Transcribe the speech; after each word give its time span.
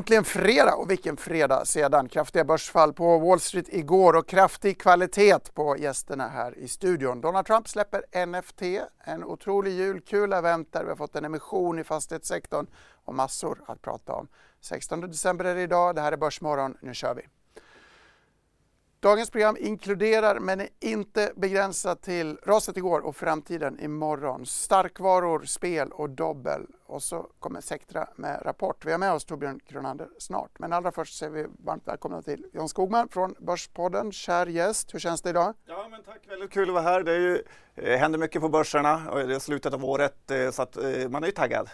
Äntligen 0.00 0.24
fredag 0.24 0.74
och 0.74 0.90
vilken 0.90 1.16
fredag 1.16 1.64
sedan. 1.64 2.08
Kraftiga 2.08 2.44
börsfall 2.44 2.92
på 2.92 3.18
Wall 3.18 3.40
Street 3.40 3.68
igår 3.68 4.16
och 4.16 4.28
kraftig 4.28 4.80
kvalitet 4.80 5.54
på 5.54 5.76
gästerna 5.78 6.28
här 6.28 6.58
i 6.58 6.68
studion. 6.68 7.20
Donald 7.20 7.46
Trump 7.46 7.68
släpper 7.68 8.26
NFT, 8.26 8.62
en 9.04 9.24
otrolig 9.24 9.72
julkula 9.72 10.40
väntar. 10.40 10.82
Vi 10.84 10.88
har 10.88 10.96
fått 10.96 11.16
en 11.16 11.24
emission 11.24 11.78
i 11.78 11.84
fastighetssektorn 11.84 12.66
och 13.04 13.14
massor 13.14 13.64
att 13.66 13.82
prata 13.82 14.12
om. 14.12 14.28
16 14.60 15.00
december 15.00 15.44
är 15.44 15.54
det 15.54 15.62
idag. 15.62 15.94
Det 15.94 16.00
här 16.00 16.12
är 16.12 16.16
Börsmorgon. 16.16 16.76
Nu 16.80 16.94
kör 16.94 17.14
vi. 17.14 17.22
Dagens 19.02 19.30
program 19.30 19.56
inkluderar 19.60 20.38
men 20.38 20.60
är 20.60 20.68
inte 20.80 21.32
begränsat 21.36 22.02
till 22.02 22.38
raset 22.42 22.76
igår 22.76 23.00
och 23.00 23.16
framtiden 23.16 23.80
imorgon. 23.80 24.46
Starkvaror, 24.46 25.44
spel 25.44 25.92
och 25.92 26.10
dobbel. 26.10 26.66
Och 26.86 27.02
så 27.02 27.30
kommer 27.38 27.60
Sectra 27.60 28.08
med 28.16 28.42
rapport. 28.44 28.84
Vi 28.84 28.90
har 28.90 28.98
med 28.98 29.12
oss 29.12 29.24
Torbjörn 29.24 29.60
Kronander 29.66 30.08
snart. 30.18 30.58
Men 30.58 30.72
allra 30.72 30.92
först 30.92 31.18
säger 31.18 31.32
vi 31.32 31.46
varmt 31.64 31.88
välkomna 31.88 32.22
till 32.22 32.46
John 32.52 32.68
Skogman 32.68 33.08
från 33.08 33.34
Börspodden. 33.38 34.12
Kär 34.12 34.46
gäst, 34.46 34.94
hur 34.94 34.98
känns 34.98 35.22
det 35.22 35.30
idag? 35.30 35.54
Ja, 35.66 35.88
men 35.90 36.02
tack. 36.02 36.20
Väldigt 36.28 36.50
kul 36.50 36.68
att 36.68 36.74
vara 36.74 36.84
här. 36.84 37.02
Det 37.02 37.12
är 37.12 37.18
ju, 37.18 37.42
eh, 37.74 37.98
händer 37.98 38.18
mycket 38.18 38.42
på 38.42 38.48
börserna 38.48 39.10
och 39.10 39.28
det 39.28 39.34
är 39.34 39.38
slutet 39.38 39.74
av 39.74 39.84
året 39.84 40.30
eh, 40.30 40.50
så 40.50 40.62
att 40.62 40.76
eh, 40.76 41.08
man 41.08 41.22
är 41.22 41.26
ju 41.26 41.32
taggad. 41.32 41.70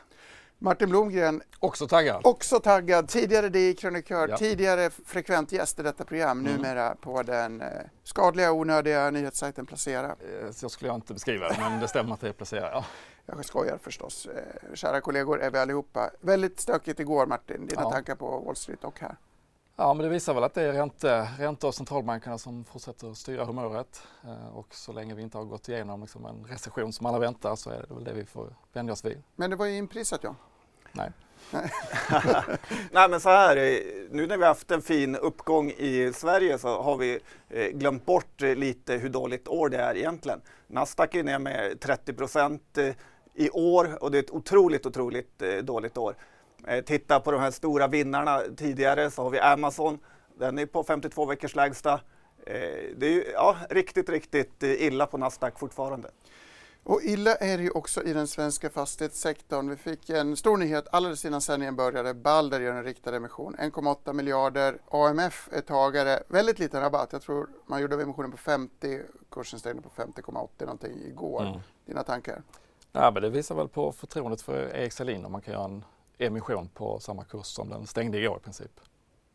Martin 0.59 0.89
Blomgren, 0.89 1.43
också 1.59 1.89
taggad. 1.89 2.21
Också 2.25 2.61
taggad. 2.61 3.09
Tidigare 3.09 3.49
DI-krönikör, 3.49 4.29
ja. 4.29 4.37
tidigare 4.37 4.91
frekvent 4.91 5.53
gäst 5.53 5.79
i 5.79 5.83
detta 5.83 6.05
program, 6.05 6.41
mm. 6.41 6.53
numera 6.53 6.95
på 6.95 7.23
den 7.23 7.61
eh, 7.61 7.69
skadliga 8.03 8.53
och 8.53 8.59
onödiga 8.59 9.11
nyhetssajten 9.11 9.67
Placera. 9.67 10.07
Eh, 10.07 10.51
så 10.51 10.69
skulle 10.69 10.89
jag 10.89 10.97
inte 10.97 11.15
beskriva 11.15 11.49
det, 11.49 11.57
men 11.61 11.81
det 11.81 11.89
stämmer 11.89 12.15
att 12.15 12.21
det 12.21 12.29
är 12.29 12.33
Placera. 12.33 12.71
Ja. 12.73 12.85
Jag 13.27 13.45
skojar 13.45 13.79
förstås. 13.83 14.27
Eh, 14.27 14.75
kära 14.75 15.01
kollegor 15.01 15.41
är 15.41 15.51
vi 15.51 15.59
allihopa. 15.59 16.11
Väldigt 16.21 16.61
stökigt 16.61 17.01
igår 17.01 17.27
Martin, 17.27 17.67
dina 17.67 17.83
ja. 17.83 17.91
tankar 17.91 18.15
på 18.15 18.39
Wall 18.39 18.57
Street 18.57 18.85
och 18.85 19.01
här. 19.01 19.17
Ja, 19.79 19.95
men 19.95 20.05
det 20.05 20.09
visar 20.09 20.35
väl 20.35 20.45
att 20.45 20.55
det 20.55 20.63
är 20.63 20.73
ränte, 20.73 21.29
räntor 21.39 21.69
och 21.69 21.75
centralbankerna 21.75 22.39
som 22.39 22.65
fortsätter 22.65 23.15
styra 23.15 23.45
humöret. 23.45 24.03
Och 24.53 24.75
så 24.75 24.93
länge 24.93 25.15
vi 25.15 25.23
inte 25.23 25.39
har 25.39 25.45
gått 25.45 25.69
igenom 25.69 26.01
liksom 26.01 26.27
en 26.27 26.45
recession 26.45 26.93
som 26.93 27.07
alla 27.07 27.19
väntar 27.19 27.57
så 27.57 27.71
är 27.71 27.85
det 27.89 27.95
väl 27.95 28.05
det 28.05 28.13
vi 28.13 28.25
får 28.25 28.55
vänja 28.73 28.93
oss 28.93 29.05
vid. 29.05 29.23
Men 29.37 29.51
det 29.51 29.57
var 29.57 29.67
ju 29.67 29.77
inprisat 29.77 30.21
ja. 30.23 30.35
Nej. 30.93 31.13
Nej 32.91 33.09
men 33.09 33.21
så 33.21 33.29
här, 33.29 33.57
eh, 33.57 33.79
nu 34.11 34.27
när 34.27 34.37
vi 34.37 34.45
haft 34.45 34.71
en 34.71 34.83
fin 34.83 35.17
uppgång 35.17 35.71
i 35.71 36.13
Sverige 36.15 36.59
så 36.59 36.83
har 36.83 36.97
vi 36.97 37.19
eh, 37.49 37.67
glömt 37.67 38.07
bort 38.07 38.43
eh, 38.43 38.55
lite 38.55 38.95
hur 38.95 39.09
dåligt 39.09 39.49
år 39.49 39.69
det 39.69 39.77
är 39.77 39.97
egentligen. 39.97 40.41
Nasdaq 40.67 41.15
är 41.15 41.25
ner 41.25 41.39
med 41.39 41.81
30 41.81 42.13
procent 42.13 42.79
i 43.35 43.51
år 43.51 44.03
och 44.03 44.11
det 44.11 44.19
är 44.19 44.23
ett 44.23 44.31
otroligt, 44.31 44.87
otroligt 44.87 45.43
dåligt 45.63 45.99
år. 45.99 46.17
Titta 46.87 47.21
på 47.21 47.33
de 47.33 47.41
här 47.41 47.51
stora 47.51 47.89
vinnarna 47.89 48.41
tidigare 48.57 49.11
så 49.11 49.23
har 49.23 49.31
vi 49.31 49.41
Amazon, 49.41 49.99
den 50.39 50.59
är 50.59 50.67
på 50.67 50.85
52 50.85 51.27
veckors 51.27 51.55
lägsta. 51.55 52.01
Det 52.97 53.07
är 53.07 53.33
ja, 53.33 53.57
riktigt, 53.71 54.09
riktigt 54.09 54.63
illa 54.63 55.07
på 55.07 55.19
Nasdaq 55.19 55.59
fortfarande. 55.59 56.11
Och 56.85 57.01
illa 57.03 57.35
är 57.35 57.57
det 57.57 57.63
ju 57.63 57.71
också 57.71 58.03
i 58.03 58.13
den 58.13 58.27
svenska 58.27 58.71
fastighetssektorn. 58.71 59.71
Vi 59.71 59.77
fick 59.77 60.11
en 60.11 60.37
stor 60.37 60.57
nyhet 60.57 60.89
alldeles 60.93 61.25
innan 61.25 61.41
sändningen 61.41 61.77
började. 61.77 62.15
Balder 62.15 62.61
gör 62.61 62.75
en 62.75 62.85
riktad 62.85 63.17
emission, 63.17 63.57
1,8 63.57 64.13
miljarder. 64.13 64.79
AMF 64.91 65.49
är 65.53 65.61
tagare, 65.61 66.23
väldigt 66.29 66.59
liten 66.59 66.81
rabatt. 66.81 67.13
Jag 67.13 67.23
tror 67.23 67.49
man 67.67 67.81
gjorde 67.81 68.03
emissionen 68.03 68.31
på 68.31 68.37
50, 68.37 69.01
kursen 69.31 69.59
stängde 69.59 69.83
på 69.83 69.89
50,80 69.89 70.49
någonting 70.61 70.93
igår. 71.07 71.43
Mm. 71.43 71.61
Dina 71.87 72.03
tankar? 72.03 72.43
Ja, 72.93 73.11
men 73.11 73.23
det 73.23 73.31
visar 73.31 73.55
väl 73.55 73.69
på 73.69 73.93
förtroendet 73.93 74.43
för 74.43 74.77
Erik 74.77 74.93
Selin 74.93 75.25
om 75.25 75.33
man 75.33 75.41
kan 75.41 75.55
göra 75.55 75.65
en 75.65 75.85
emission 76.19 76.69
på 76.69 77.01
samma 77.01 77.25
kurs 77.25 77.47
som 77.47 77.69
den 77.69 77.87
stängde 77.87 78.19
igår 78.19 78.37
i 78.37 78.45
princip. 78.45 78.81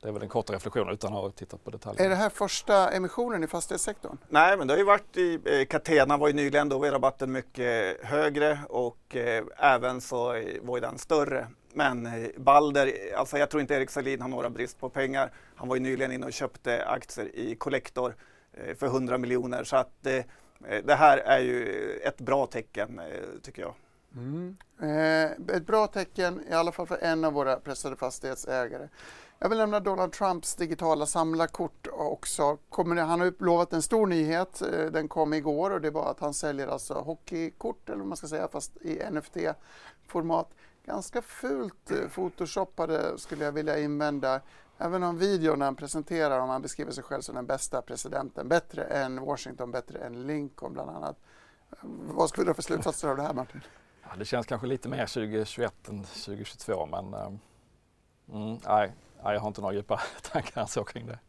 Det 0.02 0.08
är 0.08 0.12
väl 0.12 0.22
en 0.24 0.30
kort 0.30 0.50
reflektion 0.50 0.90
utan 0.90 1.14
att 1.14 1.22
ha 1.22 1.32
tittat 1.32 1.64
på 1.64 1.72
detaljer. 1.72 2.06
Är 2.06 2.10
det 2.10 2.16
här 2.16 2.30
första 2.30 2.92
emissionen 2.92 3.44
i 3.44 3.48
fastighetssektorn? 3.48 4.18
Nej, 4.30 4.58
men 4.58 4.68
det 4.68 4.74
har 4.74 4.78
ju 4.78 4.84
varit 4.84 5.18
i 5.18 5.40
eh, 5.46 5.66
Catena 5.66 6.18
var 6.18 6.28
ju 6.28 6.34
nyligen, 6.34 6.70
då 6.70 6.80
var 6.80 6.92
rabatten 6.92 7.32
mycket 7.32 8.06
högre 8.06 8.60
och 8.70 9.16
eh, 9.16 9.44
även 9.58 10.02
så 10.02 10.26
var 10.62 10.78
ju 10.78 10.82
den 10.82 10.98
större. 10.98 11.48
Men 11.74 12.06
eh, 12.06 12.30
Balder, 12.38 12.94
alltså 13.16 13.38
jag 13.38 13.50
tror 13.50 13.62
inte 13.62 13.74
Erik 13.74 13.90
Salin 13.90 14.22
har 14.22 14.30
några 14.30 14.50
brist 14.50 14.80
på 14.80 14.90
pengar. 14.90 15.32
Han 15.56 15.68
var 15.68 15.76
ju 15.76 15.82
nyligen 15.82 16.12
inne 16.12 16.26
och 16.26 16.34
köpte 16.34 16.86
aktier 16.86 17.36
i 17.36 17.56
Collector 17.56 18.16
eh, 18.54 18.76
för 18.76 18.88
100 18.88 19.18
miljoner 19.18 19.64
så 19.64 19.76
att 19.76 20.06
eh, 20.06 20.22
det 20.84 20.96
här 20.96 21.18
är 21.18 21.40
ju 21.40 21.92
ett 22.04 22.22
bra 22.22 22.46
tecken 22.46 23.00
eh, 23.00 23.06
tycker 23.44 23.62
jag. 23.62 23.74
Mm. 24.16 24.58
Eh, 24.82 25.56
ett 25.56 25.68
bra 25.68 25.88
tecken 25.88 26.44
i 26.50 26.54
alla 26.54 26.72
fall 26.72 26.88
för 26.88 26.98
en 26.98 27.26
av 27.26 27.34
våra 27.34 27.56
pressade 27.56 27.96
fastighetsägare. 27.96 28.88
Jag 29.40 29.50
vill 29.50 29.58
nämna 29.58 29.80
Donald 29.80 30.12
Trumps 30.12 30.56
digitala 30.56 31.06
samlarkort 31.06 31.88
också. 31.92 32.58
Kommer 32.70 32.96
det, 32.96 33.02
han 33.02 33.20
har 33.20 33.28
utlovat 33.28 33.74
en 33.74 33.82
stor 33.82 34.08
nyhet. 34.08 34.62
Eh, 34.62 34.86
den 34.86 35.08
kom 35.08 35.34
igår 35.34 35.72
och 35.72 35.82
det 35.82 35.90
var 35.90 36.12
att 36.12 36.20
han 36.20 36.34
säljer 36.34 36.68
alltså 36.68 36.94
hockeykort, 36.94 37.90
eller 37.90 37.98
vad 37.98 38.08
man 38.08 38.18
ska 38.18 38.28
säga, 38.28 38.48
fast 38.48 38.78
i 38.78 39.00
NFT-format. 39.12 40.48
Ganska 40.86 41.22
fult 41.22 41.92
eh, 41.92 42.10
photoshoppade 42.10 43.18
skulle 43.18 43.46
jag 43.46 43.52
vilja 43.52 43.80
invända. 43.80 44.42
Även 44.78 45.04
om 45.04 45.18
videon 45.18 45.60
när 45.60 45.66
han 45.66 45.76
presenterar, 45.76 46.40
om 46.40 46.50
han 46.50 46.62
beskriver 46.62 46.92
sig 46.92 47.04
själv 47.04 47.22
som 47.22 47.36
den 47.36 47.46
bästa 47.46 47.82
presidenten, 47.82 48.48
bättre 48.48 48.84
än 48.84 49.22
Washington, 49.22 49.72
bättre 49.72 50.00
än 50.00 50.28
Lincoln 50.28 50.74
bland 50.74 50.90
annat. 50.90 51.18
Eh, 51.72 51.78
vad 52.14 52.30
ska 52.30 52.42
vi 52.42 52.46
dra 52.46 52.54
för 52.54 52.62
slutsatser 52.62 53.08
av 53.08 53.18
det 53.18 53.24
här 53.24 53.34
Martin? 53.34 53.62
Ja, 54.12 54.18
det 54.18 54.26
känns 54.26 54.46
kanske 54.46 54.68
lite 54.68 54.90
mer 54.90 55.06
2021 55.06 55.90
än 55.90 56.04
2022 56.04 56.86
men 56.86 57.14
mm, 57.14 58.60
nej, 58.68 58.92
Nej, 59.24 59.34
jag 59.34 59.42
har 59.42 59.48
inte 59.48 59.62
några 59.62 59.74
djupa 59.74 60.02
tankar 60.22 60.66
så 60.66 60.84
kring 60.84 61.08
det. 61.08 61.20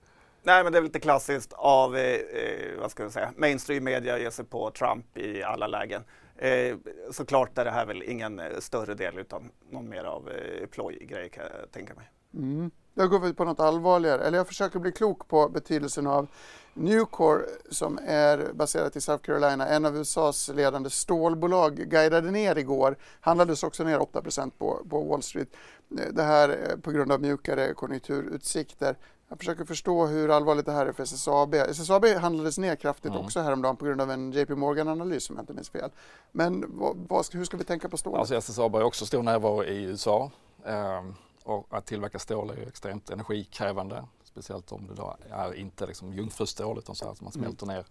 Nej, 0.42 0.64
men 0.64 0.72
det 0.72 0.78
är 0.78 0.82
lite 0.82 1.00
klassiskt 1.00 1.52
av 1.52 1.96
eh, 1.96 2.14
eh, 2.14 2.80
vad 2.80 2.90
ska 2.90 3.02
jag 3.02 3.12
säga, 3.12 3.32
mainstream 3.36 3.84
media 3.84 4.18
ger 4.18 4.30
sig 4.30 4.44
på 4.44 4.70
Trump 4.70 5.18
i 5.18 5.42
alla 5.42 5.66
lägen. 5.66 6.04
Eh, 6.36 6.76
såklart 7.12 7.58
är 7.58 7.64
det 7.64 7.70
här 7.70 7.86
väl 7.86 8.02
ingen 8.02 8.38
eh, 8.38 8.58
större 8.58 8.94
del 8.94 9.18
utan 9.18 9.50
någon 9.70 9.88
mer 9.88 10.04
av 10.04 10.30
eh, 10.30 10.66
plojgrej 10.66 11.28
kan 11.30 11.44
jag 11.44 11.70
tänka 11.70 11.94
mig. 11.94 12.10
Mm. 12.34 12.70
Jag 12.94 13.10
går 13.10 13.32
på 13.32 13.44
något 13.44 13.60
allvarligare, 13.60 14.24
eller 14.24 14.38
jag 14.38 14.46
försöker 14.46 14.78
bli 14.78 14.92
klok 14.92 15.28
på 15.28 15.48
betydelsen 15.48 16.06
av 16.06 16.28
Nucor 16.74 17.46
som 17.70 17.98
är 18.06 18.52
baserat 18.52 18.96
i 18.96 19.00
South 19.00 19.22
Carolina, 19.24 19.68
en 19.68 19.84
av 19.84 19.96
USAs 19.96 20.48
ledande 20.48 20.90
stålbolag, 20.90 21.76
guidade 21.76 22.30
ner 22.30 22.58
igår, 22.58 22.96
handlades 23.20 23.62
också 23.62 23.84
ner 23.84 24.02
8 24.02 24.22
på, 24.58 24.86
på 24.90 25.04
Wall 25.04 25.22
Street. 25.22 25.48
Det 25.88 26.22
här 26.22 26.76
på 26.82 26.90
grund 26.90 27.12
av 27.12 27.20
mjukare 27.20 27.74
konjunkturutsikter. 27.74 28.96
Jag 29.28 29.38
försöker 29.38 29.64
förstå 29.64 30.06
hur 30.06 30.28
allvarligt 30.28 30.66
det 30.66 30.72
här 30.72 30.86
är 30.86 30.92
för 30.92 31.02
SSAB. 31.02 31.54
SSAB 31.54 32.04
handlades 32.04 32.58
ner 32.58 32.76
kraftigt 32.76 33.12
mm. 33.12 33.24
också 33.24 33.40
häromdagen 33.40 33.76
på 33.76 33.84
grund 33.84 34.00
av 34.00 34.10
en 34.10 34.32
JP 34.32 34.54
Morgan-analys 34.54 35.30
om 35.30 35.36
jag 35.36 35.42
inte 35.42 35.52
minns 35.52 35.70
fel. 35.70 35.90
Men 36.32 36.64
vad, 36.68 36.96
vad, 37.08 37.26
hur 37.32 37.44
ska 37.44 37.56
vi 37.56 37.64
tänka 37.64 37.88
på 37.88 37.96
stålet? 37.96 38.18
Alltså 38.18 38.34
SSAB 38.34 38.74
har 38.74 38.82
också 38.82 39.06
stor 39.06 39.22
närvaro 39.22 39.64
i 39.64 39.82
USA. 39.82 40.30
Um, 40.64 41.14
och 41.44 41.66
att 41.70 41.86
tillverka 41.86 42.18
stål 42.18 42.50
är 42.50 42.54
ju 42.54 42.62
extremt 42.62 43.10
energikrävande. 43.10 44.04
Speciellt 44.32 44.72
om 44.72 44.86
det 44.86 44.94
då 44.94 45.16
är 45.30 45.54
inte 45.54 45.86
liksom 45.86 46.12
jungfrustål 46.12 46.78
utan 46.78 46.94
så 46.94 47.06
här 47.06 47.14
som 47.14 47.24
man 47.24 47.32
mm. 47.34 47.44
smälter 47.44 47.66
ner 47.66 47.84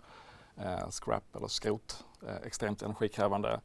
eh, 0.55 0.89
scrap 0.89 1.35
eller 1.35 1.47
skrot. 1.47 2.05
Eh, 2.27 2.35
extremt 2.35 2.81
energikrävande. 2.81 3.61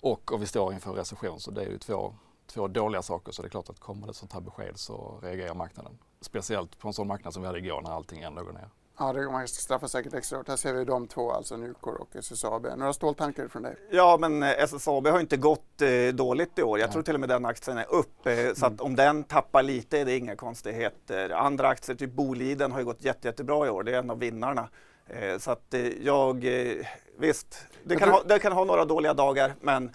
Och, 0.00 0.32
och 0.32 0.42
vi 0.42 0.46
står 0.46 0.72
inför 0.72 0.92
recession 0.92 1.40
så 1.40 1.50
det 1.50 1.62
är 1.62 1.68
ju 1.68 1.78
två, 1.78 2.14
två 2.46 2.68
dåliga 2.68 3.02
saker. 3.02 3.32
Så 3.32 3.42
det 3.42 3.48
är 3.48 3.50
klart 3.50 3.68
att 3.68 3.80
kommer 3.80 4.06
det 4.06 4.14
sånt 4.14 4.32
här 4.32 4.40
besked 4.40 4.78
så 4.78 5.18
reagerar 5.22 5.54
marknaden. 5.54 5.98
Speciellt 6.20 6.78
på 6.78 6.88
en 6.88 6.94
sån 6.94 7.06
marknad 7.06 7.32
som 7.32 7.42
vi 7.42 7.46
hade 7.46 7.58
igår 7.58 7.82
när 7.82 7.90
allting 7.90 8.20
ändå 8.20 8.42
går 8.42 8.52
ner. 8.52 8.70
Ja, 8.98 9.12
det 9.12 9.30
man 9.30 9.48
straffar 9.48 9.86
säkert 9.86 10.14
extra 10.14 10.38
hårt. 10.38 10.48
Här 10.48 10.56
ser 10.56 10.72
vi 10.72 10.84
de 10.84 11.06
två, 11.06 11.32
alltså 11.32 11.56
Nucor 11.56 12.00
och 12.00 12.16
SSAB. 12.16 12.66
Några 12.76 12.92
ståltankar 12.92 13.48
från 13.48 13.62
dig? 13.62 13.76
Ja, 13.90 14.16
men 14.20 14.42
eh, 14.42 14.48
SSAB 14.48 15.06
har 15.06 15.20
inte 15.20 15.36
gått 15.36 15.82
eh, 15.82 16.14
dåligt 16.14 16.58
i 16.58 16.62
år. 16.62 16.78
Jag 16.78 16.92
tror 16.92 17.02
till 17.02 17.14
och 17.14 17.20
med 17.20 17.28
den 17.28 17.44
aktien 17.44 17.78
är 17.78 17.90
upp. 17.90 18.26
Eh, 18.26 18.54
så 18.54 18.66
att 18.66 18.80
om 18.80 18.96
den 18.96 19.24
tappar 19.24 19.62
lite 19.62 19.98
är 19.98 20.04
det 20.04 20.16
inga 20.16 20.36
konstigheter. 20.36 21.30
Andra 21.30 21.68
aktier, 21.68 21.96
typ 21.96 22.12
Boliden, 22.12 22.72
har 22.72 22.78
ju 22.78 22.84
gått 22.84 23.04
jätte, 23.04 23.28
jättebra 23.28 23.66
i 23.66 23.70
år. 23.70 23.82
Det 23.82 23.94
är 23.94 23.98
en 23.98 24.10
av 24.10 24.18
vinnarna. 24.18 24.68
Eh, 25.08 25.38
så 25.38 25.50
att 25.50 25.74
eh, 25.74 25.86
jag, 25.86 26.44
eh, 26.44 26.86
visst, 27.18 27.66
det 27.84 27.96
kan, 27.96 28.08
ha, 28.08 28.22
det 28.22 28.38
kan 28.38 28.52
ha 28.52 28.64
några 28.64 28.84
dåliga 28.84 29.14
dagar, 29.14 29.54
men 29.60 29.90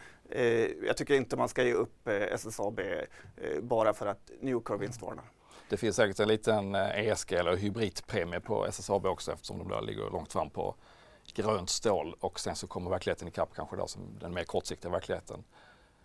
jag 0.83 0.97
tycker 0.97 1.13
inte 1.13 1.35
man 1.35 1.49
ska 1.49 1.63
ge 1.63 1.73
upp 1.73 2.07
SSAB 2.07 2.79
bara 3.61 3.93
för 3.93 4.05
att 4.05 4.31
Newcore 4.41 4.79
vinstvarnar. 4.79 5.25
Det 5.69 5.77
finns 5.77 5.95
säkert 5.95 6.19
en 6.19 6.27
liten 6.27 6.75
eh, 6.75 7.07
ESG 7.07 7.33
eller 7.33 7.55
hybridpremie 7.55 8.39
på 8.39 8.65
SSAB 8.65 9.05
också 9.05 9.31
eftersom 9.31 9.57
de 9.57 9.69
där 9.69 9.81
ligger 9.81 10.09
långt 10.09 10.33
fram 10.33 10.49
på 10.49 10.75
grönt 11.33 11.69
stål 11.69 12.15
och 12.19 12.39
sen 12.39 12.55
så 12.55 12.67
kommer 12.67 12.91
verkligheten 12.91 13.27
ikapp 13.27 13.49
kanske 13.55 13.75
då 13.75 13.87
som 13.87 14.01
den 14.19 14.33
mer 14.33 14.43
kortsiktiga 14.43 14.91
verkligheten 14.91 15.43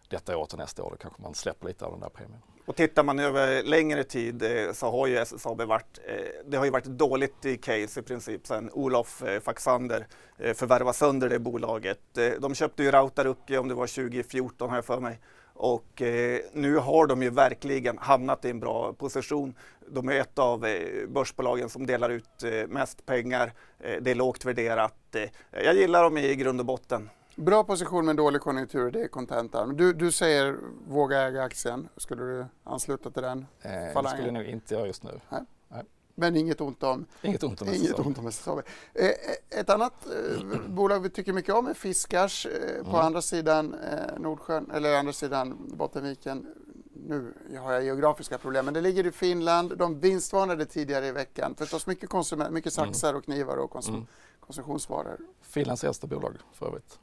detta 0.08 0.36
år 0.36 0.46
till 0.46 0.58
nästa 0.58 0.82
år. 0.82 0.90
Då 0.90 0.96
kanske 0.96 1.22
man 1.22 1.34
släpper 1.34 1.66
lite 1.66 1.84
av 1.84 1.90
den 1.92 2.00
där 2.00 2.08
premien. 2.08 2.42
Och 2.66 2.76
tittar 2.76 3.04
man 3.04 3.18
över 3.18 3.62
längre 3.62 4.04
tid 4.04 4.42
eh, 4.42 4.72
så 4.72 4.90
har 4.90 5.06
ju 5.06 5.16
SSAB 5.16 5.60
varit, 5.60 5.98
eh, 6.04 6.14
det 6.46 6.56
har 6.56 6.64
ju 6.64 6.70
varit 6.70 6.84
dåligt 6.84 7.44
i 7.44 7.56
case 7.56 8.00
i 8.00 8.02
princip 8.02 8.46
sen 8.46 8.70
Olof 8.72 9.22
Faxander 9.42 10.06
förvärvade 10.54 10.96
sönder 10.96 11.28
det 11.28 11.38
bolaget. 11.38 12.00
De 12.38 12.54
köpte 12.54 12.82
ju 12.82 12.90
Rautaruki 12.90 13.56
om 13.56 13.68
det 13.68 13.74
var 13.74 13.86
2014 13.86 14.70
har 14.70 14.76
jag 14.76 14.84
för 14.84 15.00
mig. 15.00 15.20
Och 15.56 16.02
eh, 16.02 16.40
nu 16.52 16.76
har 16.76 17.06
de 17.06 17.22
ju 17.22 17.30
verkligen 17.30 17.98
hamnat 17.98 18.44
i 18.44 18.50
en 18.50 18.60
bra 18.60 18.92
position. 18.92 19.54
De 19.88 20.08
är 20.08 20.20
ett 20.20 20.38
av 20.38 20.66
eh, 20.66 21.08
börsbolagen 21.08 21.68
som 21.68 21.86
delar 21.86 22.10
ut 22.10 22.42
eh, 22.42 22.68
mest 22.68 23.06
pengar. 23.06 23.52
det 24.00 24.10
är 24.10 24.14
lågt 24.14 24.44
värderat. 24.44 25.16
jag 25.50 25.74
gillar 25.74 26.02
dem 26.02 26.18
i 26.18 26.34
grund 26.34 26.60
och 26.60 26.66
botten. 26.66 27.10
Bra 27.36 27.64
position 27.64 28.06
med 28.06 28.16
dålig 28.16 28.40
konjunktur, 28.40 28.90
det 28.90 29.02
är 29.02 29.08
kontentan. 29.08 29.76
Du, 29.76 29.92
du 29.92 30.12
säger 30.12 30.56
våga 30.88 31.22
äga 31.22 31.42
aktien. 31.42 31.88
Skulle 31.96 32.22
du 32.22 32.46
ansluta 32.64 33.10
till 33.10 33.22
den 33.22 33.46
eh, 33.62 34.02
Det 34.02 34.08
skulle 34.08 34.26
jag 34.26 34.34
nog 34.34 34.44
inte 34.44 34.74
göra 34.74 34.86
just 34.86 35.02
nu. 35.02 35.20
Nej. 35.28 35.40
Men 36.18 36.36
inget 36.36 36.60
ont 36.60 36.82
om, 36.82 37.06
inget 37.22 37.42
ont 37.42 37.62
om 37.62 37.68
inget 37.68 37.98
ont 37.98 38.18
om 38.18 38.26
SSAB. 38.26 38.58
Eh, 38.94 39.10
ett 39.60 39.70
annat 39.70 40.06
eh, 40.06 40.60
bolag 40.68 41.00
vi 41.00 41.10
tycker 41.10 41.32
mycket 41.32 41.54
om 41.54 41.66
är 41.66 41.74
Fiskars 41.74 42.46
eh, 42.46 42.84
på 42.84 42.90
mm. 42.90 43.00
andra 43.00 43.22
sidan 43.22 43.74
eh, 43.74 44.18
Nordsjön, 44.18 44.70
eller 44.70 44.98
andra 44.98 45.12
sidan 45.12 45.56
Bottenviken. 45.76 46.46
Nu 47.08 47.32
har 47.62 47.72
jag 47.72 47.84
geografiska 47.84 48.38
problem, 48.38 48.64
men 48.64 48.74
det 48.74 48.80
ligger 48.80 49.06
i 49.06 49.12
Finland. 49.12 49.78
De 49.78 50.00
vinstvarnade 50.00 50.66
tidigare 50.66 51.06
i 51.06 51.12
veckan. 51.12 51.54
Förstås 51.58 51.86
mycket, 51.86 52.10
konsument, 52.10 52.52
mycket 52.52 52.78
mm. 52.78 52.86
saxar 52.86 53.14
och 53.14 53.24
knivar 53.24 53.56
och 53.56 53.70
konsum 53.70 53.94
mm. 53.94 54.06
konsumtionsvaror. 54.40 55.18
Finlands 55.42 55.84
äldsta 55.84 56.06
bolag 56.06 56.36
för 56.52 56.66
övrigt. 56.66 56.98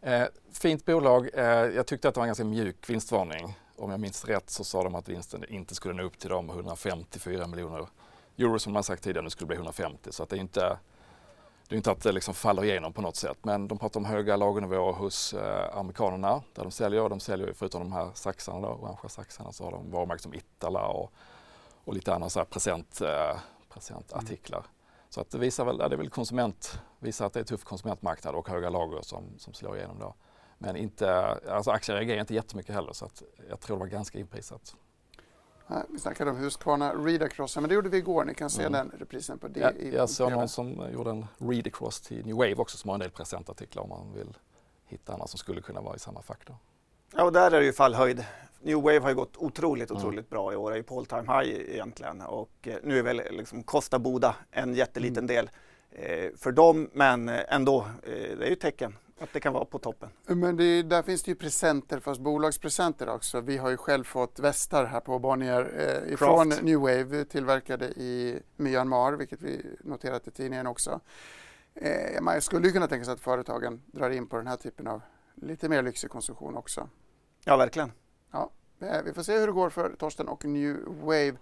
Eh, 0.00 0.26
fint 0.52 0.84
bolag. 0.84 1.30
Eh, 1.34 1.44
jag 1.46 1.86
tyckte 1.86 2.08
att 2.08 2.14
det 2.14 2.18
var 2.18 2.24
en 2.24 2.28
ganska 2.28 2.44
mjuk 2.44 2.90
vinstvarning. 2.90 3.58
Om 3.76 3.90
jag 3.90 4.00
minns 4.00 4.24
rätt 4.24 4.50
så 4.50 4.64
sa 4.64 4.82
de 4.82 4.94
att 4.94 5.08
vinsten 5.08 5.44
inte 5.48 5.74
skulle 5.74 5.94
nå 5.94 6.02
upp 6.02 6.18
till 6.18 6.30
de 6.30 6.50
154 6.50 7.46
miljoner 7.46 7.86
euro 8.38 8.58
som 8.58 8.72
man 8.72 8.82
sagt 8.82 9.02
tidigare, 9.02 9.24
nu 9.24 9.30
skulle 9.30 9.46
bli 9.46 9.56
150. 9.56 10.12
Så 10.12 10.22
att 10.22 10.28
det 10.28 10.36
är 10.36 10.40
inte, 10.40 10.78
det 11.68 11.74
är 11.74 11.76
inte 11.76 11.90
att 11.90 12.02
det 12.02 12.12
liksom 12.12 12.34
faller 12.34 12.64
igenom 12.64 12.92
på 12.92 13.02
något 13.02 13.16
sätt. 13.16 13.38
Men 13.42 13.68
de 13.68 13.78
pratar 13.78 14.00
om 14.00 14.04
höga 14.04 14.36
lagernivåer 14.36 14.92
hos 14.92 15.34
eh, 15.34 15.76
amerikanerna 15.78 16.42
där 16.54 16.62
de 16.62 16.70
säljer. 16.70 17.08
De 17.08 17.20
säljer 17.20 17.52
förutom 17.52 17.80
de 17.80 17.92
här 17.92 18.10
saxarna, 18.14 18.60
då, 18.60 18.68
orangea 18.68 19.08
saxarna, 19.08 19.52
så 19.52 19.64
har 19.64 19.70
de 19.70 19.90
varumärken 19.90 20.22
som 20.22 20.34
Itala 20.34 20.86
och, 20.86 21.12
och 21.84 21.94
lite 21.94 22.14
andra 22.14 22.28
så 22.28 22.38
här 22.38 22.46
present, 22.46 23.00
eh, 23.00 23.40
presentartiklar. 23.68 24.58
Mm. 24.58 24.70
Så 25.08 25.20
att 25.20 25.30
det 25.30 25.38
visar 25.38 25.64
väl, 25.64 25.78
det 25.78 25.84
är 25.84 25.96
väl 25.96 26.10
konsument, 26.10 26.80
visar 26.98 27.26
att 27.26 27.32
det 27.32 27.40
är 27.40 27.44
tuff 27.44 27.64
konsumentmarknad 27.64 28.34
och 28.34 28.48
höga 28.48 28.70
lager 28.70 29.00
som, 29.02 29.24
som 29.38 29.54
slår 29.54 29.76
igenom 29.76 29.98
då. 29.98 30.14
Men 30.58 30.76
inte, 30.76 31.38
alltså 31.48 31.70
aktier 31.70 31.96
reagerar 31.96 32.20
inte 32.20 32.34
jättemycket 32.34 32.74
heller 32.74 32.92
så 32.92 33.04
att 33.04 33.22
jag 33.48 33.60
tror 33.60 33.76
det 33.76 33.80
var 33.80 33.86
ganska 33.86 34.18
inprisat. 34.18 34.76
Nej, 35.66 35.82
vi 35.88 35.98
snackade 35.98 36.30
om 36.30 36.36
Husqvarna 36.36 36.92
read 36.94 37.22
across, 37.22 37.56
men 37.56 37.68
det 37.68 37.74
gjorde 37.74 37.88
vi 37.88 37.98
igår. 37.98 38.24
Ni 38.24 38.34
kan 38.34 38.50
se 38.50 38.62
mm. 38.62 38.72
den 38.72 38.92
reprisen 38.98 39.38
på 39.38 39.48
det. 39.48 39.60
Ja, 39.60 39.70
i, 39.70 39.94
jag 39.94 40.10
såg 40.10 40.32
någon 40.32 40.48
som 40.48 40.92
gjorde 40.92 41.10
en 41.10 41.26
read 41.38 41.66
across 41.66 42.00
till 42.00 42.26
New 42.26 42.36
Wave 42.36 42.54
också 42.54 42.76
som 42.76 42.88
har 42.88 42.94
en 42.94 43.00
del 43.00 43.10
presentartiklar 43.10 43.82
om 43.82 43.88
man 43.88 44.12
vill 44.14 44.38
hitta 44.86 45.12
andra 45.12 45.26
som 45.26 45.38
skulle 45.38 45.60
kunna 45.60 45.80
vara 45.80 45.96
i 45.96 45.98
samma. 45.98 46.22
Då. 46.46 46.56
Ja, 47.14 47.24
och 47.24 47.32
där 47.32 47.50
är 47.50 47.60
det 47.60 47.66
ju 47.66 47.72
fallhöjd. 47.72 48.24
New 48.60 48.76
Wave 48.76 48.98
har 48.98 49.08
ju 49.08 49.14
gått 49.14 49.36
otroligt, 49.36 49.90
mm. 49.90 50.00
otroligt 50.00 50.18
mm. 50.18 50.30
bra 50.30 50.52
i 50.52 50.56
år, 50.56 50.72
är 50.72 50.76
ju 50.76 50.82
på 50.82 50.98
all 50.98 51.06
time 51.06 51.22
high 51.22 51.74
egentligen 51.74 52.20
och 52.20 52.50
eh, 52.62 52.76
nu 52.82 52.98
är 52.98 53.02
väl 53.02 53.16
liksom 53.30 53.62
Costa 53.62 53.98
Boda 53.98 54.36
en 54.50 54.74
jätteliten 54.74 55.24
mm. 55.24 55.36
del 55.36 55.50
eh, 55.90 56.36
för 56.36 56.52
dem, 56.52 56.90
men 56.92 57.28
eh, 57.28 57.40
ändå, 57.48 57.78
eh, 58.02 58.38
det 58.38 58.46
är 58.46 58.48
ju 58.48 58.54
tecken 58.54 58.96
att 59.20 59.32
det 59.32 59.40
kan 59.40 59.52
vara 59.52 59.64
på 59.64 59.78
toppen. 59.78 60.08
Men 60.26 60.56
det, 60.56 60.82
där 60.82 61.02
finns 61.02 61.22
det 61.22 61.30
ju 61.30 61.34
presenter, 61.34 62.00
fast 62.00 62.20
bolagspresenter 62.20 63.08
också. 63.08 63.40
Vi 63.40 63.56
har 63.56 63.70
ju 63.70 63.76
själv 63.76 64.04
fått 64.04 64.38
västar 64.38 64.84
här 64.84 65.00
på 65.00 65.18
Bonnier 65.18 65.72
eh, 66.06 66.12
ifrån 66.12 66.50
Craft. 66.50 66.62
New 66.62 66.78
Wave 66.78 67.24
tillverkade 67.24 67.86
i 67.86 68.42
Myanmar, 68.56 69.12
vilket 69.12 69.42
vi 69.42 69.66
noterat 69.80 70.28
i 70.28 70.30
tidningen 70.30 70.66
också. 70.66 71.00
Eh, 71.74 72.20
man 72.20 72.40
skulle 72.40 72.66
ju 72.66 72.72
kunna 72.72 72.88
tänka 72.88 73.04
sig 73.04 73.14
att 73.14 73.20
företagen 73.20 73.82
drar 73.86 74.10
in 74.10 74.26
på 74.26 74.36
den 74.36 74.46
här 74.46 74.56
typen 74.56 74.86
av 74.86 75.02
lite 75.34 75.68
mer 75.68 75.82
lyxig 75.82 76.10
konsumtion 76.10 76.56
också. 76.56 76.88
Ja, 77.44 77.56
verkligen. 77.56 77.92
Ja, 78.30 78.50
eh, 78.80 79.02
vi 79.04 79.12
får 79.12 79.22
se 79.22 79.38
hur 79.38 79.46
det 79.46 79.52
går 79.52 79.70
för 79.70 79.94
Torsten 79.98 80.28
och 80.28 80.44
New 80.44 80.76
Wave. 80.86 81.36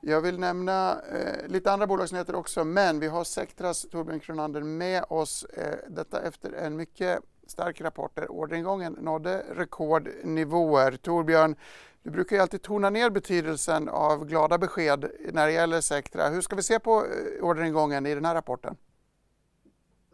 Jag 0.00 0.20
vill 0.20 0.38
nämna 0.38 1.00
eh, 1.00 1.48
lite 1.48 1.72
andra 1.72 1.86
bolagsnyheter 1.86 2.34
också, 2.34 2.64
men 2.64 3.00
vi 3.00 3.06
har 3.06 3.24
Sectras 3.24 3.86
Torbjörn 3.90 4.20
Kronander 4.20 4.62
med 4.62 5.04
oss. 5.08 5.44
Eh, 5.44 5.74
detta 5.88 6.22
efter 6.22 6.52
en 6.52 6.76
mycket 6.76 7.20
stark 7.46 7.80
rapport 7.80 8.14
där 8.14 8.30
orderingången 8.30 8.92
nådde 8.92 9.44
rekordnivåer. 9.54 10.96
Torbjörn, 10.96 11.56
du 12.02 12.10
brukar 12.10 12.36
ju 12.36 12.42
alltid 12.42 12.62
tona 12.62 12.90
ner 12.90 13.10
betydelsen 13.10 13.88
av 13.88 14.26
glada 14.26 14.58
besked 14.58 15.10
när 15.32 15.46
det 15.46 15.52
gäller 15.52 15.80
Sectra. 15.80 16.28
Hur 16.28 16.40
ska 16.40 16.56
vi 16.56 16.62
se 16.62 16.78
på 16.78 16.90
eh, 16.90 17.44
orderingången 17.44 18.06
i 18.06 18.14
den 18.14 18.24
här 18.24 18.34
rapporten? 18.34 18.76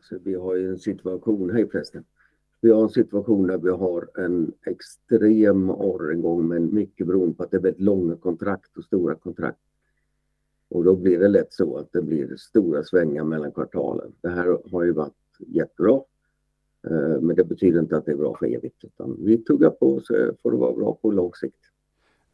Så 0.01 0.19
vi 0.25 0.35
har 0.35 0.55
ju 0.55 0.71
en 0.71 0.79
situation, 0.79 1.51
hej 1.51 1.69
förresten. 1.71 2.05
Vi 2.61 2.71
har 2.71 2.83
en 2.83 2.91
situation 2.91 3.47
där 3.47 3.59
vi 3.59 3.71
har 3.71 4.09
en 4.25 4.53
extrem 4.67 5.71
orderingång 5.71 6.49
men 6.49 6.75
mycket 6.75 7.07
beroende 7.07 7.35
på 7.35 7.43
att 7.43 7.51
det 7.51 7.57
är 7.57 7.61
väldigt 7.61 7.81
långa 7.81 8.17
kontrakt 8.17 8.77
och 8.77 8.85
stora 8.85 9.15
kontrakt. 9.15 9.59
Och 10.75 10.85
då 10.85 10.97
blir 10.97 11.19
det 11.19 11.29
lätt 11.29 11.53
så 11.53 11.77
att 11.79 11.93
det 11.93 12.03
blir 12.03 12.37
stora 12.37 12.85
svängar 12.85 13.25
mellan 13.25 13.53
kvartalen. 13.53 14.13
Det 14.21 14.29
här 14.29 14.59
har 14.73 14.83
ju 14.83 14.93
varit 14.93 15.13
jättebra. 15.39 16.01
Eh, 16.91 17.21
men 17.21 17.37
det 17.37 17.45
betyder 17.45 17.81
inte 17.81 17.97
att 17.97 18.05
det 18.05 18.13
är 18.13 18.17
bra 18.17 18.37
för 18.39 18.47
evigt. 18.47 18.85
Utan 18.85 19.17
vi 19.19 19.39
tuggar 19.39 19.71
på 19.71 20.01
så 20.01 20.33
får 20.43 20.51
det 20.51 20.57
vara 20.57 20.73
bra 20.73 20.99
på 21.03 21.11
lång 21.11 21.35
sikt. 21.35 21.61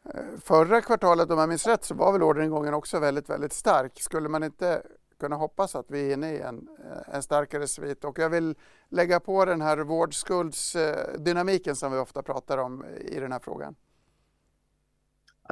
Eh, 0.05 0.21
förra 0.37 0.81
kvartalet, 0.81 1.31
om 1.31 1.39
jag 1.39 1.49
minns 1.49 1.67
rätt, 1.67 1.83
så 1.83 1.95
var 1.95 2.11
väl 2.11 2.23
orderingången 2.23 2.73
också 2.73 2.99
väldigt, 2.99 3.29
väldigt 3.29 3.53
stark. 3.53 4.01
Skulle 4.01 4.29
man 4.29 4.43
inte 4.43 4.81
kunna 5.19 5.35
hoppas 5.35 5.75
att 5.75 5.91
vi 5.91 6.09
är 6.09 6.13
inne 6.13 6.33
i 6.33 6.39
en, 6.39 6.67
eh, 6.79 7.15
en 7.15 7.23
starkare 7.23 7.67
svit? 7.67 8.03
Och 8.03 8.19
jag 8.19 8.29
vill 8.29 8.55
lägga 8.89 9.19
på 9.19 9.45
den 9.45 9.61
här 9.61 9.77
vårdskuldsdynamiken 9.77 11.75
som 11.75 11.91
vi 11.91 11.97
ofta 11.97 12.21
pratar 12.23 12.57
om 12.57 12.85
i 13.01 13.19
den 13.19 13.31
här 13.31 13.39
frågan. 13.39 13.75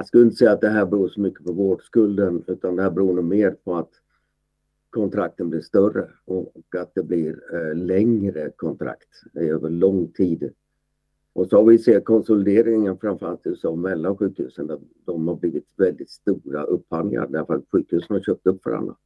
Jag 0.00 0.06
skulle 0.06 0.24
inte 0.24 0.36
säga 0.36 0.52
att 0.52 0.60
det 0.60 0.68
här 0.68 0.86
beror 0.86 1.08
så 1.08 1.20
mycket 1.20 1.44
på 1.44 1.52
vårdskulden 1.52 2.44
utan 2.46 2.76
det 2.76 2.82
här 2.82 2.90
beror 2.90 3.14
nog 3.14 3.24
mer 3.24 3.50
på 3.50 3.76
att 3.76 3.90
kontrakten 4.90 5.50
blir 5.50 5.60
större 5.60 6.08
och 6.24 6.54
att 6.78 6.94
det 6.94 7.02
blir 7.02 7.42
eh, 7.54 7.74
längre 7.74 8.50
kontrakt 8.56 9.08
över 9.34 9.70
lång 9.70 10.12
tid. 10.12 10.52
Och 11.32 11.46
så 11.46 11.56
har 11.56 11.64
vi 11.64 11.78
sett 11.78 12.04
konsolideringen 12.04 12.98
framförallt 12.98 13.46
i 13.46 13.48
USA 13.48 13.74
mellan 13.74 14.16
sjukhusen 14.16 14.66
där 14.66 14.78
de 15.04 15.28
har 15.28 15.34
blivit 15.34 15.66
väldigt 15.76 16.10
stora 16.10 16.62
upphandlingar 16.62 17.26
därför 17.26 17.54
att 17.54 17.64
sjukhusen 17.72 18.16
har 18.16 18.20
köpt 18.20 18.46
upp 18.46 18.64
varandra. 18.64 18.96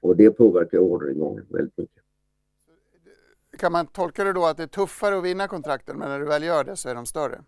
Och 0.00 0.16
det 0.16 0.30
påverkar 0.30 0.78
orderingången 0.78 1.46
väldigt 1.48 1.76
mycket. 1.76 2.02
Kan 3.58 3.72
man 3.72 3.86
tolka 3.86 4.24
det 4.24 4.32
då 4.32 4.46
att 4.46 4.56
det 4.56 4.62
är 4.62 4.66
tuffare 4.66 5.18
att 5.18 5.24
vinna 5.24 5.48
kontrakten 5.48 5.98
men 5.98 6.08
när 6.08 6.18
du 6.18 6.26
väl 6.26 6.42
gör 6.42 6.64
det 6.64 6.76
så 6.76 6.88
är 6.88 6.94
de 6.94 7.06
större? 7.06 7.40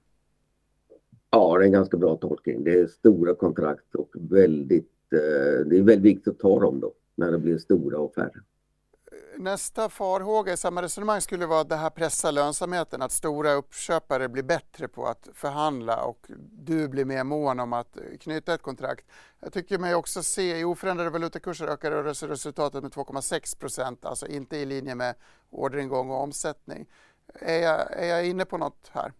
Ja, 1.31 1.59
det 1.59 1.65
är 1.65 1.67
en 1.67 1.73
ganska 1.73 1.97
bra 1.97 2.17
tolkning. 2.17 2.65
Det 2.65 2.81
är 2.81 2.87
stora 2.87 3.35
kontrakt 3.35 3.95
och 3.95 4.11
väldigt, 4.15 5.13
eh, 5.13 5.67
det 5.67 5.79
är 5.79 5.83
väldigt 5.83 6.15
viktigt 6.15 6.29
att 6.29 6.39
ta 6.39 6.61
dem 6.61 6.81
då 6.81 6.93
när 7.15 7.33
det 7.33 7.39
blir 7.39 7.59
stora 7.59 7.99
och 7.99 8.15
färre. 8.15 8.41
Nästa 9.37 9.89
farhåga 9.89 10.53
i 10.53 10.57
samma 10.57 10.83
resonemang 10.83 11.21
skulle 11.21 11.47
vara 11.47 11.61
att 11.61 11.69
det 11.69 11.77
här 11.77 11.91
pressar 11.91 12.33
lönsamheten, 12.33 13.03
att 13.03 13.13
stora 13.13 13.53
uppköpare 13.53 14.29
blir 14.29 14.43
bättre 14.43 14.89
på 14.89 15.07
att 15.07 15.29
förhandla 15.35 16.05
och 16.05 16.27
du 16.53 16.89
blir 16.89 17.05
mer 17.05 17.25
mån 17.25 17.61
om 17.61 17.73
att 17.73 17.97
knyta 18.21 18.55
ett 18.55 18.63
kontrakt. 18.63 19.07
Jag 19.41 19.53
tycker 19.53 19.79
mig 19.79 19.95
också 19.95 20.23
se 20.23 20.59
i 20.59 20.65
oförändrade 20.65 21.11
valutakurser 21.11 21.67
ökar 21.67 21.91
rörelseresultatet 21.91 22.83
med 22.83 22.93
2,6 22.93 23.59
procent, 23.59 24.05
alltså 24.05 24.27
inte 24.27 24.57
i 24.57 24.65
linje 24.65 24.95
med 24.95 25.15
orderingång 25.51 26.11
och 26.11 26.23
omsättning. 26.23 26.87
Är 27.35 27.63
jag, 27.63 27.93
är 27.93 28.07
jag 28.07 28.27
inne 28.27 28.45
på 28.45 28.59
något 28.59 28.91
här? 28.93 29.13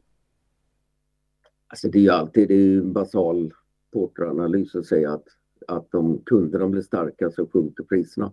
Alltså 1.69 1.89
det 1.89 1.99
är 1.99 2.03
ju 2.03 2.11
alltid 2.11 2.49
det 2.49 2.55
är 2.55 2.79
en 2.79 2.93
basal 2.93 3.55
porteranalys 3.93 4.75
att 4.75 4.87
säga 4.87 5.13
att, 5.13 5.27
att 5.67 5.95
om 5.95 6.23
kunderna 6.27 6.69
blir 6.69 6.83
starka 6.83 7.31
så 7.31 7.47
sjunker 7.47 7.85
priserna. 7.85 8.33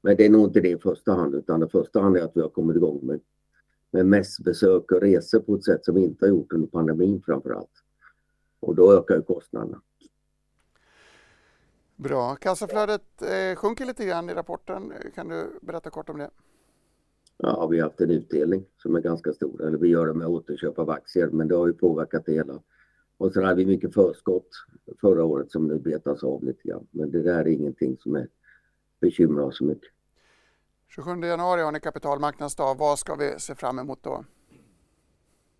Men 0.00 0.16
det 0.16 0.26
är 0.26 0.30
nog 0.30 0.44
inte 0.44 0.60
det 0.60 0.70
i 0.70 0.78
första 0.78 1.12
hand 1.12 1.34
utan 1.34 1.60
det 1.60 1.68
första 1.68 2.00
hand 2.00 2.16
är 2.16 2.22
att 2.22 2.36
vi 2.36 2.40
har 2.40 2.48
kommit 2.48 2.76
igång 2.76 3.00
med, 3.02 3.20
med 3.90 4.06
mässbesök 4.06 4.92
och 4.92 5.00
resor 5.00 5.40
på 5.40 5.54
ett 5.54 5.64
sätt 5.64 5.84
som 5.84 5.94
vi 5.94 6.00
inte 6.00 6.24
har 6.24 6.30
gjort 6.30 6.52
under 6.52 6.68
pandemin 6.68 7.22
framför 7.26 7.50
allt. 7.50 7.82
Och 8.60 8.74
då 8.74 8.92
ökar 8.92 9.14
ju 9.14 9.22
kostnaderna. 9.22 9.80
Bra. 11.96 12.36
Kassaflödet 12.36 13.22
eh, 13.22 13.56
sjunker 13.56 13.84
lite 13.84 14.06
grann 14.06 14.30
i 14.30 14.34
rapporten. 14.34 14.92
Kan 15.14 15.28
du 15.28 15.58
berätta 15.62 15.90
kort 15.90 16.08
om 16.08 16.18
det? 16.18 16.30
Ja, 17.36 17.66
vi 17.66 17.80
har 17.80 17.88
haft 17.88 18.00
en 18.00 18.10
utdelning 18.10 18.64
som 18.76 18.94
är 18.94 19.00
ganska 19.00 19.32
stor. 19.32 19.62
Eller 19.62 19.78
vi 19.78 19.88
gör 19.88 20.06
det 20.06 20.14
med 20.14 20.26
återköp 20.26 20.78
av 20.78 20.90
aktier, 20.90 21.26
men 21.26 21.48
det 21.48 21.54
har 21.54 21.66
ju 21.66 21.72
påverkat 21.72 22.26
det 22.26 22.32
hela. 22.32 22.60
Och 23.18 23.32
sen 23.32 23.44
hade 23.44 23.56
vi 23.56 23.66
mycket 23.66 23.94
förskott 23.94 24.48
förra 25.00 25.24
året 25.24 25.50
som 25.50 25.68
nu 25.68 25.78
betas 25.78 26.24
av 26.24 26.44
lite 26.44 26.68
grann. 26.68 26.86
Men 26.90 27.10
det 27.10 27.22
där 27.22 27.40
är 27.40 27.48
ingenting 27.48 27.96
som 28.00 28.14
är 28.14 28.28
bekymrar 29.00 29.44
oss 29.44 29.58
så 29.58 29.64
mycket. 29.64 29.90
27 30.88 31.10
januari 31.10 31.62
har 31.62 31.72
ni 31.72 31.80
kapitalmarknadsdag. 31.80 32.74
Vad 32.78 32.98
ska 32.98 33.14
vi 33.14 33.34
se 33.38 33.54
fram 33.54 33.78
emot 33.78 34.02
då? 34.02 34.24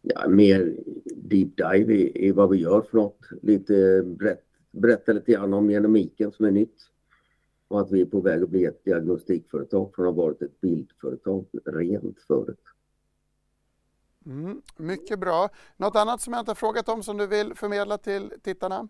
Ja, 0.02 0.28
mer 0.28 0.76
deep 1.16 1.56
dive 1.56 1.94
i, 1.94 2.26
i 2.28 2.32
vad 2.32 2.50
vi 2.50 2.58
gör 2.58 2.82
för 2.82 2.96
något. 2.96 3.18
Lite 3.42 4.02
berätt, 4.04 4.44
berätta 4.70 5.12
lite 5.12 5.32
grann 5.32 5.54
om 5.54 5.68
genomiken 5.68 6.32
som 6.32 6.46
är 6.46 6.50
nytt. 6.50 6.76
Och 7.68 7.80
att 7.80 7.92
vi 7.92 8.00
är 8.00 8.06
på 8.06 8.20
väg 8.20 8.42
att 8.42 8.50
bli 8.50 8.64
ett 8.64 8.84
diagnostikföretag 8.84 9.94
från 9.94 10.06
att 10.06 10.14
ha 10.14 10.22
varit 10.22 10.42
ett 10.42 10.60
bildföretag 10.60 11.46
rent 11.64 12.20
förut. 12.20 12.60
Mm, 14.26 14.62
mycket 14.76 15.18
bra. 15.18 15.48
Något 15.76 15.96
annat 15.96 16.20
som 16.20 16.32
jag 16.32 16.40
inte 16.40 16.50
har 16.50 16.54
frågat 16.54 16.88
om 16.88 17.02
som 17.02 17.16
du 17.16 17.26
vill 17.26 17.54
förmedla 17.54 17.98
till 17.98 18.32
tittarna? 18.42 18.88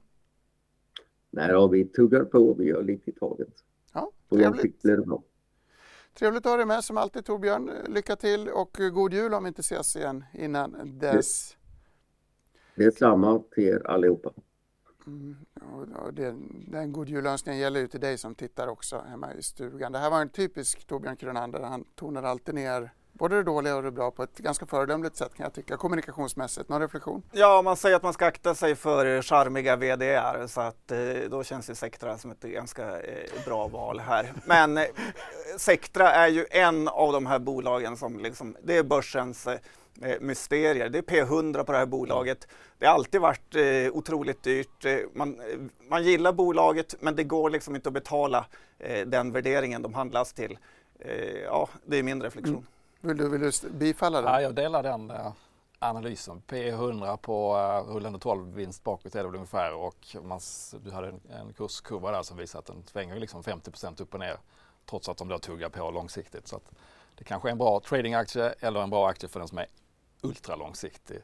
Nej, 1.30 1.50
ja, 1.50 1.66
vi 1.66 1.84
tuggar 1.84 2.24
på. 2.24 2.54
Vi 2.54 2.64
gör 2.64 2.82
lite 2.82 3.10
i 3.10 3.12
taget. 3.12 3.48
Ja, 3.92 4.12
trevligt. 4.30 4.82
Blir 4.82 4.96
det 4.96 5.02
bra. 5.02 5.22
Trevligt 6.14 6.46
att 6.46 6.52
ha 6.52 6.56
dig 6.56 6.66
med 6.66 6.84
som 6.84 6.96
alltid 6.96 7.24
Torbjörn. 7.24 7.70
Lycka 7.88 8.16
till 8.16 8.48
och 8.48 8.78
god 8.92 9.12
jul 9.12 9.34
om 9.34 9.44
vi 9.44 9.48
inte 9.48 9.60
ses 9.60 9.96
igen 9.96 10.24
innan 10.32 10.98
dess. 10.98 11.56
Det 12.74 12.84
är 12.84 12.90
samma 12.90 13.42
till 13.54 13.64
er 13.64 13.86
allihopa. 13.86 14.32
Mm, 15.06 15.36
och 16.04 16.14
det, 16.14 16.34
den 16.68 16.92
god 16.92 17.08
julönskningen 17.08 17.60
gäller 17.60 17.80
ju 17.80 17.88
till 17.88 18.00
dig 18.00 18.18
som 18.18 18.34
tittar 18.34 18.68
också 18.68 19.04
hemma 19.08 19.34
i 19.34 19.42
stugan. 19.42 19.92
Det 19.92 19.98
här 19.98 20.10
var 20.10 20.20
en 20.20 20.28
typisk 20.28 20.86
Torbjörn 20.86 21.16
Kronander. 21.16 21.60
Han 21.60 21.84
tonar 21.94 22.22
alltid 22.22 22.54
ner 22.54 22.92
både 23.18 23.36
det 23.36 23.42
dåliga 23.42 23.76
och 23.76 23.82
det 23.82 23.90
bra 23.90 24.10
på 24.10 24.22
ett 24.22 24.38
ganska 24.38 24.66
föredömligt 24.66 25.16
sätt 25.16 25.34
kan 25.34 25.44
jag 25.44 25.52
tycka, 25.52 25.76
kommunikationsmässigt. 25.76 26.68
Någon 26.68 26.80
reflektion? 26.80 27.22
Ja, 27.32 27.62
man 27.62 27.76
säger 27.76 27.96
att 27.96 28.02
man 28.02 28.12
ska 28.12 28.26
akta 28.26 28.54
sig 28.54 28.74
för 28.74 29.22
charmiga 29.22 29.76
VDR 29.76 30.46
så 30.46 30.60
att 30.60 30.92
eh, 30.92 30.98
då 31.30 31.44
känns 31.44 31.70
ju 31.70 31.74
Sectra 31.74 32.18
som 32.18 32.30
ett 32.30 32.42
ganska 32.42 33.00
eh, 33.00 33.44
bra 33.46 33.68
val 33.68 34.00
här. 34.00 34.32
Men 34.46 34.78
eh, 34.78 34.84
Sectra 35.58 36.12
är 36.12 36.28
ju 36.28 36.46
en 36.50 36.88
av 36.88 37.12
de 37.12 37.26
här 37.26 37.38
bolagen 37.38 37.96
som 37.96 38.18
liksom, 38.18 38.56
det 38.62 38.76
är 38.76 38.82
börsens 38.82 39.48
mysterier. 40.20 40.88
Det 40.88 40.98
är 40.98 41.02
P100 41.02 41.64
på 41.64 41.72
det 41.72 41.78
här 41.78 41.86
bolaget. 41.86 42.48
Det 42.78 42.86
har 42.86 42.94
alltid 42.94 43.20
varit 43.20 43.54
eh, 43.54 43.92
otroligt 43.92 44.42
dyrt. 44.42 44.84
Man, 45.14 45.40
man 45.88 46.04
gillar 46.04 46.32
bolaget 46.32 46.94
men 47.00 47.16
det 47.16 47.24
går 47.24 47.50
liksom 47.50 47.74
inte 47.74 47.88
att 47.88 47.92
betala 47.92 48.46
eh, 48.78 49.06
den 49.06 49.32
värderingen 49.32 49.82
de 49.82 49.94
handlas 49.94 50.32
till. 50.32 50.58
Eh, 50.98 51.42
ja, 51.44 51.68
det 51.86 51.98
är 51.98 52.02
min 52.02 52.22
reflektion. 52.22 52.54
Mm. 52.54 52.66
Vill 53.04 53.16
du, 53.16 53.28
vill 53.28 53.40
du 53.40 53.70
bifalla 53.70 54.20
den? 54.20 54.32
Ja, 54.32 54.40
jag 54.40 54.54
delar 54.54 54.82
den 54.82 55.10
eh, 55.10 55.32
analysen. 55.78 56.42
P100 56.48 57.16
på 57.16 57.56
uh, 57.56 57.94
rullande 57.94 58.18
12 58.18 58.54
vinst 58.54 58.84
bakåt 58.84 59.14
är 59.14 59.18
det 59.18 59.28
väl 59.28 59.34
ungefär 59.34 59.74
och 59.74 60.16
man, 60.22 60.40
du 60.84 60.90
hade 60.90 61.08
en, 61.08 61.20
en 61.30 61.52
kurskurva 61.52 62.10
där 62.10 62.22
som 62.22 62.36
visar 62.36 62.58
att 62.58 62.66
den 62.66 62.82
svänger 62.86 63.20
liksom 63.20 63.42
50% 63.42 64.02
upp 64.02 64.14
och 64.14 64.20
ner 64.20 64.36
trots 64.86 65.08
att 65.08 65.16
de 65.16 65.28
då 65.28 65.38
tuggar 65.38 65.68
på 65.68 65.90
långsiktigt. 65.90 66.48
Så 66.48 66.56
att 66.56 66.70
det 67.14 67.24
kanske 67.24 67.48
är 67.48 67.52
en 67.52 67.58
bra 67.58 67.80
tradingaktie 67.80 68.54
eller 68.60 68.80
en 68.80 68.90
bra 68.90 69.08
aktie 69.08 69.28
för 69.28 69.40
den 69.40 69.48
som 69.48 69.58
är 69.58 69.66
ultralångsiktig. 70.22 71.22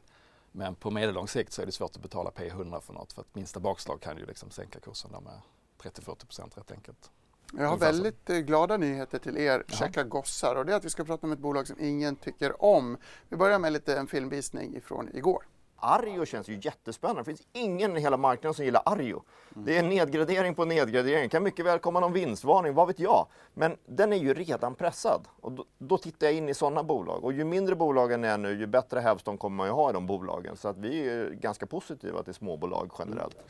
Men 0.51 0.75
på 0.75 0.91
medellång 0.91 1.27
sikt 1.27 1.53
så 1.53 1.61
är 1.61 1.65
det 1.65 1.71
svårt 1.71 1.95
att 1.95 2.01
betala 2.01 2.29
P100 2.29 2.81
för 2.81 2.93
något 2.93 3.13
för 3.13 3.21
att 3.21 3.35
minsta 3.35 3.59
bakslag 3.59 4.01
kan 4.01 4.17
ju 4.17 4.25
liksom 4.25 4.49
sänka 4.51 4.79
kursen 4.79 5.11
med 5.11 5.41
30-40 5.81 6.57
rätt 6.57 6.71
enkelt. 6.71 7.11
Jag 7.57 7.67
har 7.67 7.77
väldigt 7.77 8.29
eh, 8.29 8.37
glada 8.37 8.77
nyheter 8.77 9.19
till 9.19 9.37
er 9.37 9.63
käcka 9.67 10.03
gossar 10.03 10.55
och 10.55 10.65
det 10.65 10.73
är 10.73 10.77
att 10.77 10.85
vi 10.85 10.89
ska 10.89 11.03
prata 11.03 11.27
om 11.27 11.33
ett 11.33 11.39
bolag 11.39 11.67
som 11.67 11.75
ingen 11.79 12.15
tycker 12.15 12.63
om. 12.63 12.97
Vi 13.29 13.37
börjar 13.37 13.59
med 13.59 13.73
lite 13.73 13.97
en 13.97 14.07
filmvisning 14.07 14.75
ifrån 14.75 15.09
igår. 15.13 15.43
Arjo 15.83 16.25
känns 16.25 16.47
ju 16.47 16.59
jättespännande. 16.61 17.21
Det 17.21 17.25
finns 17.25 17.47
ingen 17.53 17.97
i 17.97 17.99
hela 17.99 18.17
marknaden 18.17 18.53
som 18.53 18.65
gillar 18.65 18.81
Arjo. 18.85 19.23
Mm. 19.55 19.65
Det 19.65 19.77
är 19.77 19.83
nedgradering 19.83 20.55
på 20.55 20.65
nedgradering. 20.65 21.29
Kan 21.29 21.43
mycket 21.43 21.65
väl 21.65 21.79
komma 21.79 21.99
någon 21.99 22.13
vinstvarning, 22.13 22.73
vad 22.73 22.87
vet 22.87 22.99
jag. 22.99 23.27
Men 23.53 23.77
den 23.85 24.13
är 24.13 24.17
ju 24.17 24.33
redan 24.33 24.75
pressad. 24.75 25.27
Och 25.41 25.51
då, 25.51 25.65
då 25.77 25.97
tittar 25.97 26.27
jag 26.27 26.33
in 26.33 26.49
i 26.49 26.53
sådana 26.53 26.83
bolag. 26.83 27.23
Och 27.23 27.33
ju 27.33 27.43
mindre 27.43 27.75
bolagen 27.75 28.23
är 28.23 28.37
nu, 28.37 28.59
ju 28.59 28.67
bättre 28.67 28.99
hävstång 28.99 29.37
kommer 29.37 29.57
man 29.57 29.67
ju 29.67 29.73
ha 29.73 29.89
i 29.89 29.93
de 29.93 30.07
bolagen. 30.07 30.57
Så 30.57 30.67
att 30.67 30.77
vi 30.77 31.09
är 31.09 31.29
ganska 31.29 31.65
positiva 31.65 32.23
till 32.23 32.33
småbolag 32.33 32.91
generellt. 32.99 33.35
Mm. 33.35 33.47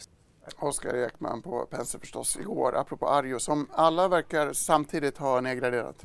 Oskar 0.59 0.95
Ekman 0.95 1.41
på 1.41 1.65
Penser 1.65 1.99
förstås 1.99 2.37
igår, 2.37 2.75
apropå 2.75 3.07
Arjo, 3.07 3.39
som 3.39 3.67
alla 3.71 4.07
verkar 4.07 4.53
samtidigt 4.53 5.17
ha 5.17 5.41
nedgraderat. 5.41 6.03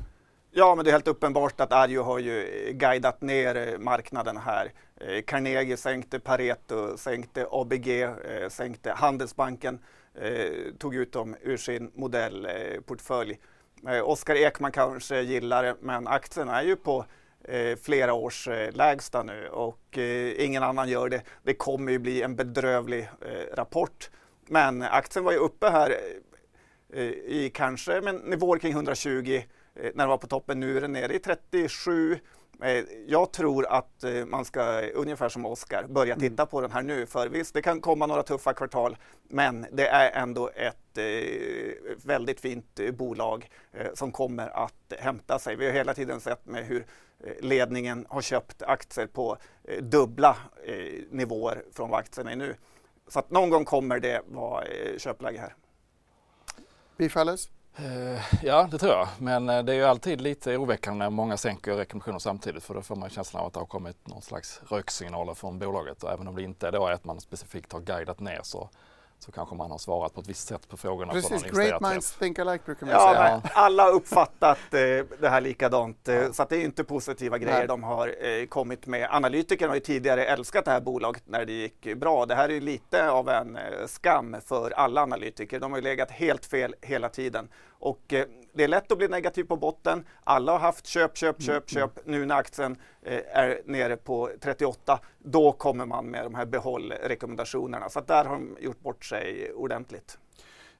Ja, 0.51 0.75
men 0.75 0.85
det 0.85 0.89
är 0.89 0.91
helt 0.91 1.07
uppenbart 1.07 1.59
att 1.61 1.71
Arjo 1.71 2.03
har 2.03 2.19
ju 2.19 2.69
guidat 2.73 3.21
ner 3.21 3.55
eh, 3.55 3.79
marknaden 3.79 4.37
här. 4.37 4.71
Eh, 4.95 5.21
Carnegie 5.21 5.77
sänkte 5.77 6.19
Pareto, 6.19 6.97
sänkte 6.97 7.47
ABG, 7.51 8.01
eh, 8.01 8.49
sänkte 8.49 8.91
Handelsbanken, 8.91 9.79
eh, 10.15 10.73
tog 10.77 10.95
ut 10.95 11.13
dem 11.13 11.35
ur 11.41 11.57
sin 11.57 11.91
modellportfölj. 11.95 13.39
Eh, 13.87 14.09
Oskar 14.09 14.35
Ekman 14.35 14.71
kanske 14.71 15.21
gillar 15.21 15.63
det, 15.63 15.75
men 15.81 16.07
aktien 16.07 16.49
är 16.49 16.63
ju 16.63 16.75
på 16.75 17.05
eh, 17.43 17.77
flera 17.77 18.13
års 18.13 18.47
lägsta 18.71 19.23
nu 19.23 19.47
och 19.47 19.97
ingen 20.37 20.63
annan 20.63 20.89
gör 20.89 21.09
det. 21.09 21.21
Det 21.43 21.53
kommer 21.53 21.91
ju 21.91 21.99
bli 21.99 22.21
en 22.21 22.35
bedrövlig 22.35 23.09
rapport 23.53 24.09
men 24.49 24.81
aktien 24.81 25.25
var 25.25 25.31
ju 25.31 25.37
uppe 25.37 25.69
här 25.69 25.97
eh, 26.93 27.03
i 27.03 27.51
kanske 27.53 28.01
men 28.01 28.15
nivåer 28.15 28.59
kring 28.59 28.71
120 28.71 29.41
eh, 29.75 29.83
när 29.83 29.91
den 29.91 30.07
var 30.07 30.17
på 30.17 30.27
toppen. 30.27 30.59
Nu 30.59 30.77
är 30.77 30.81
den 30.81 30.93
nere 30.93 31.13
i 31.13 31.19
37. 31.19 32.19
Eh, 32.63 32.83
jag 33.07 33.31
tror 33.31 33.67
att 33.67 34.03
man 34.27 34.45
ska, 34.45 34.81
ungefär 34.93 35.29
som 35.29 35.45
Oskar, 35.45 35.83
börja 35.87 36.13
mm. 36.13 36.29
titta 36.29 36.45
på 36.45 36.61
den 36.61 36.71
här 36.71 36.81
nu. 36.81 37.05
För 37.05 37.27
visst, 37.27 37.53
det 37.53 37.61
kan 37.61 37.81
komma 37.81 38.05
några 38.05 38.23
tuffa 38.23 38.53
kvartal, 38.53 38.97
men 39.29 39.65
det 39.71 39.87
är 39.87 40.21
ändå 40.21 40.49
ett 40.55 40.73
väldigt 42.05 42.39
fint 42.39 42.79
bolag 42.93 43.49
som 43.93 44.11
kommer 44.11 44.49
att 44.63 44.93
hämta 44.99 45.39
sig. 45.39 45.55
Vi 45.55 45.65
har 45.65 45.73
hela 45.73 45.93
tiden 45.93 46.21
sett 46.21 46.45
med 46.45 46.65
hur 46.65 46.85
ledningen 47.39 48.05
har 48.09 48.21
köpt 48.21 48.61
aktier 48.61 49.07
på 49.07 49.37
dubbla 49.81 50.37
nivåer 51.09 51.63
från 51.73 51.89
vad 51.89 51.99
aktien 51.99 52.27
är 52.27 52.35
nu. 52.35 52.55
Så 53.07 53.19
att 53.19 53.29
någon 53.29 53.49
gång 53.49 53.65
kommer 53.65 53.99
det 53.99 54.21
vara 54.27 54.65
eh, 54.65 54.97
köpläge 54.97 55.39
här. 55.39 55.55
Bifalles? 56.97 57.49
Uh, 57.79 58.19
ja, 58.43 58.67
det 58.71 58.77
tror 58.77 58.91
jag. 58.91 59.07
Men 59.19 59.49
uh, 59.49 59.63
det 59.63 59.73
är 59.73 59.75
ju 59.75 59.83
alltid 59.83 60.21
lite 60.21 60.57
oroväckande 60.57 60.99
när 61.05 61.09
många 61.09 61.37
sänker 61.37 61.73
rekommendationer 61.73 62.19
samtidigt 62.19 62.63
för 62.63 62.73
då 62.73 62.81
får 62.81 62.95
man 62.95 63.09
känslan 63.09 63.41
av 63.41 63.47
att 63.47 63.53
det 63.53 63.59
har 63.59 63.65
kommit 63.65 64.07
någon 64.07 64.21
slags 64.21 64.61
röksignaler 64.67 65.33
från 65.33 65.59
bolaget 65.59 66.03
och 66.03 66.11
även 66.11 66.27
om 66.27 66.35
det 66.35 66.43
inte 66.43 66.71
då 66.71 66.87
är 66.87 66.91
att 66.91 67.05
man 67.05 67.21
specifikt 67.21 67.73
har 67.73 67.79
guidat 67.79 68.19
ner 68.19 68.39
så 68.43 68.69
så 69.19 69.31
kanske 69.31 69.55
man 69.55 69.71
har 69.71 69.77
svarat 69.77 70.13
på 70.13 70.21
ett 70.21 70.27
visst 70.27 70.47
sätt 70.47 70.67
på 70.67 70.77
frågorna. 70.77 71.13
Precis, 71.13 71.43
great 71.43 71.81
minds 71.81 72.15
think 72.15 72.39
alike 72.39 72.63
brukar 72.65 72.85
man 72.85 72.95
ja, 72.95 73.13
säga. 73.13 73.41
alla 73.53 73.83
har 73.83 73.91
uppfattat 73.91 74.57
eh, 74.71 74.79
det 75.19 75.29
här 75.29 75.41
likadant, 75.41 76.07
eh, 76.07 76.31
så 76.31 76.43
att 76.43 76.49
det 76.49 76.57
är 76.57 76.63
inte 76.63 76.83
positiva 76.83 77.37
grejer 77.37 77.57
Nej. 77.57 77.67
de 77.67 77.83
har 77.83 78.15
eh, 78.21 78.45
kommit 78.45 78.87
med. 78.87 79.07
Analytikerna 79.11 79.69
har 79.69 79.75
ju 79.75 79.81
tidigare 79.81 80.25
älskat 80.25 80.65
det 80.65 80.71
här 80.71 80.81
bolaget 80.81 81.23
när 81.25 81.45
det 81.45 81.53
gick 81.53 81.95
bra. 81.95 82.25
Det 82.25 82.35
här 82.35 82.49
är 82.49 82.61
lite 82.61 83.09
av 83.09 83.29
en 83.29 83.55
eh, 83.55 83.61
skam 83.87 84.35
för 84.45 84.71
alla 84.71 85.01
analytiker. 85.01 85.59
De 85.59 85.71
har 85.71 85.77
ju 85.79 85.83
legat 85.83 86.11
helt 86.11 86.45
fel 86.45 86.75
hela 86.81 87.09
tiden. 87.09 87.49
Och 87.79 88.13
eh, 88.13 88.25
det 88.53 88.63
är 88.63 88.67
lätt 88.67 88.91
att 88.91 88.97
bli 88.97 89.07
negativ 89.07 89.43
på 89.43 89.55
botten. 89.55 90.05
Alla 90.23 90.51
har 90.51 90.59
haft 90.59 90.87
köp, 90.87 91.17
köp, 91.17 91.41
köp, 91.41 91.71
mm. 91.71 91.81
köp. 91.81 92.05
Nu 92.05 92.25
när 92.25 92.35
aktien 92.35 92.77
eh, 93.01 93.21
är 93.31 93.61
nere 93.65 93.97
på 93.97 94.29
38, 94.41 94.99
då 95.19 95.51
kommer 95.51 95.85
man 95.85 96.05
med 96.05 96.25
de 96.25 96.35
här 96.35 96.45
behållrekommendationerna. 96.45 97.89
Så 97.89 98.01
där 98.01 98.25
har 98.25 98.33
de 98.33 98.57
gjort 98.59 98.79
bort 98.79 99.05
sig 99.05 99.53
ordentligt. 99.53 100.17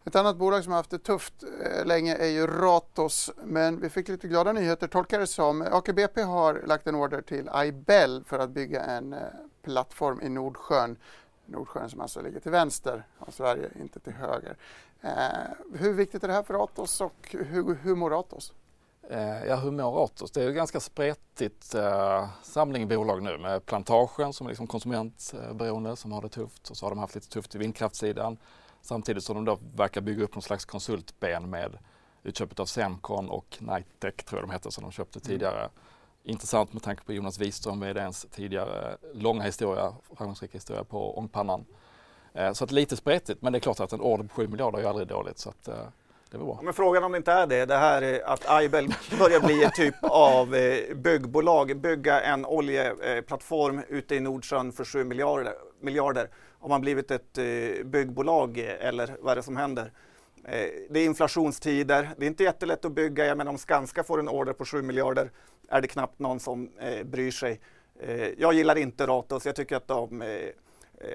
Ett 0.06 0.16
annat 0.16 0.38
bolag 0.38 0.64
som 0.64 0.72
har 0.72 0.80
haft 0.80 0.90
det 0.90 1.00
tufft 1.00 1.44
eh, 1.44 1.86
länge 1.86 2.16
är 2.16 2.28
ju 2.28 2.48
Ratos, 2.48 3.32
men 3.44 3.82
vi 3.82 3.90
fick 3.90 4.08
lite 4.08 4.28
glada 4.28 4.52
nyheter 4.52 4.88
tolkar 4.88 5.20
det 5.20 5.28
som. 5.28 5.62
AKBP 5.62 6.22
har 6.22 6.62
lagt 6.66 6.88
en 6.88 6.96
order 6.96 7.22
till 7.22 7.50
Ibel 7.66 8.24
för 8.28 8.40
att 8.40 8.50
bygga 8.50 8.84
en 8.84 9.16
plattform 9.64 10.22
i 10.22 10.30
Nordsjön. 10.30 10.98
Nordsjön 11.46 11.90
som 11.90 12.02
alltså 12.02 12.22
ligger 12.22 12.40
till 12.40 12.52
vänster 12.52 13.04
av 13.20 13.32
Sverige, 13.32 13.70
inte 13.82 14.00
till 14.00 14.14
höger. 14.14 14.58
Eh, 15.02 15.10
hur 15.74 15.94
viktigt 15.94 16.24
är 16.24 16.28
det 16.28 16.34
här 16.34 16.44
för 16.44 16.54
Ratos 16.54 17.02
och 17.02 17.28
hur, 17.32 17.76
hur 17.76 17.96
mår 17.96 18.10
Ratos? 18.10 18.54
Eh, 19.10 19.46
ja, 19.46 19.56
hur 19.56 19.72
mår 19.72 19.92
Ratos? 19.92 20.32
Det 20.32 20.42
är 20.42 20.48
ju 20.48 20.54
ganska 20.54 20.80
spretigt 20.80 21.76
eh, 21.76 22.30
samling 22.44 22.88
bolag 22.88 23.24
nu 23.24 23.38
med 23.38 23.66
Plantagen 23.66 24.34
som 24.34 24.48
är 24.48 24.50
liksom 24.52 24.68
konsumentberoende 24.68 25.96
som 25.96 26.12
har 26.12 26.22
det 26.22 26.30
tufft 26.30 26.70
och 26.70 26.78
så 26.78 26.86
har 26.86 26.92
de 26.92 27.00
haft 27.00 27.16
lite 27.16 27.30
tufft 27.30 27.56
i 27.56 27.58
vindkraftssidan 27.58 28.38
samtidigt 28.82 29.24
som 29.24 29.36
de 29.36 29.46
då 29.46 29.60
verkar 29.76 30.02
bygga 30.02 30.24
upp 30.24 30.36
någon 30.36 30.42
slags 30.42 30.66
konsultben 30.66 31.50
med 31.50 31.78
utköpet 32.24 32.60
av 32.60 32.66
Semcon 32.66 33.30
och 33.30 33.58
Nightec 33.60 34.16
tror 34.26 34.42
jag 34.42 34.50
de 34.50 34.54
hette 34.54 34.72
som 34.72 34.84
de 34.84 34.92
köpte 34.92 35.20
mm. 35.20 35.28
tidigare. 35.28 35.70
Intressant 36.24 36.74
med 36.74 36.84
tanke 36.84 37.04
på 37.04 37.14
Jonas 37.14 37.40
Wiström, 37.40 37.80
VDns 37.80 38.26
tidigare 38.32 38.98
långa 39.14 39.44
historia, 39.44 39.94
framgångsrika 40.18 40.58
historia 40.58 40.84
på 40.84 41.18
ångpannan. 41.18 41.66
Eh, 42.38 42.54
så 42.54 42.64
att 42.64 42.72
lite 42.72 42.96
spretigt, 42.96 43.42
men 43.42 43.54
det 43.54 43.58
är 43.58 43.60
klart 43.60 43.80
att 43.80 43.94
en 43.94 44.02
order 44.02 44.24
på 44.24 44.34
7 44.34 44.48
miljarder 44.48 44.78
är 44.78 44.82
ju 44.82 44.88
aldrig 44.88 45.08
dåligt. 45.08 45.38
Så 45.38 45.50
att, 45.50 45.68
eh, 45.68 45.76
det 46.32 46.38
var 46.38 46.46
bra. 46.46 46.60
Men 46.64 46.74
frågan 46.74 47.04
om 47.04 47.12
det 47.12 47.18
inte 47.18 47.32
är 47.32 47.48
det, 47.48 47.66
det 47.66 47.78
här 47.78 48.22
att 48.26 48.50
Aibel 48.50 48.88
börjar 49.20 49.40
bli 49.40 49.64
en 49.64 49.72
typ 49.72 49.96
av 50.02 50.56
eh, 50.56 50.96
byggbolag, 50.96 51.78
bygga 51.78 52.22
en 52.22 52.46
oljeplattform 52.46 53.82
ute 53.88 54.16
i 54.16 54.20
Nordsjön 54.20 54.72
för 54.72 54.86
7 54.86 55.04
miljarder. 55.04 55.54
miljarder. 55.82 56.30
Har 56.60 56.70
man 56.70 56.82
blivit 56.82 57.12
ett 57.12 57.34
byggbolag 57.86 58.58
eller 58.58 59.16
vad 59.20 59.32
är 59.32 59.36
det 59.36 59.44
som 59.44 59.58
händer? 59.58 59.92
Det 60.90 61.00
är 61.00 61.06
inflationstider, 61.06 62.10
det 62.18 62.26
är 62.26 62.28
inte 62.28 62.44
jättelätt 62.44 62.86
att 62.86 62.92
bygga. 62.92 63.26
Jag 63.26 63.38
menar 63.38 63.52
om 63.52 63.58
Skanska 63.58 64.04
får 64.04 64.20
en 64.20 64.30
order 64.30 64.54
på 64.54 64.66
7 64.66 64.82
miljarder 64.82 65.32
är 65.70 65.82
det 65.82 65.88
knappt 65.88 66.20
någon 66.20 66.40
som 66.40 66.70
bryr 67.06 67.32
sig. 67.32 67.60
Jag 68.38 68.54
gillar 68.54 68.78
inte 68.78 69.08
Ratos, 69.08 69.46
jag 69.46 69.56
tycker 69.56 69.76
att 69.76 69.88
de 69.88 70.24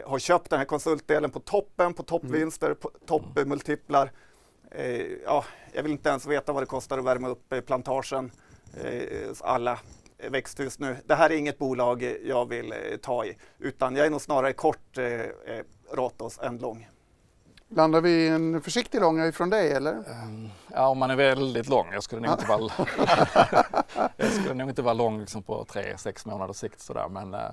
har 0.04 0.18
köpt 0.18 0.50
den 0.50 0.58
här 0.58 0.66
konsultdelen 0.66 1.30
på 1.30 1.40
toppen, 1.40 1.94
på 1.94 2.02
toppvinster, 2.02 2.74
på 2.74 2.90
toppmultiplar. 3.06 4.10
Eh, 4.74 5.06
ja, 5.24 5.44
jag 5.72 5.82
vill 5.82 5.92
inte 5.92 6.08
ens 6.08 6.26
veta 6.26 6.52
vad 6.52 6.62
det 6.62 6.66
kostar 6.66 6.98
att 6.98 7.04
värma 7.04 7.28
upp 7.28 7.52
eh, 7.52 7.60
plantagen, 7.60 8.30
eh, 8.84 9.30
alla 9.40 9.78
växthus 10.30 10.78
nu. 10.78 10.96
Det 11.06 11.14
här 11.14 11.30
är 11.30 11.36
inget 11.36 11.58
bolag 11.58 12.16
jag 12.24 12.48
vill 12.48 12.74
ta 13.02 13.24
i, 13.24 13.36
utan 13.58 13.96
jag 13.96 14.06
är 14.06 14.10
nog 14.10 14.20
snarare 14.20 14.52
kort 14.52 14.98
Ratos 15.92 16.38
än 16.38 16.58
lång. 16.58 16.88
Landar 17.68 18.00
vi 18.00 18.10
i 18.10 18.28
en 18.28 18.60
försiktig 18.62 19.00
långa 19.00 19.26
ifrån 19.26 19.50
dig 19.50 19.72
eller? 19.72 19.94
Um, 19.94 20.50
ja, 20.72 20.88
om 20.88 20.98
man 20.98 21.10
är 21.10 21.16
väldigt 21.16 21.68
lång. 21.68 21.92
Jag 21.92 22.02
skulle 22.02 22.22
nog 22.22 22.32
inte 22.32 22.46
vara, 22.46 22.72
jag 24.16 24.32
skulle 24.32 24.54
nog 24.54 24.68
inte 24.68 24.82
vara 24.82 24.94
lång 24.94 25.20
liksom 25.20 25.42
på 25.42 25.64
tre, 25.64 25.98
sex 25.98 26.26
månaders 26.26 26.56
sikt 26.56 26.80
sådär. 26.80 27.08
Men 27.08 27.34
uh, 27.34 27.50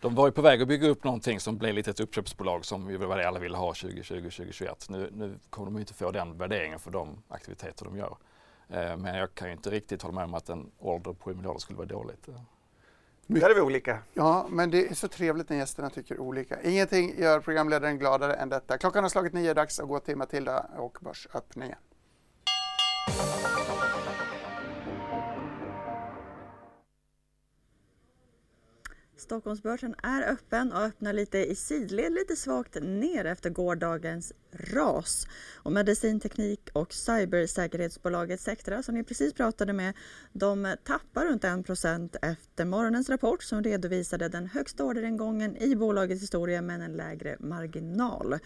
de 0.00 0.14
var 0.14 0.26
ju 0.26 0.32
på 0.32 0.42
väg 0.42 0.62
att 0.62 0.68
bygga 0.68 0.88
upp 0.88 1.04
någonting 1.04 1.40
som 1.40 1.58
blev 1.58 1.74
lite 1.74 1.90
ett 1.90 2.00
uppköpsbolag 2.00 2.64
som 2.64 2.90
ju 2.90 2.96
var 2.96 3.16
det 3.16 3.28
alla 3.28 3.38
ville 3.38 3.56
ha 3.56 3.74
2020, 3.74 4.14
2021. 4.22 4.86
Nu, 4.88 5.10
nu 5.12 5.38
kommer 5.50 5.70
de 5.70 5.78
inte 5.78 5.94
få 5.94 6.10
den 6.10 6.38
värderingen 6.38 6.78
för 6.78 6.90
de 6.90 7.22
aktiviteter 7.28 7.84
de 7.84 7.96
gör. 7.96 8.16
Eh, 8.68 8.96
men 8.96 9.14
jag 9.14 9.34
kan 9.34 9.48
ju 9.48 9.52
inte 9.52 9.70
riktigt 9.70 10.02
hålla 10.02 10.14
med 10.14 10.24
om 10.24 10.34
att 10.34 10.48
en 10.48 10.70
order 10.78 11.12
på 11.12 11.24
7 11.24 11.34
miljarder 11.34 11.58
skulle 11.58 11.76
vara 11.76 11.88
dåligt. 11.88 12.28
Där 13.26 13.50
är 13.50 13.54
vi 13.54 13.60
olika. 13.60 13.98
Ja, 14.14 14.46
men 14.50 14.70
det 14.70 14.88
är 14.88 14.94
så 14.94 15.08
trevligt 15.08 15.48
när 15.48 15.56
gästerna 15.56 15.90
tycker 15.90 16.20
olika. 16.20 16.62
Ingenting 16.62 17.18
gör 17.18 17.40
programledaren 17.40 17.98
gladare 17.98 18.34
än 18.34 18.48
detta. 18.48 18.78
Klockan 18.78 19.04
har 19.04 19.08
slagit 19.08 19.32
nio, 19.32 19.54
dags 19.54 19.80
att 19.80 19.88
gå 19.88 20.00
till 20.00 20.16
Matilda 20.16 20.66
och 20.76 20.98
Börsöppningen. 21.00 21.78
Stockholmsbörsen 29.26 29.94
är 30.02 30.32
öppen 30.32 30.72
och 30.72 30.82
öppnar 30.82 31.12
lite 31.12 31.38
i 31.38 31.54
sidled, 31.54 32.12
lite 32.12 32.36
svagt 32.36 32.74
ner 32.82 33.24
efter 33.24 33.50
gårdagens 33.50 34.32
ras. 34.52 35.26
Och 35.56 35.72
medicinteknik 35.72 36.68
och 36.72 36.92
cybersäkerhetsbolaget 36.92 38.40
Sectra 38.40 38.82
som 38.82 38.94
ni 38.94 39.04
precis 39.04 39.34
pratade 39.34 39.72
med, 39.72 39.94
de 40.32 40.76
tappar 40.84 41.24
runt 41.24 41.44
1 41.44 42.16
efter 42.22 42.64
morgonens 42.64 43.08
rapport 43.08 43.42
som 43.42 43.62
redovisade 43.62 44.28
den 44.28 44.46
högsta 44.46 44.84
orderingången 44.84 45.56
i 45.56 45.76
bolagets 45.76 46.22
historia 46.22 46.62
men 46.62 46.80
en 46.80 46.92
lägre 46.92 47.36
marginal. 47.40 48.38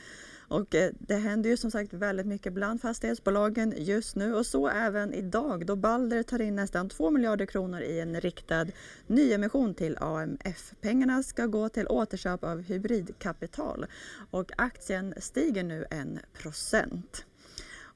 Och 0.51 0.75
eh, 0.75 0.91
det 0.99 1.15
händer 1.15 1.51
ju 1.51 1.57
som 1.57 1.71
sagt 1.71 1.93
väldigt 1.93 2.27
mycket 2.27 2.53
bland 2.53 2.81
fastighetsbolagen 2.81 3.75
just 3.77 4.17
nu 4.17 4.35
och 4.35 4.47
så 4.47 4.69
även 4.69 5.15
idag 5.15 5.67
då 5.67 5.77
Balder 5.77 6.23
tar 6.23 6.41
in 6.41 6.57
nästan 6.57 6.89
2 6.89 7.11
miljarder 7.11 7.47
kronor 7.47 7.81
i 7.81 8.01
en 8.01 8.21
riktad 8.21 8.67
nyemission 9.07 9.75
till 9.75 9.97
AMF. 10.01 10.73
Pengarna 10.81 11.23
ska 11.23 11.47
gå 11.47 11.69
till 11.69 11.87
återköp 11.89 12.45
av 12.45 12.63
hybridkapital 12.63 13.87
och 14.31 14.53
aktien 14.57 15.15
stiger 15.17 15.65
nu 15.65 15.87
1 15.91 16.33
procent. 16.33 17.25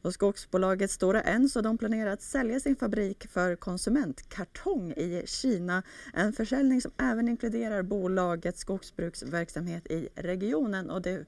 Och 0.03 0.15
skogsbolaget 0.15 0.91
Stora 0.91 1.23
Enso 1.23 1.61
de 1.61 1.79
planerar 1.79 2.11
att 2.11 2.23
sälja 2.23 2.61
sin 2.61 2.77
fabrik 2.77 3.27
för 3.31 3.57
konsumentkartong 3.57 4.93
i 4.93 5.23
Kina. 5.27 5.83
En 6.13 6.33
försäljning 6.33 6.81
som 6.81 6.93
även 6.99 7.29
inkluderar 7.29 7.83
bolagets 7.83 8.61
skogsbruksverksamhet 8.61 9.87
i 9.87 10.09
regionen. 10.15 10.91
Och 10.91 11.03
det 11.03 11.27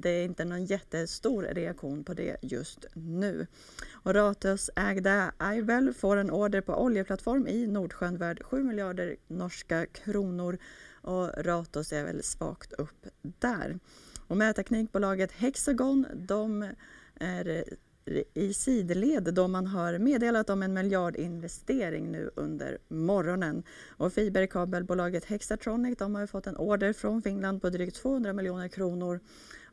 det 0.00 0.10
är 0.10 0.24
inte 0.24 0.44
någon 0.44 0.64
jättestor 0.64 1.42
reaktion 1.42 2.04
på 2.04 2.14
det 2.14 2.36
just 2.42 2.86
nu. 2.94 3.46
Och 3.92 4.14
Ratos 4.14 4.70
ägda 4.76 5.32
Ivel 5.54 5.94
får 5.94 6.16
en 6.16 6.30
order 6.30 6.60
på 6.60 6.82
oljeplattform 6.82 7.48
i 7.48 7.66
Nordsjön 7.66 8.16
värd 8.16 8.42
7 8.42 8.62
miljarder 8.62 9.16
norska 9.28 9.86
kronor 9.86 10.58
och 11.02 11.44
Ratos 11.44 11.92
är 11.92 12.04
väl 12.04 12.22
svagt 12.22 12.72
upp 12.72 13.06
där. 13.22 13.78
Och 14.26 14.36
mätteknikbolaget 14.36 15.32
Hexagon 15.32 16.06
de 16.14 16.68
är 17.14 17.64
i 18.34 18.54
sidled 18.54 19.34
då 19.34 19.48
man 19.48 19.66
har 19.66 19.98
meddelat 19.98 20.50
om 20.50 20.62
en 20.62 20.74
miljardinvestering 20.74 22.12
nu 22.12 22.30
under 22.34 22.78
morgonen. 22.88 23.62
Och 23.88 24.12
fiberkabelbolaget 24.12 25.24
Hexatronic 25.24 25.98
de 25.98 26.14
har 26.14 26.26
fått 26.26 26.46
en 26.46 26.56
order 26.56 26.92
från 26.92 27.22
Finland 27.22 27.62
på 27.62 27.70
drygt 27.70 27.96
200 27.96 28.32
miljoner 28.32 28.68
kronor 28.68 29.20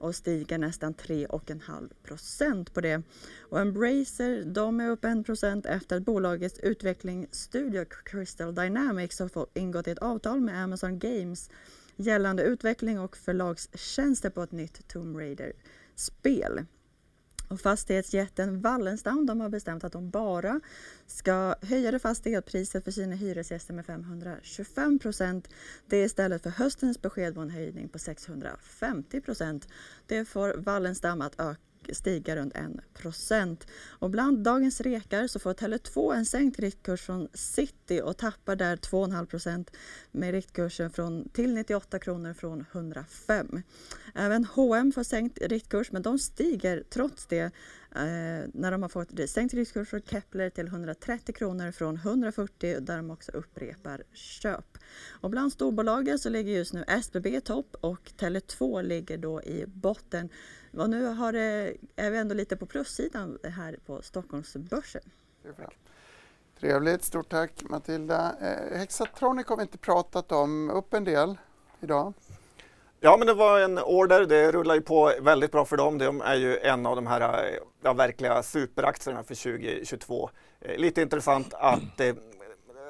och 0.01 0.15
stiger 0.15 0.57
nästan 0.57 0.93
3,5 0.93 1.89
procent 2.03 2.73
på 2.73 2.81
det. 2.81 3.01
Och 3.39 3.59
Embracer 3.59 4.43
de 4.45 4.79
är 4.79 4.89
upp 4.89 5.05
1 5.05 5.25
procent 5.25 5.65
efter 5.65 5.97
att 5.97 6.03
bolagets 6.03 6.59
utvecklingsstudio 6.59 7.85
Crystal 8.05 8.55
Dynamics 8.55 9.19
har 9.19 9.27
fått 9.27 9.57
ingått 9.57 9.87
ett 9.87 9.97
avtal 9.97 10.41
med 10.41 10.63
Amazon 10.63 10.99
Games 10.99 11.49
gällande 11.95 12.43
utveckling 12.43 12.99
och 12.99 13.17
förlagstjänster 13.17 14.29
på 14.29 14.43
ett 14.43 14.51
nytt 14.51 14.87
Tomb 14.87 15.17
Raider-spel. 15.17 16.65
Och 17.51 17.61
fastighetsjätten 17.61 18.61
Wallenstam 18.61 19.25
de 19.25 19.41
har 19.41 19.49
bestämt 19.49 19.83
att 19.83 19.91
de 19.93 20.09
bara 20.09 20.61
ska 21.07 21.55
höja 21.61 21.91
det 21.91 21.99
fasta 21.99 22.29
elpriset 22.29 22.83
för 22.83 22.91
sina 22.91 23.15
hyresgäster 23.15 23.73
med 23.73 23.85
525 23.85 24.99
procent. 24.99 25.47
Det 25.87 25.97
är 25.97 26.05
istället 26.05 26.43
för 26.43 26.49
höstens 26.49 27.01
besked 27.01 27.35
var 27.35 27.43
en 27.43 27.49
höjning 27.49 27.89
på 27.89 27.99
650 27.99 29.21
procent. 29.21 29.67
Det 30.07 30.25
får 30.25 30.53
Wallenstam 30.57 31.21
att 31.21 31.39
öka 31.39 31.70
stiga 31.89 32.35
runt 32.35 32.55
1. 33.31 33.67
Och 33.99 34.09
bland 34.09 34.37
dagens 34.37 34.81
rekar 34.81 35.27
så 35.27 35.39
får 35.39 35.53
Tele2 35.53 36.15
en 36.15 36.25
sänkt 36.25 36.59
riktkurs 36.59 37.01
från 37.01 37.27
City 37.33 38.01
och 38.01 38.17
tappar 38.17 38.55
där 38.55 38.75
2,5 38.75 39.65
med 40.11 40.31
riktkursen 40.31 40.91
från, 40.91 41.29
till 41.29 41.53
98 41.53 41.99
kronor 41.99 42.33
från 42.33 42.65
105. 42.71 43.61
Även 44.15 44.45
H&M 44.45 44.91
får 44.91 45.03
sänkt 45.03 45.37
riktkurs 45.41 45.91
men 45.91 46.01
de 46.01 46.19
stiger 46.19 46.83
trots 46.89 47.25
det 47.25 47.51
eh, 47.95 48.49
när 48.53 48.71
de 48.71 48.81
har 48.81 48.89
fått 48.89 49.29
sänkt 49.29 49.53
riskkurs 49.53 49.89
från 49.89 50.01
Kepler 50.01 50.49
till 50.49 50.67
130 50.67 51.35
kronor 51.35 51.71
från 51.71 51.95
140 51.95 52.79
där 52.79 52.97
de 52.97 53.11
också 53.11 53.31
upprepar 53.31 54.03
köp. 54.13 54.77
Och 55.21 55.29
bland 55.29 55.51
storbolagen 55.51 56.19
så 56.19 56.29
ligger 56.29 56.53
just 56.53 56.73
nu 56.73 56.83
SBB 56.87 57.35
i 57.35 57.41
topp 57.41 57.75
och 57.81 58.11
Tele2 58.17 58.83
ligger 58.83 59.17
då 59.17 59.41
i 59.41 59.65
botten. 59.67 60.29
Och 60.73 60.89
nu 60.89 61.05
har 61.05 61.33
det, 61.33 61.73
är 61.95 62.11
vi 62.11 62.17
ändå 62.17 62.35
lite 62.35 62.57
på 62.57 62.65
plussidan 62.65 63.39
här 63.43 63.77
på 63.85 64.01
Stockholmsbörsen. 64.01 65.01
Trevligt, 66.59 67.03
stort 67.03 67.29
tack 67.29 67.63
Matilda. 67.69 68.35
Eh, 68.41 68.77
Hexatronic 68.77 69.47
har 69.47 69.57
vi 69.57 69.61
inte 69.61 69.77
pratat 69.77 70.31
om, 70.31 70.69
upp 70.69 70.93
en 70.93 71.03
del 71.03 71.37
idag. 71.79 72.13
Ja, 73.03 73.17
men 73.17 73.27
det 73.27 73.33
var 73.33 73.59
en 73.59 73.79
order. 73.79 74.25
Det 74.25 74.51
rullar 74.51 74.75
ju 74.75 74.81
på 74.81 75.13
väldigt 75.21 75.51
bra 75.51 75.65
för 75.65 75.77
dem. 75.77 75.97
De 75.97 76.21
är 76.21 76.35
ju 76.35 76.57
en 76.57 76.85
av 76.85 76.95
de 76.95 77.07
här 77.07 77.21
eh, 77.21 77.57
ja, 77.83 77.93
verkliga 77.93 78.43
superaktierna 78.43 79.23
för 79.23 79.35
2022. 79.35 80.29
Eh, 80.61 80.77
lite 80.77 81.01
intressant 81.01 81.53
att 81.53 81.99
eh, 81.99 82.13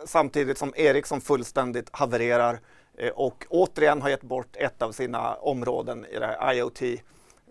samtidigt 0.06 0.58
som 0.58 0.74
Ericsson 0.76 1.21
fullständigt 1.21 1.89
havererar 1.91 2.60
eh, 2.97 3.10
och 3.10 3.45
återigen 3.50 4.02
har 4.02 4.10
gett 4.10 4.21
bort 4.21 4.56
ett 4.56 4.82
av 4.82 4.91
sina 4.91 5.34
områden 5.34 6.06
i 6.06 6.19
det 6.19 6.26
här 6.26 6.54
IoT 6.54 6.82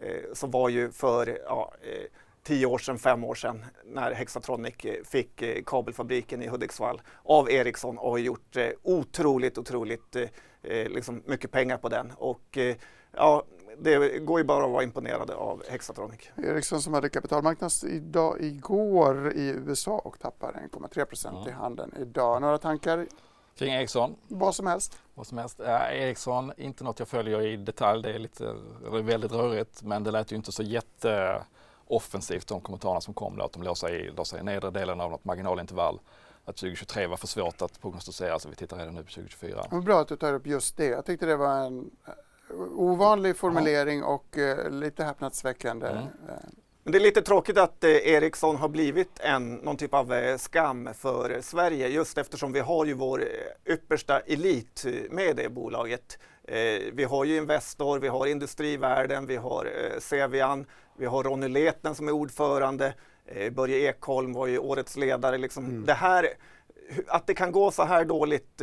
Eh, 0.03 0.33
som 0.33 0.51
var 0.51 0.69
ju 0.69 0.91
för 0.91 1.39
ja, 1.47 1.73
eh, 1.83 2.07
tio 2.43 2.67
år 2.67 2.79
sedan, 2.79 2.99
fem 2.99 3.25
år 3.25 3.35
sedan 3.35 3.65
när 3.85 4.13
Hexatronic 4.13 4.85
eh, 4.85 5.05
fick 5.05 5.43
eh, 5.43 5.63
kabelfabriken 5.67 6.43
i 6.43 6.49
Hudiksvall 6.49 7.03
av 7.25 7.51
Ericsson 7.51 7.99
och 7.99 8.11
har 8.11 8.19
gjort 8.19 8.57
eh, 8.57 8.69
otroligt, 8.83 9.59
otroligt 9.59 10.17
liksom 10.63 11.23
mycket 11.27 11.51
pengar 11.51 11.79
på 11.79 11.89
den. 11.89 12.13
Och 12.17 12.59
ja, 13.13 13.45
det 13.79 14.19
går 14.19 14.41
ju 14.41 14.45
bara 14.45 14.65
att 14.65 14.71
vara 14.71 14.83
imponerade 14.83 15.35
av 15.35 15.63
Hexatronic. 15.69 16.21
Ericsson 16.37 16.83
som 16.83 16.95
hade 16.95 17.09
kapitalmarknads 17.09 17.85
idag, 17.85 18.37
igår 18.41 19.33
i 19.33 19.49
USA 19.49 19.99
och 19.99 20.19
tappar 20.19 20.69
1,3 20.73 21.05
procent 21.05 21.37
mm. 21.37 21.49
i 21.49 21.53
handeln 21.53 21.95
idag. 21.99 22.41
Några 22.41 22.59
tankar 22.59 23.07
Kring 23.61 23.75
Ericsson? 23.75 24.17
Vad 24.29 24.55
som 24.55 24.67
helst. 24.67 24.99
Vad 25.15 25.27
som 25.27 25.39
helst. 25.39 25.61
Äh, 25.61 26.03
Ericsson, 26.03 26.53
inte 26.57 26.85
något 26.85 26.99
jag 26.99 27.09
följer 27.09 27.41
i 27.41 27.57
detalj. 27.57 28.03
Det 28.03 28.13
är 28.13 28.19
lite, 28.19 28.55
väldigt 29.03 29.33
rörigt 29.33 29.83
men 29.83 30.05
det 30.05 30.11
lät 30.11 30.33
ju 30.33 30.37
inte 30.37 30.53
så 30.53 30.63
jätteoffensivt 30.63 32.49
de 32.49 32.61
kommentarerna 32.61 33.01
som 33.01 33.15
kom 33.15 33.37
då 33.37 33.45
att 33.45 33.53
de 33.53 33.63
låg 33.63 33.79
sig, 33.79 34.07
i, 34.07 34.11
låg 34.11 34.27
sig 34.27 34.41
i 34.41 34.43
nedre 34.43 34.71
delen 34.71 35.01
av 35.01 35.11
något 35.11 35.25
marginalintervall. 35.25 36.01
Att 36.51 36.57
2023 36.57 37.07
var 37.07 37.17
för 37.17 37.27
svårt 37.27 37.63
att 37.63 37.81
prognostisera 37.81 38.39
så 38.39 38.49
vi 38.49 38.55
tittar 38.55 38.77
redan 38.77 38.95
nu 38.95 39.03
på 39.03 39.11
2024. 39.11 39.67
Ja, 39.71 39.81
bra 39.81 40.01
att 40.01 40.09
du 40.09 40.17
tar 40.17 40.35
upp 40.35 40.47
just 40.47 40.77
det. 40.77 40.85
Jag 40.85 41.07
tyckte 41.07 41.27
det 41.27 41.37
var 41.37 41.67
en 41.67 41.91
ovanlig 42.77 43.37
formulering 43.37 44.03
och 44.03 44.37
uh, 44.39 44.71
lite 44.71 45.05
häpnadsväckande. 45.05 45.87
Mm. 45.87 46.07
Men 46.83 46.93
det 46.93 46.99
är 46.99 47.01
lite 47.01 47.23
tråkigt 47.23 47.59
att 47.59 47.85
eh, 47.85 47.91
Ericsson 47.91 48.57
har 48.57 48.69
blivit 48.69 49.21
en, 49.21 49.55
någon 49.55 49.77
typ 49.77 49.95
av 49.95 50.13
eh, 50.13 50.37
skam 50.37 50.89
för 50.95 51.41
Sverige 51.41 51.89
just 51.89 52.19
eftersom 52.19 52.53
vi 52.53 52.61
har 52.61 52.85
ju 52.85 52.95
vår 52.95 53.23
eh, 53.23 53.73
yppersta 53.75 54.21
elit 54.21 54.87
med 55.11 55.37
det 55.37 55.49
bolaget. 55.49 56.19
Vi 56.93 57.05
har 57.05 57.25
ju 57.25 57.37
Investor, 57.37 57.99
vi 57.99 58.09
har 58.09 58.27
Industrivärden, 58.27 59.27
vi 59.27 59.37
har 59.37 59.69
Cevian, 59.99 60.67
vi 60.97 61.07
har 61.07 61.23
Ronny 61.23 61.49
Leten 61.49 61.95
som 61.95 62.09
är 62.09 62.13
ordförande, 62.13 62.95
Börje 63.53 63.79
Ekholm 63.79 64.33
var 64.33 64.47
ju 64.47 64.59
årets 64.59 64.97
ledare. 64.97 65.39
Liksom. 65.39 65.65
Mm. 65.65 65.87
Det 65.87 65.95
här, 65.95 66.29
att 67.07 67.27
det 67.27 67.35
kan 67.35 67.53
gå 67.53 67.71
så 67.71 67.85
här 67.85 68.05
dåligt 68.05 68.63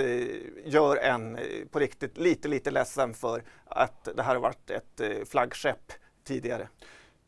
gör 0.65 0.97
en 0.97 1.39
på 1.71 1.80
riktigt 1.80 2.17
lite, 2.17 2.47
lite 2.47 2.71
ledsen 2.71 3.13
för 3.13 3.43
att 3.65 4.08
det 4.15 4.23
här 4.23 4.36
har 4.36 4.41
varit 4.41 4.69
ett 4.69 5.30
flaggskepp 5.30 5.93
tidigare. 6.23 6.67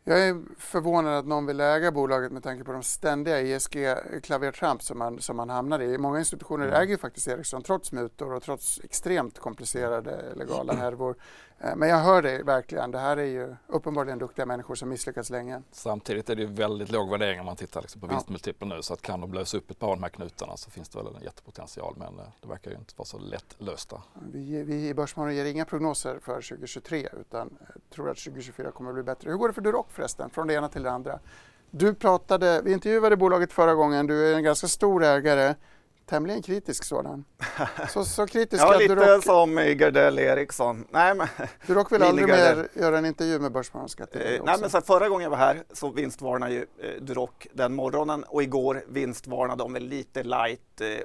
Jag 0.10 0.28
är 0.28 0.42
förvånad 0.58 1.18
att 1.18 1.26
någon 1.26 1.46
vill 1.46 1.60
äga 1.60 1.92
bolaget 1.92 2.32
med 2.32 2.44
tanke 2.44 2.64
på 2.64 2.72
de 2.72 2.84
ständiga 2.84 3.42
ESG-klavertramp 3.42 4.82
som 4.82 4.98
man, 4.98 5.22
som 5.22 5.38
man 5.38 5.50
hamnar 5.50 5.82
i. 5.82 5.98
Många 5.98 6.20
institutioner 6.20 6.68
mm. 6.68 6.82
äger 6.82 6.98
faktiskt 6.98 7.28
Ericsson 7.28 7.64
trots 7.64 7.92
mutor 7.92 8.34
och 8.34 8.44
trots 8.44 8.80
extremt 8.84 9.40
komplicerade 9.40 10.34
legala 10.36 10.74
härvor. 10.80 11.16
Eh, 11.62 11.76
men 11.76 11.90
jag 11.90 11.98
hör 11.98 12.22
dig 12.22 12.44
verkligen. 12.44 12.92
Det 12.92 13.00
här 13.00 13.18
är 13.18 13.26
ju 13.26 13.56
uppenbarligen 13.68 14.20
duktiga 14.20 14.46
människor 14.46 14.76
som 14.76 14.90
misslyckats 14.90 15.30
länge. 15.30 15.62
Samtidigt 15.72 16.30
är 16.30 16.36
det 16.36 16.42
ju 16.42 16.48
väldigt 16.48 16.92
låg 16.92 17.10
värdering 17.10 17.40
om 17.40 17.46
man 17.46 17.56
tittar 17.56 17.82
liksom 17.82 18.02
på 18.02 18.08
ja. 18.08 18.12
vinstmultipeln 18.12 18.70
nu. 18.70 18.82
Så 18.82 18.94
att 18.94 19.02
kan 19.02 19.22
de 19.22 19.34
lösa 19.34 19.58
upp 19.58 19.72
ett 19.72 19.80
par 19.80 19.88
av 19.88 19.96
de 19.96 20.04
här 20.04 20.10
knutarna 20.10 20.58
så 20.58 20.72
finns 20.72 20.90
det 20.90 20.98
väl 20.98 21.16
en 21.16 21.22
jättepotential. 21.22 21.96
Men 21.98 22.20
eh, 22.20 22.26
det 22.42 22.48
verkar 22.48 22.72
ju 22.72 22.78
inte 22.78 22.94
vara 22.98 23.06
så 23.06 23.18
lätt 23.18 23.56
lösta. 23.58 24.02
Vi, 24.32 24.64
vi 24.64 24.88
i 24.88 24.94
Börsmorgon 24.94 25.36
ger 25.36 25.46
inga 25.46 25.66
prognoser 25.66 26.20
för 26.20 26.34
2023 26.34 27.10
utan 27.20 27.58
tror 27.90 28.10
att 28.10 28.18
2024 28.18 28.72
kommer 28.72 28.90
att 28.90 28.96
bli 28.96 29.04
bättre. 29.04 29.30
Hur 29.30 29.38
går 29.38 29.48
det 29.48 29.54
för 29.54 29.62
Duroc 29.62 29.86
förresten? 29.90 30.30
Från 30.30 30.48
det 30.48 30.54
ena 30.54 30.70
till 30.70 30.84
det 30.84 30.92
andra. 30.92 31.20
Du 31.72 31.94
pratade, 31.94 32.62
vi 32.64 32.74
intervjuade 32.74 33.18
bolaget 33.18 33.54
förra 33.54 33.74
gången. 33.74 34.08
Du 34.08 34.32
är 34.32 34.36
en 34.36 34.44
ganska 34.44 34.68
stor 34.68 35.04
ägare 35.04 35.56
tämligen 36.10 36.42
kritisk 36.42 36.84
sådan. 36.84 37.26
Så, 37.90 38.06
så 38.06 38.28
kritisk 38.28 38.64
ja, 38.64 38.78
lite 38.78 38.96
rock... 38.96 39.24
som 39.24 39.56
Gardell 39.56 40.20
Eriksson. 40.20 40.86
Nej, 40.90 41.16
men... 41.16 41.28
Du 41.68 41.74
rock 41.74 41.92
väl 41.92 42.04
aldrig 42.04 42.28
mer 42.28 42.68
göra 42.74 42.98
en 42.98 43.06
intervju 43.06 43.40
med 43.40 43.52
Börsmorgon? 43.52 43.90
Eh, 44.00 44.44
nej, 44.44 44.56
men 44.62 44.70
så 44.70 44.82
förra 44.82 45.10
gången 45.10 45.24
jag 45.24 45.30
var 45.30 45.38
här 45.38 45.64
så 45.74 45.92
vinstvarnade 45.92 46.54
ju 46.54 46.66
eh, 46.80 47.02
Duroc 47.02 47.30
den 47.54 47.76
morgonen 47.76 48.24
och 48.24 48.44
igår 48.44 48.84
vinstvarnade 48.88 49.64
de 49.64 49.74
väl 49.74 49.84
lite 49.84 50.24
light. 50.24 50.82
Eh, 50.82 50.88
eh, 50.88 51.00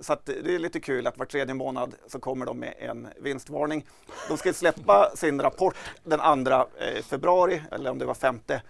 så 0.00 0.12
att 0.12 0.26
det 0.26 0.54
är 0.54 0.58
lite 0.58 0.80
kul 0.80 1.06
att 1.06 1.18
var 1.18 1.26
tredje 1.26 1.54
månad 1.54 1.94
så 2.06 2.18
kommer 2.18 2.46
de 2.46 2.58
med 2.58 2.74
en 2.78 3.08
vinstvarning. 3.20 3.86
De 4.28 4.36
ska 4.36 4.52
släppa 4.52 5.10
sin 5.14 5.42
rapport 5.42 5.76
den 6.04 6.44
2 6.44 6.52
eh, 6.52 7.02
februari, 7.02 7.62
eller 7.70 7.90
om 7.90 7.98
det 7.98 8.04
var 8.04 8.14
femte. 8.14 8.62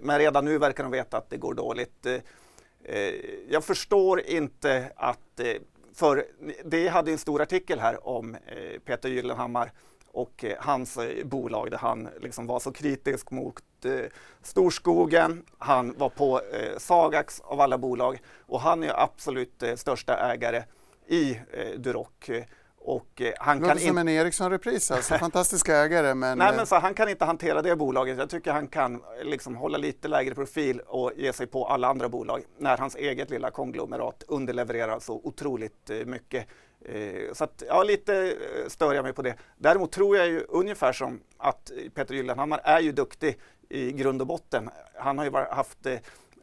Men 0.00 0.18
redan 0.18 0.44
nu 0.44 0.58
verkar 0.58 0.82
de 0.82 0.92
veta 0.92 1.16
att 1.16 1.30
det 1.30 1.36
går 1.36 1.54
dåligt. 1.54 2.06
Eh, 2.84 3.14
jag 3.48 3.64
förstår 3.64 4.20
inte 4.20 4.92
att, 4.96 5.40
eh, 5.40 5.56
för 5.94 6.26
det 6.64 6.88
hade 6.88 7.12
en 7.12 7.18
stor 7.18 7.42
artikel 7.42 7.78
här 7.78 8.08
om 8.08 8.34
eh, 8.34 8.80
Peter 8.84 9.08
Gyllenhammar 9.08 9.72
och 10.12 10.44
eh, 10.44 10.56
hans 10.58 10.96
eh, 10.96 11.24
bolag 11.26 11.70
där 11.70 11.78
han 11.78 12.08
liksom 12.20 12.46
var 12.46 12.60
så 12.60 12.72
kritisk 12.72 13.30
mot 13.30 13.84
eh, 13.84 14.04
storskogen. 14.42 15.44
Han 15.58 15.94
var 15.98 16.08
på 16.08 16.40
Sagax 16.78 17.40
av 17.40 17.60
alla 17.60 17.78
bolag 17.78 18.18
och 18.46 18.60
han 18.60 18.82
är 18.82 19.02
absolut 19.02 19.62
största 19.76 20.16
ägare 20.32 20.62
i 21.06 21.38
Duroc. 21.76 22.30
Och 22.90 23.20
eh, 23.20 23.32
han 23.38 23.58
Låter 23.58 23.74
kan 23.74 23.80
som 23.80 23.98
en 23.98 24.08
Ericsson-repris 24.08 24.90
alltså, 24.90 25.14
fantastiska 25.18 25.76
ägare 25.76 26.14
men... 26.14 26.38
Nej 26.38 26.56
men 26.56 26.66
så 26.66 26.76
han 26.76 26.94
kan 26.94 27.08
inte 27.08 27.24
hantera 27.24 27.62
det 27.62 27.76
bolaget. 27.76 28.18
Jag 28.18 28.30
tycker 28.30 28.52
han 28.52 28.68
kan 28.68 29.02
liksom 29.22 29.56
hålla 29.56 29.78
lite 29.78 30.08
lägre 30.08 30.34
profil 30.34 30.80
och 30.80 31.12
ge 31.16 31.32
sig 31.32 31.46
på 31.46 31.66
alla 31.66 31.88
andra 31.88 32.08
bolag 32.08 32.42
när 32.58 32.78
hans 32.78 32.96
eget 32.96 33.30
lilla 33.30 33.50
konglomerat 33.50 34.24
underlevererar 34.28 35.00
så 35.00 35.20
otroligt 35.24 35.90
eh, 35.90 35.96
mycket. 36.06 36.46
Eh, 36.84 37.32
så 37.32 37.44
att, 37.44 37.62
ja, 37.68 37.82
lite 37.82 38.34
stör 38.68 38.94
jag 38.94 39.02
mig 39.02 39.12
på 39.12 39.22
det. 39.22 39.34
Däremot 39.56 39.92
tror 39.92 40.16
jag 40.16 40.26
ju 40.28 40.44
ungefär 40.48 40.92
som 40.92 41.20
att 41.38 41.70
Peter 41.94 42.14
Gyllenhammar 42.14 42.60
är 42.64 42.80
ju 42.80 42.92
duktig 42.92 43.38
i 43.68 43.92
grund 43.92 44.20
och 44.20 44.26
botten. 44.26 44.70
Han 44.94 45.18
har 45.18 45.24
ju 45.24 45.30
haft 45.32 45.86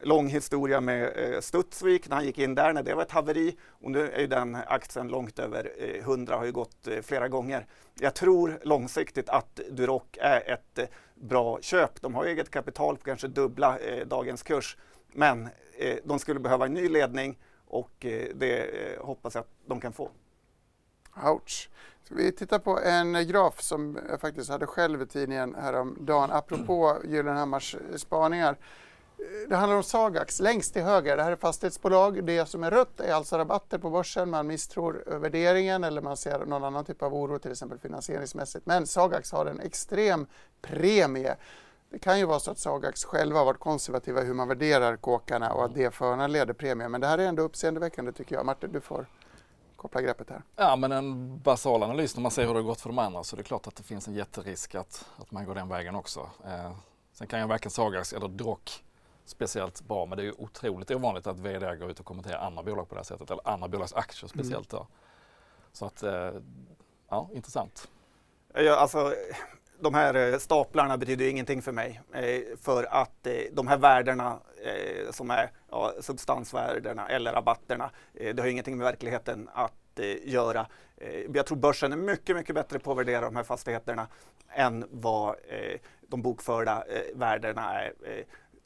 lång 0.02 0.28
historia 0.28 0.80
med 0.80 1.32
eh, 1.34 1.40
Studsvik 1.40 2.08
när 2.08 2.16
han 2.16 2.24
gick 2.24 2.38
in 2.38 2.54
där 2.54 2.72
när 2.72 2.82
det 2.82 2.94
var 2.94 3.02
ett 3.02 3.10
haveri 3.10 3.56
och 3.68 3.90
nu 3.90 4.10
är 4.10 4.20
ju 4.20 4.26
den 4.26 4.54
aktien 4.66 5.08
långt 5.08 5.38
över 5.38 5.72
eh, 5.78 6.00
100 6.00 6.36
har 6.36 6.44
ju 6.44 6.52
gått 6.52 6.86
eh, 6.86 7.00
flera 7.02 7.28
gånger. 7.28 7.66
Jag 8.00 8.14
tror 8.14 8.58
långsiktigt 8.62 9.28
att 9.28 9.60
Duroc 9.70 10.02
är 10.16 10.50
ett 10.52 10.78
eh, 10.78 10.86
bra 11.14 11.58
köp. 11.60 12.00
De 12.00 12.14
har 12.14 12.24
eget 12.24 12.50
kapital 12.50 12.96
på 12.96 13.04
kanske 13.04 13.28
dubbla 13.28 13.78
eh, 13.78 14.06
dagens 14.06 14.42
kurs 14.42 14.76
men 15.12 15.48
eh, 15.78 15.96
de 16.04 16.18
skulle 16.18 16.40
behöva 16.40 16.66
en 16.66 16.74
ny 16.74 16.88
ledning 16.88 17.38
och 17.66 18.06
det 18.34 18.70
hoppas 19.00 19.34
jag 19.34 19.42
att 19.42 19.50
de 19.66 19.80
kan 19.80 19.92
få. 19.92 20.10
Ouch. 21.24 21.70
Ska 22.04 22.14
vi 22.14 22.32
tittar 22.32 22.58
på 22.58 22.80
en 22.80 23.28
graf 23.28 23.60
som 23.60 23.98
jag 24.08 24.20
faktiskt 24.20 24.50
hade 24.50 24.66
själv 24.66 25.02
i 25.02 25.06
tidningen 25.06 25.54
häromdagen 25.54 26.30
apropå 26.30 26.96
Gyllenhammars 27.04 27.76
spaningar. 27.96 28.56
Det 29.48 29.56
handlar 29.56 29.76
om 29.76 29.82
Sagax 29.82 30.40
längst 30.40 30.72
till 30.72 30.82
höger. 30.82 31.16
Det 31.16 31.22
här 31.22 31.32
är 31.32 31.36
fastighetsbolag. 31.36 32.24
Det 32.24 32.46
som 32.46 32.64
är 32.64 32.70
rött 32.70 33.00
är 33.00 33.12
alltså 33.12 33.38
rabatter 33.38 33.78
på 33.78 33.90
börsen. 33.90 34.30
Man 34.30 34.46
misstror 34.46 35.04
värderingen 35.06 35.84
eller 35.84 36.00
man 36.00 36.16
ser 36.16 36.46
någon 36.46 36.64
annan 36.64 36.84
typ 36.84 37.02
av 37.02 37.14
oro, 37.14 37.38
till 37.38 37.50
exempel 37.50 37.78
finansieringsmässigt. 37.78 38.66
Men 38.66 38.86
Sagax 38.86 39.32
har 39.32 39.46
en 39.46 39.60
extrem 39.60 40.26
premie. 40.60 41.36
Det 41.90 41.98
kan 41.98 42.18
ju 42.18 42.24
vara 42.24 42.40
så 42.40 42.50
att 42.50 42.58
Sagax 42.58 43.04
själva 43.04 43.38
har 43.38 43.44
varit 43.44 43.60
konservativa 43.60 44.22
i 44.22 44.24
hur 44.24 44.34
man 44.34 44.48
värderar 44.48 44.96
kåkarna 44.96 45.52
och 45.52 45.64
att 45.64 45.74
det 45.74 45.94
föranleder 45.94 46.52
premie. 46.52 46.88
Men 46.88 47.00
det 47.00 47.06
här 47.06 47.18
är 47.18 47.26
ändå 47.26 47.42
uppseendeväckande 47.42 48.12
tycker 48.12 48.34
jag. 48.36 48.46
Martin, 48.46 48.72
du 48.72 48.80
får 48.80 49.06
koppla 49.76 50.02
greppet 50.02 50.30
här. 50.30 50.42
Ja, 50.56 50.76
men 50.76 50.92
en 50.92 51.38
basal 51.38 51.82
analys 51.82 52.16
när 52.16 52.22
man 52.22 52.30
ser 52.30 52.46
hur 52.46 52.54
det 52.54 52.60
har 52.60 52.64
gått 52.64 52.80
för 52.80 52.88
de 52.88 52.98
andra 52.98 53.24
så 53.24 53.36
det 53.36 53.42
är 53.42 53.44
klart 53.44 53.66
att 53.66 53.76
det 53.76 53.82
finns 53.82 54.08
en 54.08 54.14
jätterisk 54.14 54.74
att, 54.74 55.04
att 55.16 55.30
man 55.30 55.44
går 55.44 55.54
den 55.54 55.68
vägen 55.68 55.94
också. 55.94 56.30
Eh, 56.44 56.72
sen 57.12 57.26
kan 57.26 57.40
ju 57.40 57.46
varken 57.46 57.70
Sagax 57.70 58.12
eller 58.12 58.28
Drock 58.28 58.84
speciellt 59.28 59.80
bra. 59.80 60.06
Men 60.06 60.16
det 60.16 60.22
är 60.22 60.26
ju 60.26 60.34
otroligt 60.38 60.90
ovanligt 60.90 61.26
att 61.26 61.38
vd 61.38 61.76
går 61.76 61.90
ut 61.90 62.00
och 62.00 62.06
kommenterar 62.06 62.38
andra 62.38 62.62
bolag 62.62 62.88
på 62.88 62.94
det 62.94 62.98
här 62.98 63.04
sättet. 63.04 63.30
Eller 63.30 63.48
andra 63.48 63.68
bolags 63.68 63.92
aktier 63.92 64.28
speciellt. 64.28 64.72
Mm. 64.72 64.84
Så 65.72 65.86
att, 65.86 66.02
eh, 66.02 66.32
ja, 67.08 67.30
intressant. 67.32 67.88
Ja, 68.54 68.76
alltså, 68.76 69.14
de 69.80 69.94
här 69.94 70.14
eh, 70.14 70.38
staplarna 70.38 70.98
betyder 70.98 71.28
ingenting 71.28 71.62
för 71.62 71.72
mig. 71.72 72.00
Eh, 72.12 72.56
för 72.62 72.84
att 72.84 73.26
de 73.52 73.68
här 73.68 73.78
värdena 73.78 74.38
som 75.10 75.30
är 75.30 75.50
ja, 75.70 75.92
substansvärdena 76.00 77.08
eller 77.08 77.32
rabatterna, 77.32 77.90
det 78.12 78.40
har 78.40 78.46
ingenting 78.46 78.76
med 78.78 78.84
verkligheten 78.84 79.48
att 79.54 80.00
göra. 80.22 80.66
Jag 81.34 81.46
tror 81.46 81.58
börsen 81.58 81.92
är 81.92 81.96
mycket, 81.96 82.36
mycket 82.36 82.54
bättre 82.54 82.78
på 82.78 82.90
att 82.92 82.98
värdera 82.98 83.20
de 83.20 83.36
här 83.36 83.42
fastigheterna 83.42 84.06
än 84.48 84.84
vad 84.90 85.36
de 86.00 86.22
bokförda 86.22 86.84
värdena 87.14 87.82
är 87.82 87.92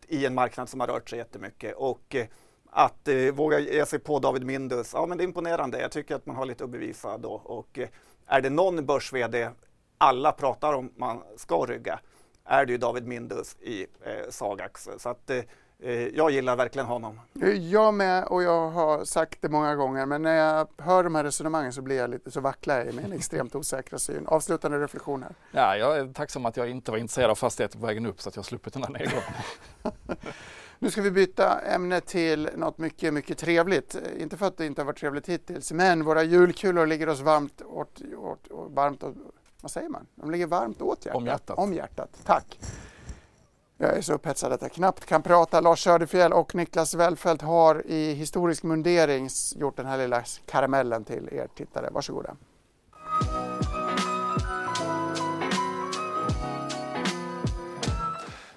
i 0.09 0.27
en 0.27 0.35
marknad 0.35 0.69
som 0.69 0.81
har 0.81 0.87
rört 0.87 1.11
sig 1.11 1.19
jättemycket. 1.19 1.75
Och 1.77 2.15
eh, 2.15 2.27
att 2.71 3.09
eh, 3.09 3.17
våga 3.17 3.59
ge 3.59 3.87
sig 3.87 3.99
på 3.99 4.19
David 4.19 4.45
Mindus, 4.45 4.91
ja 4.95 5.07
men 5.07 5.19
det 5.19 5.25
är 5.25 5.27
imponerande. 5.27 5.81
Jag 5.81 5.93
tycker 5.93 6.15
att 6.15 6.27
man 6.27 6.37
har 6.37 6.47
lite 6.47 6.65
att 6.65 6.71
bevisa 6.71 7.19
då. 7.19 7.33
Och 7.33 7.79
eh, 7.79 7.89
är 8.27 8.41
det 8.41 8.51
någon 8.51 8.87
börs 8.87 9.13
alla 9.99 10.33
pratar 10.33 10.73
om 10.73 10.93
man 10.97 11.23
ska 11.37 11.57
rygga 11.57 12.01
är 12.45 12.67
det 12.67 12.73
ju 12.73 12.79
David 12.79 13.07
Mindus 13.07 13.57
i 13.61 13.87
eh, 14.03 14.31
Sagax. 14.31 14.89
Så 14.99 15.09
att 15.09 15.31
eh, 15.31 15.41
jag 16.15 16.31
gillar 16.31 16.57
verkligen 16.57 16.87
honom. 16.87 17.21
Jag 17.71 17.95
med 17.95 18.25
och 18.25 18.43
jag 18.43 18.69
har 18.69 19.05
sagt 19.05 19.39
det 19.43 19.49
många 19.49 19.75
gånger 19.75 20.07
men 20.07 20.23
när 20.23 20.35
jag 20.35 20.69
hör 20.79 21.05
de 21.05 21.15
här 21.15 21.25
resonemangen 21.25 21.73
så 21.73 21.83
blir 21.83 21.97
jag 21.97 22.11
lite 22.11 22.31
så 22.31 22.41
vacklar 22.41 22.79
jag 22.79 22.87
i 22.87 22.93
min 22.93 23.13
extremt 23.13 23.55
osäkra 23.55 23.99
syn. 23.99 24.27
Avslutande 24.27 24.79
reflektioner? 24.79 25.35
Ja, 25.51 25.77
jag 25.77 25.99
är 25.99 26.13
tacksam 26.13 26.47
att 26.47 26.57
jag 26.57 26.71
inte 26.71 26.91
var 26.91 26.99
intresserad 26.99 27.31
av 27.31 27.35
fastigheter 27.35 27.79
på 27.79 27.87
vägen 27.87 28.07
upp 28.07 28.23
så 28.23 28.29
att 28.29 28.37
jag 28.37 28.45
sluppit 28.45 28.73
den 28.73 28.83
här 28.83 28.91
nedgången. 28.91 29.23
Nu 30.83 30.91
ska 30.91 31.03
vi 31.03 31.11
byta 31.11 31.61
ämne 31.61 32.01
till 32.01 32.51
något 32.57 32.79
mycket, 32.79 33.15
mycket 33.15 33.39
trevligt. 33.39 33.97
Inte 34.19 34.37
för 34.37 34.47
att 34.47 34.57
det 34.57 34.67
inte 34.67 34.81
har 34.81 34.87
varit 34.87 34.99
trevligt 34.99 35.29
hittills, 35.29 35.73
men 35.73 36.05
våra 36.05 36.23
julkulor 36.23 36.87
ligger 36.87 37.09
oss 37.09 37.21
varmt 37.21 37.63
åt, 37.63 38.03
åt, 38.17 38.51
åt 38.51 38.73
varmt 38.73 39.03
åt, 39.03 39.15
vad 39.61 39.71
säger 39.71 39.89
man? 39.89 40.07
De 40.15 40.31
ligger 40.31 40.47
varmt 40.47 40.83
åt 40.83 41.07
hjärtat. 41.07 41.17
Om 41.17 41.27
hjärtat. 41.27 41.59
Om 41.59 41.75
hjärtat. 41.75 42.21
Tack. 42.25 42.59
Jag 43.83 43.97
är 43.97 44.03
så 44.03 44.13
upphetsad 44.13 44.53
att 44.53 44.63
jag 44.63 44.73
knappt 44.73 45.07
kan 45.07 45.23
prata. 45.23 45.61
Lars 45.61 45.85
Söderfjell 45.85 46.33
och 46.33 46.55
Niklas 46.55 46.95
Wellfelt 46.95 47.43
har 47.43 47.87
i 47.87 48.15
historisk 48.15 48.63
mundering 48.63 49.29
gjort 49.57 49.77
den 49.77 49.87
här 49.87 49.99
lilla 49.99 50.23
karamellen 50.47 51.05
till 51.05 51.29
er 51.33 51.49
tittare. 51.55 51.89
Varsågoda. 51.91 52.37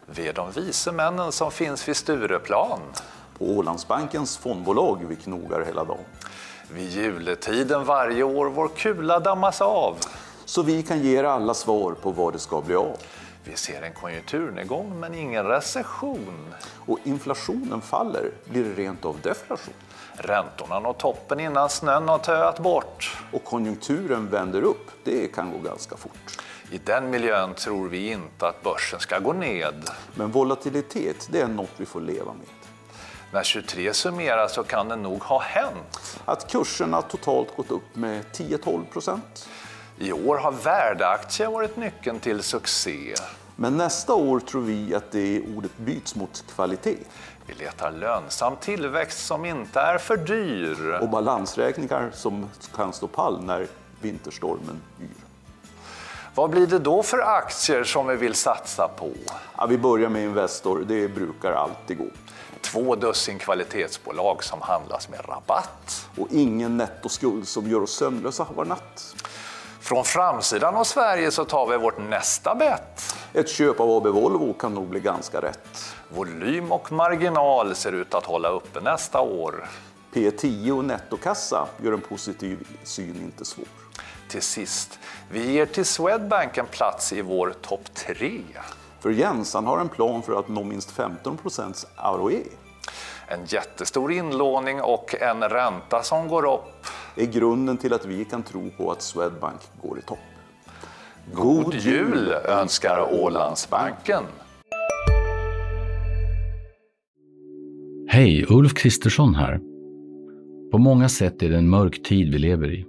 Vi 0.06 0.28
är 0.28 0.34
de 0.34 0.52
vise 0.52 0.92
männen 0.92 1.32
som 1.32 1.52
finns 1.52 1.88
vid 1.88 1.96
Stureplan. 1.96 2.80
På 3.38 3.46
Ålandsbankens 3.46 4.38
fondbolag 4.38 5.06
vi 5.08 5.16
knogar 5.16 5.66
hela 5.66 5.84
dagen. 5.84 6.06
Vid 6.72 6.90
juletiden 6.90 7.86
varje 7.86 8.24
år 8.24 8.46
vår 8.46 8.68
kula 8.68 9.20
dammas 9.20 9.62
av. 9.62 9.96
Så 10.46 10.62
vi 10.62 10.84
kan 10.84 11.00
ge 11.00 11.20
er 11.20 11.24
alla 11.24 11.54
svar 11.54 11.92
på 11.92 12.12
vad 12.12 12.34
det 12.34 12.40
ska 12.40 12.62
bli 12.62 12.76
av. 12.76 12.98
Vi 13.48 13.56
ser 13.56 13.82
en 13.82 13.94
konjunkturnedgång 13.94 15.00
men 15.00 15.14
ingen 15.14 15.46
recession. 15.46 16.54
Och 16.86 17.00
inflationen 17.04 17.82
faller, 17.82 18.32
blir 18.46 18.64
det 18.64 18.74
rent 18.74 19.06
av 19.06 19.20
deflation. 19.22 19.74
Räntorna 20.18 20.80
når 20.80 20.94
toppen 20.94 21.40
innan 21.40 21.70
snön 21.70 22.08
har 22.08 22.18
töat 22.18 22.60
bort. 22.60 23.18
Och 23.32 23.44
konjunkturen 23.44 24.30
vänder 24.30 24.62
upp, 24.62 24.92
det 25.04 25.28
kan 25.28 25.52
gå 25.52 25.58
ganska 25.58 25.98
fort. 25.98 26.42
I 26.72 26.78
den 26.78 27.10
miljön 27.10 27.54
tror 27.54 27.90
vi 27.90 28.12
inte 28.12 28.48
att 28.48 28.64
börsen 28.64 29.00
ska 29.00 29.20
gå 29.20 29.34
ned. 29.34 29.90
Men 30.16 30.32
volatilitet, 30.32 31.28
det 31.32 31.42
är 31.42 31.48
något 31.48 31.72
vi 31.78 31.86
får 31.86 32.02
leva 32.02 32.34
med. 32.34 32.48
När 33.32 33.44
23 33.44 33.94
summeras 33.94 34.54
så 34.54 34.64
kan 34.64 34.90
det 34.90 34.96
nog 34.96 35.24
ha 35.24 35.40
hänt. 35.42 36.20
Att 36.26 36.52
kurserna 36.52 37.02
totalt 37.02 37.56
gått 37.56 37.72
upp 37.72 37.96
med 37.96 38.24
10-12 38.34 38.86
procent. 38.86 39.50
I 39.98 40.12
år 40.14 40.38
har 40.38 40.52
värdeaktier 40.52 41.48
varit 41.48 41.78
nyckeln 41.78 42.20
till 42.20 42.44
succé. 42.44 43.16
Men 43.56 43.78
nästa 43.78 44.14
år 44.14 44.40
tror 44.40 44.62
vi 44.62 44.96
att 44.96 45.12
det 45.12 45.42
ordet 45.56 45.78
byts 45.78 46.16
mot 46.16 46.44
kvalitet. 46.56 46.98
Vi 47.48 47.54
letar 47.54 47.92
lönsam 47.92 48.56
tillväxt 48.56 49.26
som 49.26 49.46
inte 49.46 49.80
är 49.80 49.98
för 49.98 50.18
dyr. 50.18 51.00
Och 51.02 51.10
balansräkningar 51.10 52.12
som 52.14 52.50
kan 52.76 52.94
stå 52.94 53.08
pall 53.08 53.44
när 53.44 53.68
vinterstormen 54.02 54.82
yr. 55.02 55.10
Vad 56.36 56.50
blir 56.50 56.68
det 56.68 56.80
då 56.80 57.04
för 57.04 57.20
aktier 57.20 57.84
som 57.84 58.08
vi 58.08 58.16
vill 58.16 58.36
satsa 58.36 58.88
på? 58.88 59.12
Ja, 59.58 59.66
vi 59.66 59.78
börjar 59.78 60.10
med 60.10 60.24
Investor, 60.24 60.86
det 60.88 61.08
brukar 61.08 61.52
alltid 61.52 61.98
gå. 61.98 62.08
Två 62.62 62.96
dussin 62.96 63.40
kvalitetsbolag 63.40 64.44
som 64.44 64.62
handlas 64.62 65.10
med 65.10 65.20
rabatt. 65.30 66.08
Och 66.18 66.28
ingen 66.32 66.78
nettoskuld 66.78 67.48
som 67.48 67.70
gör 67.70 67.82
oss 67.84 67.96
sömnlösa 67.96 68.48
var 68.56 68.66
natt. 68.66 69.16
Från 69.86 70.04
framsidan 70.04 70.76
av 70.76 70.84
Sverige 70.84 71.32
så 71.32 71.46
tar 71.46 71.68
vi 71.68 71.78
vårt 71.78 71.98
nästa 72.10 72.56
bett. 72.56 73.16
Ett 73.34 73.50
köp 73.50 73.80
av 73.80 73.90
AB 73.90 74.08
Volvo 74.08 74.54
kan 74.54 74.74
nog 74.74 74.88
bli 74.88 75.00
ganska 75.00 75.42
rätt. 75.42 75.96
Volym 76.10 76.72
och 76.72 76.92
marginal 76.92 77.76
ser 77.76 77.92
ut 77.92 78.14
att 78.14 78.26
hålla 78.26 78.50
uppe 78.50 78.82
nästa 78.82 79.22
år. 79.22 79.70
P10 80.14 80.72
och 80.72 80.86
nettokassa 80.86 81.68
gör 81.84 81.94
en 81.94 82.02
positiv 82.02 82.68
syn 82.84 83.22
inte 83.22 83.46
svår. 83.46 83.66
Till 84.30 84.42
sist, 84.42 85.00
vi 85.32 85.52
ger 85.52 85.66
till 85.66 85.86
Swedbank 85.86 86.58
en 86.58 86.66
plats 86.66 87.14
i 87.14 87.22
vår 87.22 87.56
topp 87.62 87.94
3. 87.94 88.42
För 89.00 89.10
Jens 89.10 89.54
han 89.54 89.66
har 89.66 89.80
en 89.80 89.90
plan 89.90 90.22
för 90.22 90.40
att 90.40 90.48
nå 90.48 90.64
minst 90.64 90.98
15% 90.98 91.86
ROE. 91.96 92.44
En 93.28 93.40
jättestor 93.46 94.12
inlåning 94.12 94.82
och 94.82 95.16
en 95.22 95.44
ränta 95.44 96.04
som 96.04 96.28
går 96.28 96.46
upp. 96.46 96.86
är 97.16 97.26
grunden 97.26 97.78
till 97.78 97.94
att 97.94 98.06
vi 98.06 98.26
kan 98.26 98.44
tro 98.44 98.70
på 98.78 98.92
att 98.92 99.02
Swedbank 99.02 99.60
går 99.82 100.00
i 100.00 100.02
topp. 100.02 100.18
God 101.34 101.74
jul 101.74 102.34
önskar 102.46 103.08
Ålandsbanken. 103.22 104.24
Hej, 108.08 108.46
Ulf 108.50 108.74
Kristersson 108.74 109.36
här. 109.36 109.60
På 110.72 110.78
många 110.78 111.10
sätt 111.10 111.44
är 111.44 111.50
det 111.50 111.58
en 111.58 111.70
mörk 111.70 112.04
tid 112.04 112.32
vi 112.32 112.40
lever 112.40 112.74
i. 112.74 112.86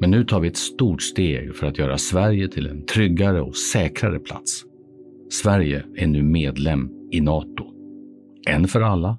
Men 0.00 0.10
nu 0.10 0.24
tar 0.24 0.40
vi 0.40 0.48
ett 0.48 0.56
stort 0.56 1.02
steg 1.02 1.56
för 1.56 1.66
att 1.66 1.78
göra 1.78 1.98
Sverige 1.98 2.48
till 2.48 2.66
en 2.66 2.86
tryggare 2.86 3.40
och 3.40 3.56
säkrare 3.56 4.18
plats. 4.18 4.64
Sverige 5.30 5.84
är 5.96 6.06
nu 6.06 6.22
medlem 6.22 6.90
i 7.12 7.20
Nato. 7.20 7.64
En 8.46 8.68
för 8.68 8.80
alla, 8.80 9.18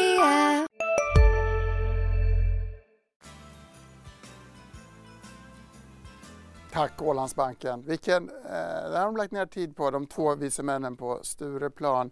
Tack 6.73 7.01
Ålandsbanken. 7.01 7.83
Vilken, 7.85 8.29
eh, 8.29 8.89
där 8.91 8.99
har 8.99 9.05
de 9.05 9.17
lagt 9.17 9.31
ner 9.31 9.45
tid 9.45 9.75
på, 9.75 9.91
de 9.91 10.07
två 10.07 10.35
vice 10.35 10.63
männen 10.63 10.97
på 10.97 11.19
Stureplan. 11.23 12.11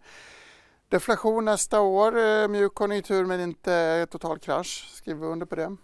Deflation 0.90 1.46
nästa 1.46 1.82
år, 1.82 2.18
eh, 2.18 2.48
mjuk 2.48 2.74
konjunktur 2.74 3.26
men 3.26 3.40
inte 3.42 4.08
total 4.12 4.40
krasch. 4.40 4.90
Skriver 4.94 5.20
vi 5.22 5.28
under 5.28 5.46
på 5.46 5.56
det? 5.56 5.76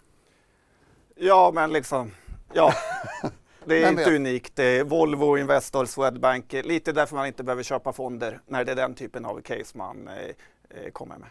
Ja, 1.15 1.51
men 1.53 1.73
liksom, 1.73 2.11
ja. 2.53 2.73
Det 3.65 3.83
är 3.83 3.89
inte 3.89 4.15
unikt. 4.15 4.55
Det 4.55 4.63
är 4.63 4.83
Volvo, 4.83 5.37
Investor, 5.37 5.85
Swedbank. 5.85 6.53
Lite 6.53 6.91
därför 6.91 7.15
man 7.15 7.27
inte 7.27 7.43
behöver 7.43 7.63
köpa 7.63 7.93
fonder 7.93 8.41
när 8.45 8.65
det 8.65 8.71
är 8.71 8.75
den 8.75 8.95
typen 8.95 9.25
av 9.25 9.41
case 9.41 9.77
man 9.77 10.07
eh, 10.07 10.35
eh, 10.69 10.91
kommer 10.91 11.17
med. 11.17 11.29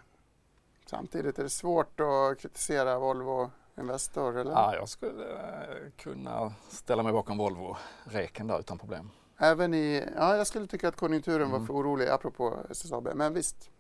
Samtidigt 0.87 1.39
är 1.39 1.43
det 1.43 1.51
svårt 1.51 2.01
att 2.01 2.39
kritisera 2.39 2.99
Volvo 2.99 3.51
Investor, 3.79 4.39
eller? 4.39 4.53
Ja, 4.53 4.75
jag 4.75 4.89
skulle 4.89 5.25
eh, 5.33 5.91
kunna 5.97 6.53
ställa 6.69 7.03
mig 7.03 7.13
bakom 7.13 7.39
Volvo-reken 7.39 8.47
där 8.47 8.61
utan 8.61 8.79
problem. 8.79 9.11
Även 9.39 9.75
i, 9.75 10.05
ja, 10.17 10.37
jag 10.37 10.47
skulle 10.47 10.67
tycka 10.67 10.89
att 10.89 10.97
konjunkturen 10.97 11.51
var 11.51 11.57
Mm. 11.57 11.67
för 11.67 11.75
orolig, 11.75 12.09
apropå 12.09 12.57
SSAB. 12.71 13.09
Men 13.15 13.35
visst, 13.35 13.71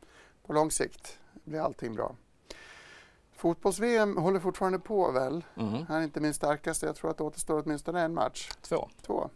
på 0.47 0.53
lång 0.53 0.71
sikt 0.71 1.19
blir 1.45 1.61
allting 1.61 1.95
bra. 1.95 2.15
Fotbolls-VM 3.37 4.17
håller 4.17 4.41
fortfarande 4.41 4.79
på 4.79 5.11
väl? 5.11 5.45
Mm. 5.57 5.87
Här 5.87 5.99
är 5.99 6.03
inte 6.03 6.21
min 6.21 6.35
starkaste. 6.35 6.87
Jag 6.87 6.97
tror 6.97 7.11
att 7.11 7.19
det 7.19 7.25
återstår 7.25 7.63
åtminstone 7.65 8.01
en 8.01 8.15
match. 8.15 8.51
Två. 8.63 8.89
Två. 9.07 9.31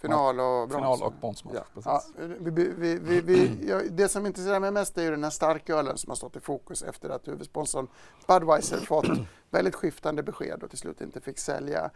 Final 0.00 0.40
och 0.40 0.68
brons. 0.68 0.74
Final 0.74 1.02
och 1.02 1.12
bronsmatch, 1.20 1.54
Ja. 1.56 1.64
precis. 1.74 2.12
Ja, 2.18 2.26
vi, 2.40 2.50
vi, 2.50 2.98
vi, 2.98 3.20
vi, 3.20 3.68
ja, 3.68 3.80
det 3.90 4.08
som 4.08 4.26
intresserar 4.26 4.60
mig 4.60 4.70
mest 4.70 4.98
är 4.98 5.02
ju 5.02 5.10
den 5.10 5.24
här 5.24 5.30
starkölen 5.30 5.98
som 5.98 6.10
har 6.10 6.16
stått 6.16 6.36
i 6.36 6.40
fokus 6.40 6.82
efter 6.82 7.10
att 7.10 7.28
huvudsponsorn 7.28 7.88
Budweiser 8.26 8.76
fått 8.76 9.06
väldigt 9.50 9.74
skiftande 9.74 10.22
besked 10.22 10.62
och 10.62 10.70
till 10.70 10.78
slut 10.78 11.00
inte 11.00 11.20
fick 11.20 11.38
sälja 11.38 11.90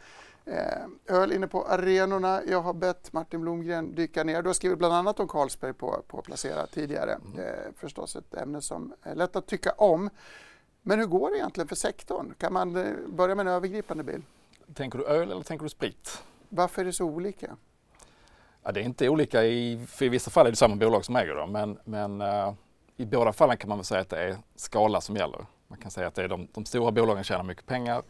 eh, 0.45 1.17
öl 1.17 1.33
inne 1.33 1.47
på 1.49 1.65
arenorna. 1.65 2.41
Jag 2.49 2.61
har 2.63 2.75
bett 2.75 3.13
Martin 3.13 3.41
Blomgren 3.41 3.95
dyka 3.95 4.25
ner. 4.25 4.43
Du 4.43 4.49
har 4.49 4.55
skrivit 4.55 4.79
bland 4.79 4.95
annat 4.95 5.21
om 5.21 5.29
Carlsberg 5.29 5.73
på, 5.73 6.03
på 6.09 6.23
Placera 6.23 6.67
tidigare. 6.67 7.13
Eh, 7.13 7.73
förstås 7.77 8.17
ett 8.17 8.35
ämne 8.35 8.61
som 8.61 8.95
är 9.03 9.15
lätt 9.15 9.37
att 9.37 9.47
tycka 9.47 9.73
om. 9.73 10.11
Men 10.83 10.99
hur 10.99 11.07
går 11.07 11.31
det 11.31 11.37
egentligen 11.37 11.69
för 11.69 11.77
sektorn? 11.77 12.35
Kan 12.39 12.53
man 12.53 12.77
eh, 12.77 12.93
börja 13.09 13.35
med 13.35 13.47
en 13.47 13.53
övergripande 13.53 14.05
bild? 14.05 14.23
Tänker 14.75 14.99
du 14.99 15.07
öl 15.07 15.31
eller 15.31 15.43
tänker 15.43 15.63
du 15.65 15.69
sprit? 15.71 16.23
Varför 16.49 16.83
är 16.83 16.87
det 16.87 16.93
så 16.93 17.05
olika? 17.05 17.57
Ja, 18.65 18.73
det 18.73 18.81
är 18.81 18.85
inte 18.85 19.09
olika, 19.09 19.45
i, 19.45 19.87
för 19.87 20.05
i 20.05 20.09
vissa 20.09 20.31
fall 20.31 20.47
är 20.47 20.51
det 20.51 20.57
samma 20.57 20.77
bolag 20.77 21.05
som 21.05 21.17
äger 21.17 21.35
dem, 21.35 21.53
men, 21.53 21.79
men 21.85 22.21
uh, 22.21 22.53
i 22.97 23.07
båda 23.07 23.33
fallen 23.33 23.57
kan 23.57 23.69
man 23.69 23.79
väl 23.79 23.85
säga 23.85 24.01
att 24.01 24.09
det 24.09 24.23
är 24.23 24.37
skala 24.57 25.01
som 25.01 25.17
gäller. 25.17 25.47
Man 25.69 25.79
kan 25.79 25.91
säga 25.91 26.07
att 26.07 26.15
det 26.15 26.23
är 26.23 26.29
de, 26.29 26.49
de 26.53 26.65
stora 26.65 26.91
bolagen 26.93 27.25
tjänar 27.25 27.43
mycket 27.43 27.67
pengar 27.67 28.03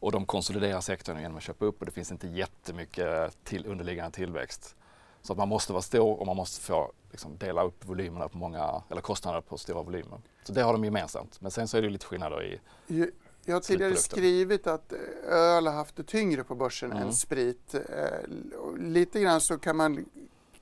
och 0.00 0.12
de 0.12 0.26
konsoliderar 0.26 0.80
sektorn 0.80 1.20
genom 1.20 1.36
att 1.36 1.42
köpa 1.42 1.64
upp 1.64 1.80
och 1.80 1.86
det 1.86 1.92
finns 1.92 2.12
inte 2.12 2.28
jättemycket 2.28 3.44
till 3.44 3.66
underliggande 3.66 4.10
tillväxt. 4.10 4.76
Så 5.22 5.32
att 5.32 5.38
man 5.38 5.48
måste 5.48 5.72
vara 5.72 5.82
stor 5.82 6.20
och 6.20 6.26
man 6.26 6.36
måste 6.36 6.60
få 6.60 6.92
liksom, 7.10 7.36
dela 7.36 7.62
upp 7.62 7.84
volymerna 7.84 8.28
på 8.28 8.38
många, 8.38 8.82
eller 8.90 9.00
kostnaderna 9.00 9.42
på 9.42 9.58
stora 9.58 9.82
volymer. 9.82 10.18
Så 10.44 10.52
det 10.52 10.62
har 10.62 10.72
de 10.72 10.84
gemensamt. 10.84 11.40
Men 11.40 11.50
sen 11.50 11.68
så 11.68 11.76
är 11.76 11.82
det 11.82 11.90
lite 11.90 12.06
skillnader 12.06 12.42
i 12.42 12.60
jag 13.48 13.54
har 13.54 13.60
tidigare 13.60 13.96
skrivit 13.96 14.66
att 14.66 14.92
eh, 14.92 14.98
öl 15.34 15.66
har 15.66 15.74
haft 15.74 15.96
det 15.96 16.02
tyngre 16.02 16.44
på 16.44 16.54
börsen 16.54 16.92
Mm. 16.92 17.02
än 17.02 17.12
sprit. 17.12 17.74
Eh, 17.74 17.80
Lite 18.78 19.20
grann 19.20 19.40
så 19.40 19.58
kan 19.58 19.76
man 19.76 20.04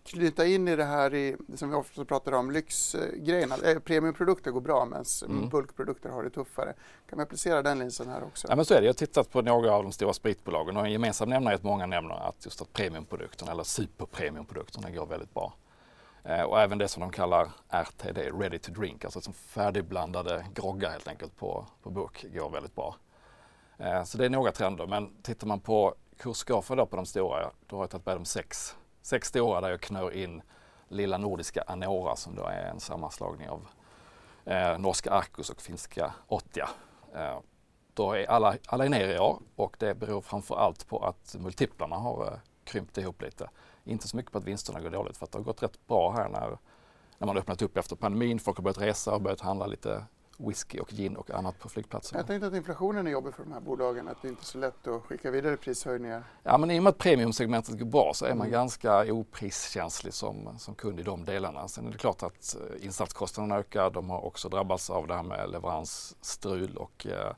knyta 0.07 0.47
in 0.47 0.69
i 0.69 0.77
det 0.77 0.85
här 0.85 1.15
i, 1.15 1.37
som 1.55 1.69
vi 1.71 1.75
ofta 1.77 2.05
pratar 2.05 2.33
om, 2.33 2.51
lyxgrejerna. 2.51 3.57
Eh, 3.65 3.79
Premiumprodukter 3.79 4.51
går 4.51 4.61
bra 4.61 4.85
medan 4.85 5.05
Mm. 5.29 5.49
bulkprodukter 5.49 6.09
har 6.09 6.23
det 6.23 6.31
tuffare. 6.31 6.75
Kan 7.09 7.17
man 7.17 7.21
applicera 7.23 7.63
den 7.63 7.79
linjen 7.79 8.09
här 8.09 8.25
också? 8.25 8.47
Ja 8.51 8.57
men 8.57 8.65
så 8.65 8.75
är 8.75 8.81
det. 8.81 8.85
Jag 8.87 8.93
har 8.93 8.95
tittat 8.95 9.31
på 9.31 9.43
några 9.43 9.73
av 9.73 9.83
de 9.83 9.93
stora 9.93 10.13
spritbolagen 10.13 10.77
och 10.77 10.85
en 10.87 10.93
gemensam 10.93 11.29
nämnare 11.29 11.55
är 11.55 11.57
att 11.57 11.63
många 11.63 11.87
nämner 11.87 12.29
att 12.29 12.45
just 12.45 12.63
att 12.63 12.73
premiumprodukterna 12.73 13.53
eller 13.53 13.63
superpremiumprodukterna 13.65 14.91
går 14.91 15.07
väldigt 15.07 15.35
bra. 15.35 15.55
Eh, 16.25 16.43
och 16.43 16.61
även 16.61 16.79
det 16.79 16.89
som 16.89 17.01
de 17.01 17.11
kallar 17.11 17.49
RTD, 17.69 18.19
ready 18.19 18.59
to 18.59 18.73
drink, 18.73 19.05
alltså 19.05 19.21
som 19.21 19.35
färdigblandade 19.35 20.47
groggar 20.55 20.91
helt 20.91 21.09
enkelt 21.09 21.37
på, 21.37 21.67
på 21.83 21.91
burk 21.91 22.25
går 22.35 22.51
väldigt 22.51 22.75
bra. 22.75 22.97
Eh, 23.79 24.05
så 24.05 24.19
det 24.19 24.25
är 24.25 24.31
några 24.31 24.53
trender 24.53 24.87
men 24.87 25.23
tittar 25.23 25.47
man 25.47 25.61
på 25.61 25.95
kursgrafer 26.19 26.77
då 26.77 26.87
på 26.87 26.97
de 26.97 27.07
stora, 27.07 27.51
då 27.67 27.77
har 27.77 27.83
jag 27.83 27.91
tagit 27.91 28.07
med 28.07 28.17
de 28.17 28.25
sex, 28.25 28.77
sex 29.03 29.29
stora 29.29 29.61
där 29.61 29.71
jag 29.71 29.81
knör 29.81 30.11
in 30.11 30.43
lilla 30.89 31.19
nordiska 31.19 31.65
Anora 31.67 32.17
som 32.17 32.35
då 32.35 32.47
är 32.47 32.67
en 32.67 32.81
sammanslagning 32.81 33.49
av 33.49 33.67
eh, 34.45 34.79
norska 34.79 35.11
Arcus 35.11 35.51
och 35.51 35.61
finska 35.61 36.15
Ottia. 36.29 36.69
Eh, 37.15 37.39
då 37.95 38.13
är 38.13 38.31
alla, 38.31 38.57
alla 38.67 38.85
är 38.85 38.89
nere 38.89 39.15
i 39.15 39.19
år 39.19 39.39
och 39.57 39.77
det 39.79 39.95
beror 39.95 40.21
framför 40.21 40.57
allt 40.57 40.89
på 40.89 40.99
att 40.99 41.37
multiplarna 41.39 41.97
har 41.97 42.27
eh, 42.27 42.39
krympt 42.65 42.99
ihop 42.99 43.23
lite. 43.23 43.51
Inte 43.85 44.09
så 44.09 44.17
mycket 44.17 44.33
på 44.33 44.39
att 44.39 44.45
vinsterna 44.45 44.81
går 44.81 44.91
dåligt 44.91 45.17
för 45.17 45.25
att 45.25 45.33
det 45.33 45.39
har 45.39 45.45
gått 45.45 45.63
rätt 45.63 45.87
bra 45.87 46.13
här 46.13 46.29
när, 46.29 46.49
när 47.19 47.27
man 47.27 47.29
har 47.29 47.37
öppnat 47.37 47.63
upp 47.63 47.77
efter 47.77 47.97
pandemin. 47.97 48.39
Folk 48.39 48.57
har 48.57 48.63
börjat 48.63 48.81
resa 48.81 49.15
och 49.15 49.21
börjat 49.23 49.41
handla 49.41 49.67
lite 49.67 50.05
whisky 50.39 50.79
och 50.79 50.89
gin 50.91 51.17
och 51.17 51.31
annat 51.31 51.59
på 51.59 51.69
flygplatserna. 51.69 52.19
Jag 52.21 52.27
tänkte 52.27 52.47
att 52.47 52.55
inflationen 52.55 53.07
är 53.07 53.11
jobbig 53.11 53.35
för 53.35 53.43
de 53.45 53.53
här 53.53 53.61
bolagen, 53.61 54.09
att 54.09 54.23
det 54.23 54.29
inte 54.29 54.43
är 54.43 54.45
så 54.45 54.59
lätt 54.59 54.87
att 54.87 55.03
skicka 55.03 55.31
vidare 55.31 55.57
prishöjningar. 55.57 56.25
Ja, 56.43 56.59
men 56.59 56.71
i 56.71 56.79
och 56.79 56.83
med 56.83 56.91
att 56.91 56.99
premiumsegmentet 56.99 57.79
går 57.79 57.87
bra 57.87 58.13
så 58.15 58.25
är 58.25 58.29
man 58.35 58.47
Mm. 58.47 58.53
ganska 58.53 59.13
opriskänslig 59.13 60.15
som, 60.15 60.59
som 60.59 60.75
kund 60.75 61.01
i 61.01 61.03
de 61.03 61.25
delarna. 61.25 61.69
Sen 61.69 61.87
är 61.87 61.93
det 61.93 61.99
klart 61.99 62.23
att 62.23 62.57
eh, 62.61 62.85
insatskostnaderna 62.85 63.57
ökar. 63.57 63.91
De 63.91 64.11
har 64.11 64.25
också 64.25 64.49
drabbats 64.49 64.91
av 64.91 65.07
det 65.07 65.15
här 65.15 65.23
med 65.23 65.51
leveransstrul 65.51 66.77
och 66.77 67.07
eh, 67.07 67.33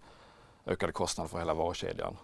ökade 0.66 0.92
kostnader 0.92 1.28
för 1.28 1.38
hela 1.38 1.54
varukedjan. 1.54 2.16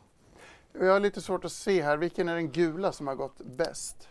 Jag 0.73 0.93
har 0.93 1.01
lite 1.01 1.21
svårt 1.21 1.45
att 1.45 1.53
se 1.53 1.83
här, 1.83 1.97
vilken 1.97 2.29
är 2.29 2.35
den 2.35 2.51
gula 2.51 2.93
som 2.93 3.07
har 3.07 3.15
gått 3.15 3.39
bäst? 3.39 4.09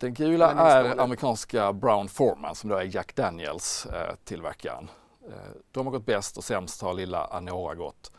Den 0.00 0.14
gula 0.14 0.52
är 0.52 1.00
amerikanska 1.00 1.72
Brown 1.72 2.08
Forman 2.08 2.54
som 2.54 2.70
då 2.70 2.76
är 2.76 2.94
Jack 2.94 3.14
Daniels 3.14 3.86
eh, 3.86 4.14
tillverkaren. 4.24 4.90
Eh, 5.28 5.34
de 5.70 5.86
har 5.86 5.92
gått 5.92 6.06
bäst 6.06 6.36
och 6.36 6.44
sämst 6.44 6.82
har 6.82 6.94
lilla 6.94 7.24
Anora 7.24 7.74
gått. 7.74 8.12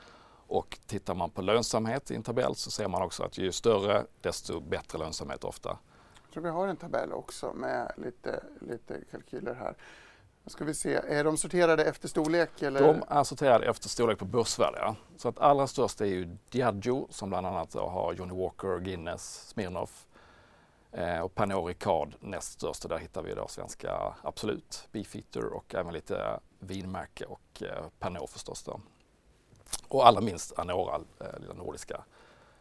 Och 0.48 0.80
tittar 0.88 1.16
man 1.16 1.30
på 1.30 1.42
lönsamhet 1.42 2.12
i 2.12 2.16
en 2.16 2.24
tabell 2.24 2.56
så 2.56 2.72
ser 2.72 2.88
man 2.88 3.02
också 3.02 3.24
att 3.24 3.38
ju 3.38 3.52
större 3.52 4.06
desto 4.22 4.60
bättre 4.60 4.98
lönsamhet 4.98 5.44
ofta. 5.44 5.78
Jag 6.24 6.34
tror 6.34 6.44
vi 6.44 6.50
har 6.50 6.68
en 6.68 6.78
tabell 6.78 7.14
också 7.14 7.54
med 7.54 7.92
lite, 7.98 8.44
lite 8.60 9.00
kalkyler 9.12 9.54
här. 9.54 9.76
Ska 10.46 10.66
vi 10.66 10.74
se, 10.74 10.94
är 10.94 11.24
de 11.24 11.38
sorterade 11.38 11.86
efter 11.86 12.08
storlek? 12.08 12.62
Eller? 12.62 12.82
De 12.82 13.04
är 13.08 13.24
sorterade 13.24 13.66
efter 13.66 13.90
storlek 13.90 14.20
på 14.20 14.26
börsvärde. 14.26 14.78
ja. 14.82 14.96
Så 15.18 15.30
att 15.30 15.40
allra 15.40 15.68
störst 15.68 16.02
är 16.02 16.06
ju 16.06 16.38
Diageo 16.50 17.08
som 17.12 17.30
bland 17.30 17.48
annat 17.48 17.74
har 17.74 18.14
Johnny 18.14 18.34
Walker, 18.34 18.80
Guinness, 18.80 19.48
Smirnoff 19.48 20.08
eh, 20.92 21.20
och 21.20 21.36
Pernod 21.36 21.68
Ricard 21.68 22.16
näst 22.20 22.52
störst 22.52 22.84
och 22.84 22.90
där 22.90 22.98
hittar 22.98 23.24
vi 23.24 23.34
då 23.34 23.48
svenska 23.48 24.16
Absolut, 24.22 24.88
Beefeater 24.92 25.46
och 25.46 25.76
även 25.76 25.94
lite 25.94 26.40
vinmärke 26.60 27.26
och 27.26 27.64
eh, 27.64 27.86
Pernod 28.00 28.30
förstås 28.30 28.64
då. 28.64 28.80
Och 29.88 30.08
allra 30.08 30.22
minst 30.22 30.60
Anora, 30.60 31.02
eh, 31.20 31.40
lilla 31.40 31.54
nordiska 31.54 32.04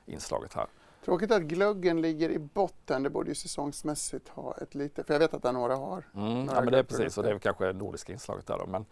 inslaget 0.07 0.55
här. 0.55 0.67
Tråkigt 1.05 1.31
att 1.31 1.43
glöggen 1.43 2.03
ligger 2.03 2.31
i 2.31 2.39
botten. 2.39 3.03
Det 3.03 3.11
borde 3.11 3.29
ju 3.29 3.35
säsongsmässigt 3.35 4.29
ha 4.29 4.57
ett 4.57 4.75
lite, 4.75 5.05
för 5.05 5.15
jag 5.15 5.19
vet 5.19 5.35
att 5.35 5.45
Anora 5.45 5.77
har. 5.77 6.05
Mm, 6.15 6.47
ja, 6.47 6.61
men 6.61 6.73
det 6.73 6.79
är 6.79 6.83
precis 6.83 7.19
och 7.19 7.25
det 7.25 7.31
är 7.31 7.39
kanske 7.39 7.67
det 7.67 7.73
nordiska 7.73 8.13
inslaget 8.13 8.47
där 8.47 8.59
då. 8.59 8.67
Men, 8.67 8.87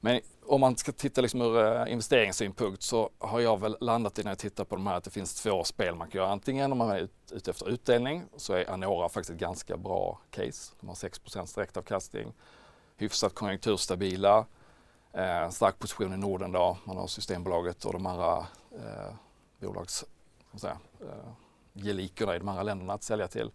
men 0.00 0.20
om 0.46 0.60
man 0.60 0.76
ska 0.76 0.92
titta 0.92 1.20
liksom 1.20 1.42
ur 1.42 1.58
eh, 1.66 1.92
investeringssynpunkt 1.92 2.82
så 2.82 3.10
har 3.18 3.40
jag 3.40 3.60
väl 3.60 3.76
landat 3.80 4.18
i 4.18 4.22
när 4.22 4.30
jag 4.30 4.38
tittar 4.38 4.64
på 4.64 4.76
de 4.76 4.86
här 4.86 4.94
att 4.94 5.04
det 5.04 5.10
finns 5.10 5.34
två 5.42 5.64
spel 5.64 5.94
man 5.94 6.10
kan 6.10 6.18
göra. 6.18 6.30
Antingen 6.32 6.72
om 6.72 6.78
man 6.78 6.90
är 6.90 6.98
ut- 6.98 7.32
ute 7.32 7.50
efter 7.50 7.68
utdelning 7.68 8.24
så 8.36 8.52
är 8.52 8.70
Anora 8.70 9.08
faktiskt 9.08 9.30
ett 9.30 9.36
ganska 9.40 9.76
bra 9.76 10.20
case. 10.30 10.74
De 10.80 10.88
har 10.88 10.94
6 10.94 11.20
direktavkastning, 11.54 12.32
hyfsat 12.96 13.34
konjunkturstabila, 13.34 14.46
eh, 15.12 15.50
stark 15.50 15.78
position 15.78 16.14
i 16.14 16.16
Norden 16.16 16.52
då. 16.52 16.78
Man 16.84 16.96
har 16.96 17.06
Systembolaget 17.06 17.84
och 17.84 17.92
de 17.92 18.06
andra 18.06 18.46
eh, 18.72 19.14
bolags, 19.60 20.04
säga, 20.56 20.78
eh, 21.00 21.30
gelikerna 21.74 22.36
i 22.36 22.38
de 22.38 22.48
andra 22.48 22.62
länderna 22.62 22.92
att 22.92 23.02
sälja 23.02 23.28
till. 23.28 23.50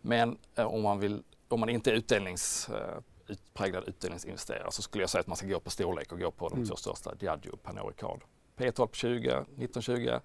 Men 0.00 0.38
eh, 0.54 0.66
om, 0.66 0.82
man 0.82 0.98
vill, 1.00 1.22
om 1.48 1.60
man 1.60 1.68
inte 1.68 1.90
är 1.90 1.94
utdelnings, 1.94 2.68
eh, 2.68 3.00
utpräglad 3.30 3.84
utdelningsinvesterare 3.88 4.70
så 4.70 4.82
skulle 4.82 5.02
jag 5.02 5.10
säga 5.10 5.20
att 5.20 5.26
man 5.26 5.36
ska 5.36 5.46
gå 5.46 5.60
på 5.60 5.70
storlek 5.70 6.12
och 6.12 6.18
gå 6.18 6.30
på 6.30 6.48
de 6.48 6.54
Mm. 6.54 6.68
två 6.68 6.76
största, 6.76 7.14
Diageo 7.14 7.52
och 7.52 7.62
Pernod 7.62 7.88
Ricard. 7.88 8.20
P 8.56 8.72
12 8.72 8.88
på 8.88 8.94
20, 8.94 9.30
1920, 9.30 10.18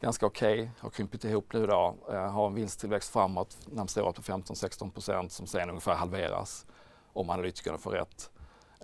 ganska 0.00 0.26
okej, 0.26 0.70
har 0.78 0.90
krympit 0.90 1.24
ihop 1.24 1.52
nu 1.52 1.66
då, 1.66 1.96
eh, 2.08 2.14
har 2.32 2.46
en 2.46 2.54
vinsttillväxt 2.54 3.12
framåt 3.12 3.58
närmaste 3.66 4.02
året 4.02 4.16
på 4.16 4.22
15-16 4.22 4.90
procent 4.90 5.32
som 5.32 5.46
sen 5.46 5.68
ungefär 5.68 5.94
halveras 5.94 6.66
om 7.12 7.30
analytikerna 7.30 7.78
får 7.78 7.90
rätt. 7.90 8.30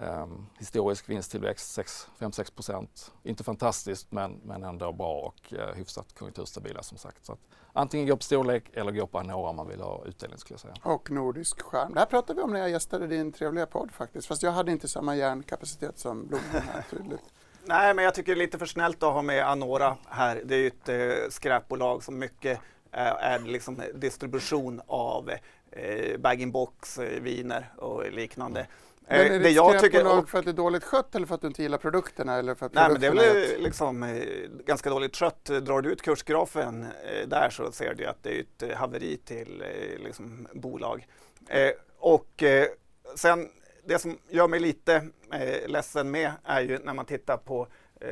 Um, 0.00 0.46
historisk 0.58 1.08
vinsttillväxt 1.08 1.78
5-6 2.18 2.54
procent. 2.54 3.12
Inte 3.22 3.44
fantastiskt 3.44 4.12
men, 4.12 4.40
men 4.44 4.64
ändå 4.64 4.92
bra 4.92 5.12
och 5.12 5.52
uh, 5.52 5.74
hyfsat 5.74 6.14
konjunkturstabila 6.18 6.82
som 6.82 6.98
sagt. 6.98 7.24
Så 7.24 7.32
att, 7.32 7.38
antingen 7.72 8.06
gå 8.06 8.16
på 8.16 8.22
storlek 8.22 8.70
eller 8.72 8.92
gå 8.92 9.06
på 9.06 9.18
Anora 9.18 9.50
om 9.50 9.56
man 9.56 9.68
vill 9.68 9.80
ha 9.80 10.04
utdelning 10.06 10.38
skulle 10.38 10.54
jag 10.54 10.60
säga. 10.60 10.74
Och 10.82 11.10
nordisk 11.10 11.62
skärm. 11.62 11.92
Det 11.94 11.98
här 11.98 12.06
pratade 12.06 12.36
vi 12.36 12.42
om 12.42 12.52
när 12.52 12.60
jag 12.60 12.70
gästade 12.70 13.06
din 13.06 13.32
trevliga 13.32 13.66
podd 13.66 13.92
faktiskt. 13.92 14.26
Fast 14.26 14.42
jag 14.42 14.52
hade 14.52 14.72
inte 14.72 14.88
samma 14.88 15.16
hjärnkapacitet 15.16 15.98
som 15.98 16.26
Blomman 16.26 16.62
här 16.72 16.84
tydligt. 16.90 17.20
Nej, 17.64 17.94
men 17.94 18.04
jag 18.04 18.14
tycker 18.14 18.34
det 18.34 18.38
är 18.40 18.44
lite 18.44 18.58
för 18.58 18.66
snällt 18.66 19.02
att 19.02 19.12
ha 19.12 19.22
med 19.22 19.48
Anora 19.48 19.96
här. 20.08 20.42
Det 20.44 20.54
är 20.54 20.58
ju 20.58 20.66
ett 20.66 20.88
eh, 20.88 21.30
skräpbolag 21.30 22.02
som 22.02 22.18
mycket 22.18 22.60
eh, 22.92 23.24
är 23.24 23.38
liksom 23.38 23.82
distribution 23.94 24.80
av 24.86 25.30
eh, 25.70 26.18
bag-in-box, 26.18 26.98
eh, 26.98 27.20
viner 27.22 27.72
och 27.76 28.12
liknande. 28.12 28.66
Men 29.08 29.20
är 29.20 29.24
Eh, 29.24 29.30
det 29.30 29.38
det 29.38 29.48
ett 29.48 29.54
jag 29.54 29.80
tycker, 29.80 30.18
och, 30.18 30.28
för 30.28 30.38
att 30.38 30.44
det 30.44 30.50
är 30.50 30.52
dåligt 30.52 30.84
skött 30.84 31.14
eller 31.14 31.26
för 31.26 31.34
att 31.34 31.40
du 31.40 31.46
inte 31.46 31.62
gillar 31.62 31.78
produkterna? 31.78 32.36
Eller 32.36 32.54
för 32.54 32.66
att 32.66 32.74
nej, 32.74 32.88
men 32.90 33.00
det 33.00 33.06
är 33.06 33.12
väl 33.14 33.62
liksom 33.62 34.02
eh, 34.02 34.22
ganska 34.66 34.90
dåligt 34.90 35.16
skött. 35.16 35.44
Drar 35.44 35.80
du 35.80 35.92
ut 35.92 36.02
kursgrafen 36.02 36.82
eh, 36.82 37.28
där 37.28 37.50
så 37.50 37.72
ser 37.72 37.94
du 37.94 38.06
att 38.06 38.22
det 38.22 38.38
är 38.38 38.40
ett 38.40 38.76
haveri 38.76 39.16
till 39.16 39.64
liksom, 40.04 40.48
bolag. 40.52 41.06
Eh, 41.48 41.70
och 41.98 42.42
eh, 42.42 42.66
sen 43.14 43.48
det 43.84 43.98
som 43.98 44.18
gör 44.28 44.48
mig 44.48 44.60
lite 44.60 44.94
eh, 45.32 45.68
ledsen 45.68 46.10
med 46.10 46.32
är 46.44 46.60
ju 46.60 46.78
när 46.78 46.94
man 46.94 47.04
tittar 47.04 47.36
på 47.36 47.66
eh, 48.00 48.08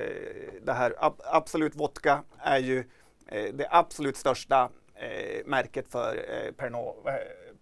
det 0.63 0.73
här. 0.73 0.95
Ab 0.99 1.21
Absolut 1.25 1.75
Vodka 1.75 2.23
är 2.39 2.59
ju 2.59 2.85
det 3.53 3.69
absolut 3.71 4.17
största 4.17 4.69
märket 5.45 5.89
för 5.89 6.25
Pernod, 6.57 6.95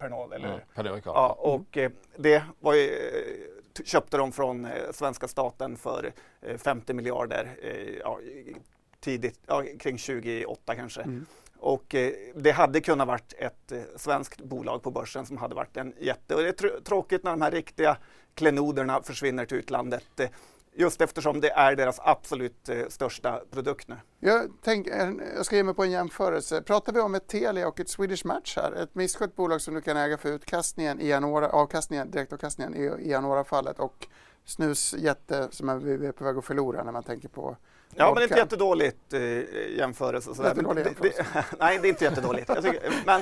Pernod 0.03 0.33
eller 0.33 0.47
Mm, 0.47 0.59
Pernod. 0.75 1.01
Ja, 1.05 1.37
och 1.39 1.77
eh, 1.77 1.91
det 2.17 2.43
var 2.59 2.73
ju, 2.73 2.87
eh, 2.89 3.83
köpte 3.85 4.17
de 4.17 4.31
från 4.31 4.65
eh, 4.65 4.71
svenska 4.91 5.27
staten 5.27 5.77
för 5.77 6.13
eh, 6.41 6.57
50 6.57 6.93
miljarder 6.93 7.49
eh, 7.61 7.93
ja, 7.99 8.21
i- 8.21 8.55
tidigt, 8.99 9.39
ja, 9.47 9.63
kring 9.79 9.97
28 9.97 10.75
kanske. 10.75 11.01
Mm. 11.01 11.25
Och 11.59 11.95
eh, 11.95 12.11
det 12.35 12.51
hade 12.51 12.81
kunnat 12.81 13.07
varit 13.07 13.33
ett 13.37 13.71
eh, 13.71 13.81
svenskt 13.95 14.41
bolag 14.41 14.83
på 14.83 14.91
börsen 14.91 15.25
som 15.25 15.37
hade 15.37 15.55
varit 15.55 15.77
en 15.77 15.93
jätte... 15.99 16.35
Och 16.35 16.41
det 16.41 16.47
är 16.47 16.53
tr- 16.67 16.83
tråkigt 16.83 17.23
när 17.23 17.31
de 17.31 17.41
här 17.41 17.51
riktiga 17.51 17.97
klenoderna 18.35 19.01
försvinner 19.03 19.45
till 19.45 19.57
utlandet. 19.57 20.19
Eh, 20.19 20.29
just 20.75 21.01
eftersom 21.01 21.41
det 21.41 21.49
är 21.49 21.75
deras 21.75 21.99
absolut 22.03 22.69
eh, 22.69 22.77
största 22.89 23.41
produkt 23.51 23.87
nu. 23.87 23.95
Jag, 24.19 24.51
tänk, 24.63 24.87
jag 25.35 25.45
ska 25.45 25.55
ge 25.55 25.63
mig 25.63 25.73
på 25.73 25.83
en 25.83 25.91
jämförelse. 25.91 26.61
Pratar 26.61 26.93
vi 26.93 26.99
om 26.99 27.15
ett 27.15 27.27
Telia 27.27 27.67
och 27.67 27.79
ett 27.79 27.89
Swedish 27.89 28.25
Match 28.25 28.55
här? 28.57 28.71
Ett 28.71 28.95
misskött 28.95 29.35
bolag 29.35 29.61
som 29.61 29.73
du 29.73 29.81
kan 29.81 29.97
äga 29.97 30.17
för 30.17 30.29
utkastningen 30.29 31.01
i 31.01 31.13
Anora, 31.13 31.49
avkastningen, 31.49 32.11
direktavkastningen 32.11 32.75
i, 32.75 33.09
i 33.09 33.13
Anora-fallet 33.13 33.79
och 33.79 34.07
snusjätte 34.45 35.47
som 35.51 35.79
vi 35.99 36.07
är 36.07 36.11
på 36.11 36.23
väg 36.23 36.37
att 36.37 36.45
förlora 36.45 36.83
när 36.83 36.91
man 36.91 37.03
tänker 37.03 37.27
på 37.27 37.57
Ja, 37.95 38.05
men 38.05 38.15
det 38.15 38.21
är 38.21 38.23
inte 38.23 38.37
jättedåligt 38.37 39.13
eh, 39.13 39.21
jämförelse. 39.77 40.35
sådär. 40.35 40.49
Jättedålig 40.49 40.85
det- 40.85 40.95
det- 41.01 41.45
Nej, 41.59 41.79
det 41.81 41.87
är 41.87 41.89
inte 41.89 42.03
jättedåligt. 42.03 42.47
Tycker, 42.63 42.93
men 43.05 43.21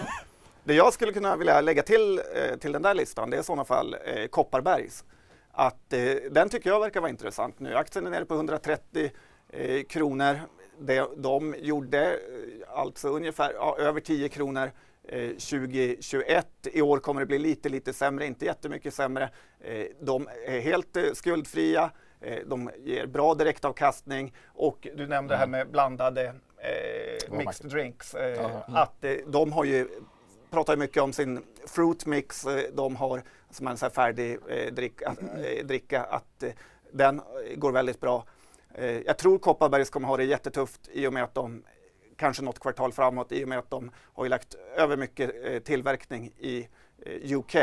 det 0.63 0.73
jag 0.73 0.93
skulle 0.93 1.13
kunna 1.13 1.35
vilja 1.35 1.61
lägga 1.61 1.83
till 1.83 2.21
eh, 2.35 2.57
till 2.59 2.71
den 2.71 2.81
där 2.81 2.93
listan, 2.93 3.29
det 3.29 3.37
är 3.37 3.41
i 3.41 3.43
sådana 3.43 3.65
fall 3.65 3.95
eh, 4.05 4.27
Kopparbergs. 4.27 5.03
Att, 5.51 5.93
eh, 5.93 6.15
den 6.31 6.49
tycker 6.49 6.69
jag 6.69 6.79
verkar 6.79 7.01
vara 7.01 7.09
intressant 7.09 7.59
nu. 7.59 7.75
Aktien 7.75 8.07
är 8.07 8.11
nere 8.11 8.25
på 8.25 8.33
130 8.33 9.11
eh, 9.49 9.83
kronor. 9.83 10.39
De, 10.79 11.07
de 11.17 11.55
gjorde 11.59 12.11
eh, 12.13 12.17
alltså 12.79 13.09
ungefär 13.09 13.53
ja, 13.53 13.77
över 13.79 13.99
10 13.99 14.29
kronor 14.29 14.71
eh, 15.07 15.29
2021. 15.29 16.47
I 16.63 16.81
år 16.81 16.99
kommer 16.99 17.21
det 17.21 17.25
bli 17.27 17.39
lite, 17.39 17.69
lite 17.69 17.93
sämre, 17.93 18.25
inte 18.25 18.45
jättemycket 18.45 18.93
sämre. 18.93 19.29
Eh, 19.59 19.85
de 20.01 20.27
är 20.47 20.59
helt 20.59 20.97
eh, 20.97 21.03
skuldfria. 21.13 21.91
Eh, 22.21 22.39
De 22.45 22.69
ger 22.77 23.05
bra 23.05 23.33
direktavkastning 23.33 24.33
och 24.47 24.87
du 24.95 25.07
nämnde 25.07 25.33
det 25.33 25.37
här 25.37 25.47
med 25.47 25.71
blandade 25.71 26.33
eh, 26.57 27.37
mixed 27.37 27.71
drinks. 27.71 28.13
Eh, 28.15 28.45
mm. 28.45 28.61
Att 28.67 29.03
eh, 29.03 29.13
de 29.27 29.51
har 29.51 29.63
ju 29.63 29.87
pratar 30.51 30.73
ju 30.73 30.79
mycket 30.79 31.03
om 31.03 31.13
sin 31.13 31.43
fruit 31.67 32.05
mix. 32.05 32.45
eh, 32.45 32.63
De 32.73 32.95
har 32.95 33.21
som 33.51 33.67
en 33.67 33.77
så 33.77 33.85
här 33.85 33.91
färdig 33.91 34.37
eh, 34.49 34.73
dricka, 34.73 35.15
eh, 35.43 35.65
dricka 35.65 36.03
att 36.03 36.43
eh, 36.43 36.51
den 36.91 37.21
går 37.55 37.71
väldigt 37.71 37.99
bra. 37.99 38.25
Eh, 38.73 38.85
jag 38.99 39.17
tror 39.17 39.37
Kopparbergs 39.37 39.89
kommer 39.89 40.07
ha 40.07 40.17
det 40.17 40.23
jättetufft 40.23 40.89
i 40.91 41.07
och 41.07 41.13
med 41.13 41.23
att 41.23 41.33
de 41.33 41.63
kanske 42.15 42.43
något 42.43 42.59
kvartal 42.59 42.91
framåt 42.93 43.31
i 43.31 43.43
och 43.43 43.47
med 43.47 43.59
att 43.59 43.69
de 43.69 43.91
har 44.13 44.23
ju 44.25 44.29
lagt 44.29 44.55
över 44.75 44.97
mycket 44.97 45.31
eh, 45.45 45.59
tillverkning 45.59 46.31
i 46.37 46.67
UK. 47.35 47.55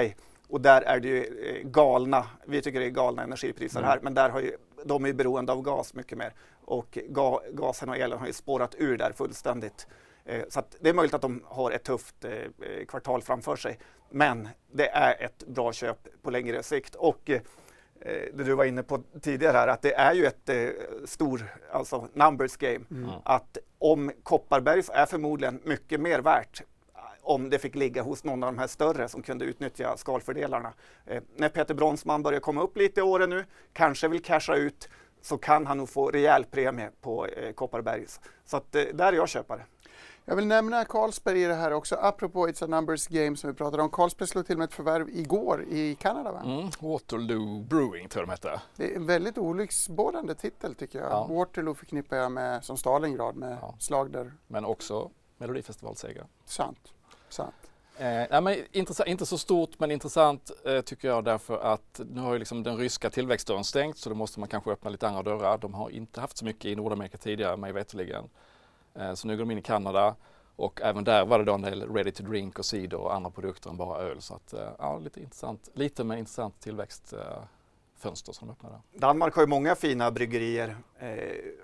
Och 0.48 0.60
där 0.60 0.82
är 0.82 1.00
det 1.00 1.08
ju 1.08 1.24
galna, 1.64 2.26
vi 2.46 2.62
tycker 2.62 2.80
det 2.80 2.86
är 2.86 2.90
galna 2.90 3.22
energipriser 3.22 3.78
Mm. 3.78 3.88
här, 3.90 3.98
men 4.02 4.14
där 4.14 4.30
har 4.30 4.40
ju, 4.40 4.56
de 4.84 5.04
är 5.04 5.08
ju 5.08 5.14
beroende 5.14 5.52
av 5.52 5.62
gas 5.62 5.94
mycket 5.94 6.18
mer. 6.18 6.32
Och 6.64 6.98
ga, 7.08 7.40
gasen 7.52 7.88
och 7.88 7.96
elen 7.96 8.18
har 8.18 8.26
ju 8.26 8.32
spårat 8.32 8.74
ur 8.78 8.96
där 8.98 9.12
fullständigt. 9.12 9.86
Eh, 10.28 10.42
Så 10.48 10.58
att 10.60 10.76
det 10.80 10.88
är 10.88 10.94
möjligt 10.94 11.14
att 11.14 11.22
de 11.22 11.42
har 11.44 11.70
ett 11.70 11.84
tufft 11.84 12.24
eh, 12.24 12.32
eh, 12.32 12.84
kvartal 12.88 13.22
framför 13.22 13.56
sig. 13.56 13.78
Men 14.10 14.48
det 14.72 14.88
är 14.88 15.22
ett 15.24 15.46
bra 15.46 15.72
köp 15.72 16.22
på 16.22 16.30
längre 16.30 16.62
sikt. 16.62 16.94
Och 16.94 17.30
det 18.32 18.44
du 18.44 18.54
var 18.54 18.64
inne 18.64 18.82
på 18.82 19.02
tidigare 19.20 19.56
här, 19.56 19.68
att 19.68 19.82
det 19.82 19.94
är 19.94 20.14
ju 20.14 20.26
ett 20.26 20.50
stor, 21.04 21.44
alltså 21.72 22.08
numbers 22.12 22.56
game. 22.56 22.84
Mm. 22.90 23.10
Att 23.24 23.58
om 23.78 24.12
Kopparbergs 24.22 24.90
är 24.94 25.06
förmodligen 25.06 25.60
mycket 25.64 26.00
mer 26.00 26.18
värt 26.18 26.62
om 27.28 27.50
det 27.50 27.58
fick 27.58 27.74
ligga 27.74 28.02
hos 28.02 28.24
någon 28.24 28.42
av 28.42 28.52
de 28.52 28.58
här 28.58 28.66
större 28.66 29.08
som 29.08 29.22
kunde 29.22 29.44
utnyttja 29.44 29.96
skalfördelarna. 29.96 30.72
Eh, 31.06 31.22
när 31.36 31.48
Peter 31.48 31.74
Bronsman 31.74 32.22
börjar 32.22 32.40
komma 32.40 32.62
upp 32.62 32.76
lite 32.76 33.00
i 33.00 33.02
åren 33.02 33.30
nu, 33.30 33.44
kanske 33.72 34.08
vill 34.08 34.22
casha 34.22 34.54
ut, 34.54 34.88
så 35.22 35.38
kan 35.38 35.66
han 35.66 35.78
nog 35.78 35.88
få 35.88 36.10
rejäl 36.10 36.44
premie 36.44 36.90
på 37.00 37.26
eh, 37.26 37.52
Kopparbergs. 37.52 38.20
Så 38.44 38.56
att, 38.56 38.74
eh, 38.74 38.82
där 38.94 39.12
är 39.12 39.16
jag 39.16 39.28
köpare. 39.28 39.62
Jag 40.28 40.36
vill 40.36 40.46
nämna 40.46 40.84
Carlsberg 40.84 41.42
i 41.42 41.46
det 41.46 41.54
här 41.54 41.72
också, 41.72 41.96
apropå 41.96 42.48
It's 42.48 42.64
a 42.64 42.66
numbers 42.66 43.06
game 43.06 43.36
som 43.36 43.50
vi 43.50 43.56
pratade 43.56 43.82
om. 43.82 43.90
Carlsberg 43.90 44.28
slog 44.28 44.46
till 44.46 44.58
med 44.58 44.64
ett 44.64 44.74
förvärv 44.74 45.08
igår 45.08 45.64
i 45.68 45.94
Kanada 45.94 46.32
va? 46.32 46.42
Mm, 46.44 46.70
Waterloo 46.80 47.60
Brewing 47.62 48.08
tror 48.08 48.22
jag 48.22 48.28
de 48.28 48.30
hette. 48.30 48.60
Det 48.76 48.92
är 48.92 48.96
en 48.96 49.06
väldigt 49.06 49.38
olycksbådande 49.38 50.34
titel 50.34 50.74
tycker 50.74 50.98
jag. 50.98 51.10
Ja. 51.10 51.26
Waterloo 51.30 51.74
förknippar 51.74 52.16
jag 52.16 52.32
med, 52.32 52.64
som 52.64 52.76
Stalingrad 52.76 53.36
med 53.36 53.58
Ja. 53.60 53.74
slag 53.78 54.10
där. 54.10 54.32
Men 54.46 54.64
också 54.64 55.10
Melodifestivalseger. 55.38 56.26
Sant. 56.44 56.92
Sant. 57.28 57.54
Eh, 57.96 58.04
nej, 58.06 58.40
men 58.42 58.56
intressant, 58.72 59.08
inte 59.08 59.26
så 59.26 59.38
stort 59.38 59.78
men 59.78 59.90
intressant 59.90 60.50
eh, 60.64 60.80
tycker 60.80 61.08
jag 61.08 61.24
därför 61.24 61.58
att 61.58 62.00
nu 62.10 62.20
har 62.20 62.32
ju 62.32 62.38
liksom 62.38 62.62
den 62.62 62.76
ryska 62.76 63.10
tillväxtdörren 63.10 63.64
stängt 63.64 63.98
så 63.98 64.08
då 64.08 64.14
måste 64.14 64.40
man 64.40 64.48
kanske 64.48 64.70
öppna 64.70 64.90
lite 64.90 65.08
andra 65.08 65.22
dörrar. 65.22 65.58
De 65.58 65.74
har 65.74 65.90
inte 65.90 66.20
haft 66.20 66.36
så 66.36 66.44
mycket 66.44 66.64
i 66.64 66.76
Nordamerika 66.76 67.18
tidigare 67.18 67.56
mig 67.56 67.72
veterligen. 67.72 68.24
Eh, 68.98 69.14
så 69.14 69.26
nu 69.26 69.36
går 69.36 69.44
de 69.44 69.50
in 69.50 69.58
i 69.58 69.62
Kanada 69.62 70.16
och 70.56 70.80
även 70.82 71.04
där 71.04 71.24
var 71.26 71.38
det 71.38 71.44
då 71.44 71.54
en 71.54 71.62
del 71.62 71.94
ready 71.94 72.10
to 72.10 72.22
drink 72.22 72.58
och 72.58 72.64
cider 72.64 72.96
och 72.96 73.14
andra 73.14 73.30
produkter 73.30 73.70
än 73.70 73.76
bara 73.76 73.98
öl. 74.02 74.20
Så 74.20 74.34
att, 74.34 74.52
eh, 74.52 74.68
ja, 74.78 74.98
lite 74.98 75.20
intressant, 75.20 75.70
lite 75.74 76.04
men 76.04 76.18
intressant 76.18 76.60
tillväxtfönster 76.60 78.32
som 78.32 78.48
de 78.48 78.52
öppnar 78.52 78.70
där. 78.70 78.80
Danmark 79.00 79.34
har 79.34 79.42
ju 79.42 79.46
många 79.46 79.74
fina 79.74 80.10
bryggerier. 80.10 80.76
Eh, 80.98 81.16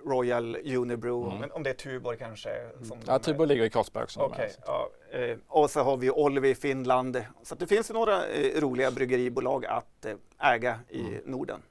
Royal 0.07 0.57
Unibrew, 0.57 1.27
Mm. 1.27 1.39
men 1.41 1.53
om 1.53 1.63
det 1.63 1.71
är 1.71 1.75
Tuborg 1.75 2.19
kanske? 2.19 2.51
Som 2.83 2.99
Ja, 3.07 3.19
Tuborg 3.19 3.49
ligger 3.49 3.65
i 3.65 3.71
Carlsberg 3.71 4.05
också. 4.05 4.21
Okej, 4.21 4.53
ja, 4.67 4.89
eh, 5.13 5.37
och 5.49 5.71
så 5.71 5.81
har 5.83 5.97
vi 5.97 6.11
Olvi 6.11 6.49
i 6.51 6.55
Finland. 6.55 7.25
Så 7.43 7.55
det 7.55 7.67
finns 7.67 7.91
ju 7.91 7.95
några 7.95 8.27
eh, 8.27 8.61
roliga 8.61 8.91
bryggeribolag 8.91 9.67
att 9.67 10.05
eh, 10.07 10.15
äga 10.53 10.79
i 10.89 11.01
Mm. 11.01 11.23
Norden. 11.25 11.63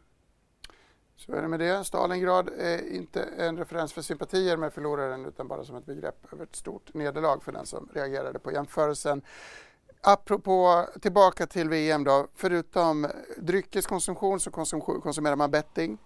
Så 1.16 1.34
är 1.34 1.42
det 1.42 1.48
med 1.48 1.60
det. 1.60 1.84
Stalingrad 1.84 2.50
är 2.58 2.94
inte 2.94 3.22
en 3.24 3.58
referens 3.58 3.94
för 3.94 4.02
sympatier 4.02 4.58
med 4.58 4.74
förloraren 4.74 5.26
utan 5.26 5.48
bara 5.48 5.64
som 5.64 5.76
ett 5.76 5.86
begrepp 5.86 6.34
över 6.34 6.44
ett 6.44 6.56
stort 6.56 6.94
nederlag 6.94 7.40
för 7.44 7.52
den 7.52 7.66
som 7.66 7.90
reagerade 7.94 8.40
på 8.40 8.52
jämförelsen. 8.52 9.22
Apropå 10.02 10.88
tillbaka 11.02 11.48
till 11.48 11.70
VM 11.70 12.04
då, 12.04 12.28
förutom 12.36 13.08
dryckeskonsumtion 13.38 14.40
så 14.40 14.50
konsum- 14.50 15.02
konsumerar 15.02 15.36
man 15.36 15.52
betting 15.52 15.98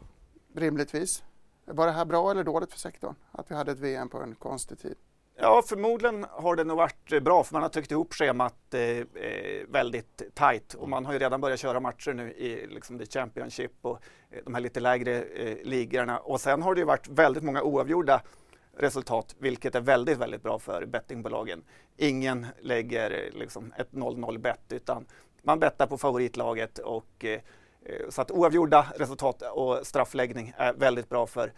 rimligtvis. 0.56 1.24
Var 1.66 1.86
det 1.86 1.92
här 1.92 2.06
bra 2.06 2.32
eller 2.32 2.44
dåligt 2.44 2.72
för 2.72 2.80
sektorn 2.80 3.16
att 3.32 3.52
vi 3.52 3.56
hade 3.56 3.72
ett 3.72 3.80
VM 3.80 4.10
på 4.10 4.18
en 4.22 4.36
konstig 4.36 4.80
tid? 4.80 4.96
Ja, 5.40 5.64
förmodligen 5.66 6.26
har 6.30 6.56
det 6.56 6.64
nog 6.64 6.78
varit 6.78 7.12
eh, 7.12 7.20
bra 7.20 7.44
för 7.44 7.54
man 7.54 7.62
har 7.62 7.70
tryckt 7.70 7.92
ihop 7.92 8.14
schemat 8.14 8.74
eh, 8.74 8.82
eh 8.82 9.06
väldigt 9.70 10.22
tajt 10.34 10.74
och 10.74 10.90
man 10.90 11.06
har 11.06 11.14
ju 11.14 11.20
redan 11.20 11.42
börjat 11.42 11.60
köra 11.60 11.80
matcher 11.80 12.14
nu 12.14 12.32
i 12.32 12.68
liksom, 12.68 13.00
the 13.00 13.06
Championship 13.06 13.72
och 13.82 14.00
eh, 14.32 14.40
de 14.46 14.54
här 14.54 14.62
lite 14.62 14.80
lägre 14.80 15.22
eh, 15.22 15.58
ligorna. 15.64 16.20
Och 16.20 16.42
sen 16.42 16.62
har 16.62 16.76
det 16.76 16.80
ju 16.80 16.86
varit 16.86 17.08
väldigt 17.08 17.44
många 17.44 17.62
oavgjorda 17.62 18.22
resultat, 18.78 19.36
vilket 19.40 19.76
är 19.76 19.82
väldigt, 19.82 20.18
väldigt 20.18 20.44
bra 20.44 20.60
för 20.60 20.86
bettingbolagen. 20.86 21.64
Ingen 21.98 22.46
lägger 22.62 23.12
eh, 23.12 23.40
liksom 23.40 23.74
ett 23.78 23.92
0-0 23.92 24.38
bett 24.38 24.66
utan 24.70 25.06
man 25.42 25.60
bettar 25.60 25.88
på 25.88 25.98
favoritlaget 25.98 26.80
och 26.80 27.26
eh, 27.26 27.40
så 28.10 28.22
att 28.22 28.32
oavgjorda 28.32 28.86
resultat 28.96 29.42
och 29.42 29.88
straffläggning 29.88 30.54
är 30.58 30.74
väldigt 30.74 31.10
bra 31.10 31.28
för 31.28 31.54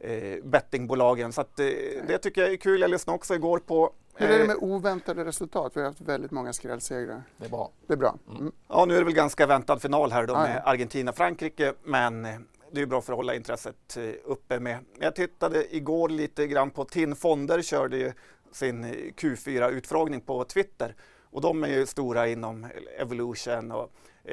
eh, 0.00 0.44
bettingbolagen. 0.44 1.32
Så 1.32 1.40
att, 1.40 1.60
eh, 1.60 1.66
det 2.06 2.18
tycker 2.18 2.40
jag 2.40 2.52
är 2.52 2.56
kul. 2.56 2.80
Jag 2.80 2.90
lyssnade 2.90 3.14
också 3.14 3.34
igår 3.34 3.58
på 3.58 3.92
Hur 4.14 4.30
är 4.30 4.38
det 4.38 4.40
eh, 4.40 4.46
med 4.46 4.56
oväntade 4.60 5.24
resultat? 5.24 5.72
Vi 5.74 5.80
har 5.80 5.86
haft 5.86 6.00
väldigt 6.00 6.30
många 6.30 6.52
skrällsegrar. 6.52 7.22
Det 7.36 7.44
är 7.44 7.50
bra. 7.50 7.70
Det 7.86 7.92
är 7.92 7.96
bra. 7.96 8.18
Mm. 8.38 8.52
Ja, 8.68 8.84
nu 8.84 8.94
är 8.94 8.98
det 8.98 9.04
väl 9.04 9.14
ganska 9.14 9.46
väntad 9.46 9.78
final 9.78 10.12
här 10.12 10.26
då 10.26 10.34
Ja, 10.34 10.42
med. 10.42 10.62
Argentina-Frankrike, 10.64 11.72
men 11.84 12.24
eh, 12.24 12.38
det 12.72 12.80
är 12.80 12.86
bra 12.86 13.00
för 13.00 13.12
att 13.12 13.16
hålla 13.16 13.34
intresset 13.34 13.96
eh, 13.96 14.10
uppe 14.24 14.60
med. 14.60 14.78
Jag 14.98 15.14
tittade 15.14 15.76
igår 15.76 16.08
lite 16.08 16.46
grann 16.46 16.70
på 16.70 16.84
TIN 16.84 17.16
Fonder 17.16 17.62
körde 17.62 17.96
ju 17.96 18.12
sin 18.52 18.84
eh, 18.84 18.90
Q4-utfrågning 18.90 20.20
på 20.20 20.44
Twitter 20.44 20.94
och 21.30 21.40
de 21.40 21.64
är 21.64 21.68
ju 21.68 21.86
stora 21.86 22.28
inom 22.28 22.66
Evolution 22.98 23.72
och 23.72 23.92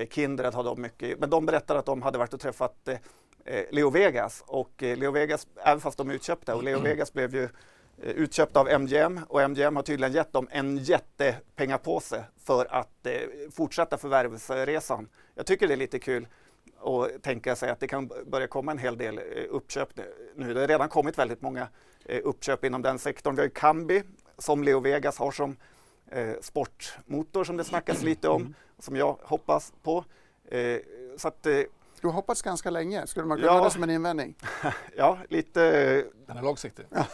Kindred 0.09 0.53
har 0.53 0.63
de 0.63 0.81
mycket, 0.81 1.19
men 1.19 1.29
de 1.29 1.45
berättar 1.45 1.75
att 1.75 1.85
de 1.85 2.01
hade 2.01 2.17
varit 2.17 2.33
och 2.33 2.39
träffat 2.39 2.89
Leo 3.45 3.89
Vegas 3.89 4.43
och 4.47 4.83
eh, 4.83 4.97
Leo 4.97 5.11
Vegas, 5.11 5.47
även 5.63 5.79
fast 5.79 5.97
de 5.97 6.09
är 6.09 6.13
utköpta 6.13 6.55
och 6.55 6.63
Leo 6.63 6.79
Vegas 6.79 7.13
blev 7.13 7.35
ju 7.35 7.43
eh, 7.43 7.49
utköpta 7.97 8.59
av 8.59 8.67
MGM 8.81 9.19
och 9.29 9.41
MGM 9.41 9.75
har 9.75 9.83
tydligen 9.83 10.13
gett 10.13 10.33
dem 10.33 10.47
en 10.51 10.77
jättepengapåse 10.77 12.23
för 12.43 12.65
att 12.69 13.05
eh, 13.05 13.13
fortsätta 13.51 13.97
förvärvsresan. 13.97 15.09
Jag 15.35 15.45
tycker 15.45 15.67
det 15.67 15.73
är 15.73 15.77
lite 15.77 15.99
kul 15.99 16.27
att 16.79 17.23
tänka 17.23 17.55
sig 17.55 17.69
att 17.69 17.79
det 17.79 17.87
kan 17.87 18.09
börja 18.25 18.47
komma 18.47 18.71
en 18.71 18.77
hel 18.77 18.97
del 18.97 19.17
eh, 19.17 19.23
uppköp 19.49 19.89
nu. 20.35 20.53
Det 20.53 20.59
har 20.59 20.67
redan 20.67 20.89
kommit 20.89 21.17
väldigt 21.17 21.41
många 21.41 21.67
eh, 22.05 22.21
uppköp 22.23 22.63
inom 22.63 22.81
den 22.81 22.99
sektorn. 22.99 23.35
Vi 23.35 23.41
har 23.41 23.45
ju 23.45 23.53
Kambi 23.53 24.03
som 24.37 24.63
Leo 24.63 24.79
Vegas 24.79 25.17
har 25.17 25.31
som 25.31 25.57
eh, 26.11 26.33
sportmotor 26.41 27.43
som 27.43 27.57
det 27.57 27.63
snackas 27.63 28.03
lite 28.03 28.29
om, 28.29 28.55
som 28.79 28.95
jag 28.95 29.17
hoppas 29.21 29.73
på. 29.83 30.05
Eh, 30.47 30.79
så 31.17 31.27
att, 31.27 31.45
eh, 31.45 31.61
Du 32.05 32.09
har 32.09 32.13
hoppats 32.13 32.41
ganska 32.41 32.69
länge, 32.69 33.07
skulle 33.07 33.25
man 33.25 33.37
kunna 33.37 33.47
Ja. 33.47 33.57
ha 33.57 33.63
det 33.65 33.71
som 33.71 33.83
en 33.83 33.89
invändning? 33.89 34.35
ja, 34.97 35.17
lite 35.29 35.61
Den 36.27 36.37
är 36.37 36.41
långsiktig. 36.41 36.85
Nej, 36.89 37.05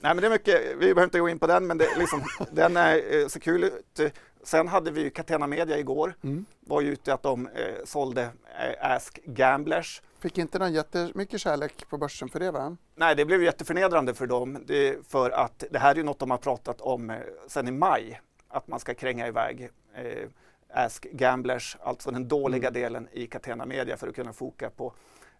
men 0.00 0.16
det 0.16 0.26
är 0.26 0.30
mycket, 0.30 0.60
vi 0.72 0.76
behöver 0.78 1.04
inte 1.04 1.18
gå 1.20 1.28
in 1.28 1.38
på 1.38 1.46
den, 1.46 1.66
men 1.66 1.78
det, 1.78 1.96
liksom, 1.98 2.22
den 2.52 2.76
är, 2.76 3.20
eh, 3.20 3.26
ser 3.28 3.40
kul 3.40 3.64
ut. 3.64 4.00
Sen 4.42 4.68
hade 4.68 4.90
vi 4.90 5.00
ju 5.02 5.10
Catena 5.10 5.46
Media 5.46 5.78
igår, 5.78 6.14
Mm. 6.22 6.44
var 6.60 6.80
ju 6.80 6.92
ute 6.92 7.14
att 7.14 7.22
de 7.22 7.46
eh, 7.46 7.74
sålde 7.84 8.22
eh, 8.22 8.90
Ask 8.94 9.18
Gamblers. 9.24 10.02
Fick 10.18 10.38
inte 10.38 10.58
någon 10.58 10.72
jättemycket 10.72 11.40
kärlek 11.40 11.88
på 11.90 11.98
börsen 11.98 12.28
för 12.28 12.40
det 12.40 12.50
va? 12.50 12.76
Nej, 12.94 13.14
det 13.14 13.24
blev 13.24 13.42
jätteförnedrande 13.42 14.14
för 14.14 14.26
dem, 14.26 14.58
det, 14.66 15.06
för 15.08 15.30
att 15.30 15.64
det 15.70 15.78
här 15.78 15.90
är 15.90 15.94
ju 15.96 16.02
något 16.02 16.18
de 16.18 16.30
har 16.30 16.38
pratat 16.38 16.80
om 16.80 17.10
eh, 17.10 17.16
sedan 17.48 17.68
i 17.68 17.70
maj, 17.70 18.20
att 18.48 18.68
man 18.68 18.80
ska 18.80 18.94
kränga 18.94 19.26
iväg 19.28 19.70
eh, 19.94 20.28
Ask 20.74 21.06
Gamblers, 21.12 21.76
alltså 21.82 22.10
den 22.10 22.28
dåliga 22.28 22.70
delen 22.70 23.08
i 23.12 23.26
Catena 23.26 23.66
Media 23.66 23.96
för 23.96 24.08
att 24.08 24.14
kunna 24.14 24.32
foka 24.32 24.70
på 24.70 24.92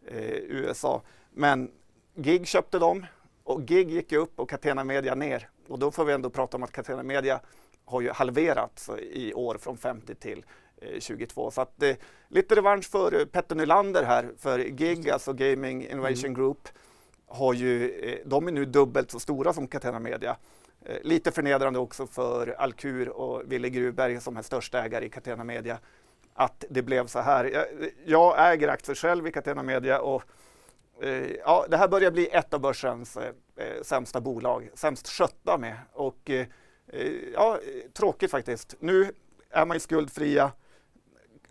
eh, 0.06 0.32
USA. 0.32 1.02
Men 1.30 1.70
Gig 2.14 2.46
köpte 2.46 2.78
dem 2.78 3.06
och 3.44 3.64
Gig 3.64 3.90
gick 3.90 4.12
upp 4.12 4.40
och 4.40 4.50
Catena 4.50 4.84
Media 4.84 5.14
ner. 5.14 5.48
Och 5.68 5.78
då 5.78 5.90
får 5.90 6.04
vi 6.04 6.12
ändå 6.12 6.30
prata 6.30 6.56
om 6.56 6.62
att 6.62 6.72
Catena 6.72 7.02
Media 7.02 7.40
har 7.84 8.00
ju 8.00 8.10
halverats 8.10 8.90
i 9.00 9.34
år 9.34 9.58
från 9.58 9.76
50 9.76 10.14
till 10.14 10.44
eh, 10.76 11.00
22. 11.00 11.50
Så 11.50 11.60
att 11.60 11.82
eh, 11.82 11.96
lite 12.28 12.54
revansch 12.54 12.90
för 12.90 13.20
eh, 13.20 13.24
Petter 13.24 13.56
Nylander 13.56 14.02
här, 14.02 14.32
för 14.38 14.58
Gig, 14.58 15.10
alltså 15.10 15.32
Gaming 15.32 15.86
Innovation 15.86 16.34
Group, 16.34 16.68
har 17.26 17.54
ju, 17.54 17.90
eh, 17.90 18.18
de 18.26 18.48
är 18.48 18.52
nu 18.52 18.64
dubbelt 18.64 19.10
så 19.10 19.20
stora 19.20 19.52
som 19.52 19.66
Catena 19.68 19.98
Media. 19.98 20.36
Eh, 20.84 20.96
lite 21.02 21.32
förnedrande 21.32 21.78
också 21.78 22.06
för 22.06 22.48
Alkur 22.58 23.08
och 23.08 23.42
Wille 23.52 23.68
Gruvberg 23.68 24.20
som 24.20 24.36
är 24.36 24.42
största 24.42 24.84
ägare 24.84 25.04
i 25.06 25.08
Catena 25.08 25.44
Media 25.44 25.78
att 26.34 26.64
det 26.70 26.82
blev 26.82 27.06
så 27.06 27.20
här. 27.20 27.44
Jag, 27.44 27.66
jag 28.04 28.52
äger 28.52 28.68
aktier 28.68 28.94
själv 28.94 29.26
i 29.26 29.32
Catena 29.32 29.62
Media 29.62 30.00
och 30.00 30.22
eh, 31.02 31.30
ja, 31.30 31.66
det 31.70 31.76
här 31.76 31.88
börjar 31.88 32.10
bli 32.10 32.28
ett 32.28 32.54
av 32.54 32.60
börsens 32.60 33.16
eh, 33.16 33.32
eh 33.56 33.82
sämsta 33.82 34.20
bolag, 34.20 34.70
sämst 34.74 35.08
skötta 35.08 35.58
med. 35.58 35.76
Och 35.92 36.30
eh, 36.30 36.46
eh, 36.86 37.12
ja, 37.32 37.58
tråkigt 37.92 38.30
faktiskt. 38.30 38.76
Nu 38.80 39.12
är 39.50 39.66
man 39.66 39.76
ju 39.76 39.80
skuldfria 39.80 40.52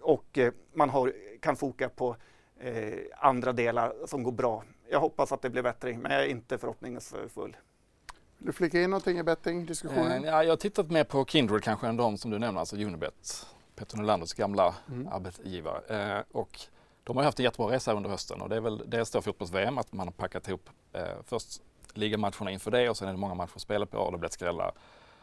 och 0.02 0.38
eh, 0.38 0.54
man 0.74 0.90
har, 0.90 1.14
kan 1.40 1.56
foka 1.56 1.90
på 1.90 2.16
eh, 2.60 3.00
andra 3.18 3.54
delar 3.54 3.94
som 4.06 4.24
går 4.24 4.32
bra. 4.32 4.64
Jag 4.90 5.00
hoppas 5.00 5.32
att 5.32 5.42
det 5.42 5.50
blir 5.50 5.64
bättre, 5.64 5.98
men 5.98 6.12
jag 6.12 6.22
är 6.22 6.28
inte 6.28 6.58
förhoppningsfull. 6.58 7.58
Vill 8.44 8.48
du 8.48 8.54
flika 8.54 8.82
in 8.82 8.90
någonting 8.90 9.20
i 9.20 9.24
bettingdiskussionen? 9.24 10.24
Eh, 10.24 10.30
ja, 10.30 10.44
jag 10.44 10.52
har 10.52 10.58
tittat 10.58 10.92
mer 10.92 11.04
på 11.04 11.26
Kindred 11.26 11.64
kanske 11.64 11.88
än 11.88 11.98
de 11.98 12.18
som 12.18 12.32
du 12.32 12.40
nämner, 12.40 12.60
alltså 12.60 12.76
Unibet. 12.76 13.46
Peter 13.76 13.98
Nylanders 13.98 14.34
gamla 14.34 14.76
Mm. 14.88 15.08
arbetsgivare. 15.08 16.16
Eh, 16.18 16.24
och 16.32 16.60
de 17.04 17.18
har 17.18 17.24
haft 17.24 17.40
en 17.40 17.44
jättebra 17.44 17.72
resa 17.72 17.94
under 17.94 18.10
hösten 18.10 18.42
och 18.42 18.50
det 18.50 18.56
är 18.56 18.60
väl 18.62 18.84
dels 18.90 19.12
då 19.12 19.22
fotbolls-VM 19.22 19.78
att 19.78 19.94
man 19.94 20.08
har 20.08 20.12
packat 20.12 20.48
ihop 20.48 20.70
eh, 20.94 21.04
först 21.26 21.62
ligamatcherna 21.94 22.52
inför 22.52 22.72
det 22.72 22.90
och 22.90 22.98
sen 22.98 23.08
är 23.08 23.12
det 23.12 23.18
många 23.18 23.34
matcher 23.34 23.52
att 23.56 23.62
spela 23.62 23.86
på 23.86 23.98
och 23.98 24.12
det 24.12 24.18
blir 24.18 24.30
skrällar. 24.30 24.72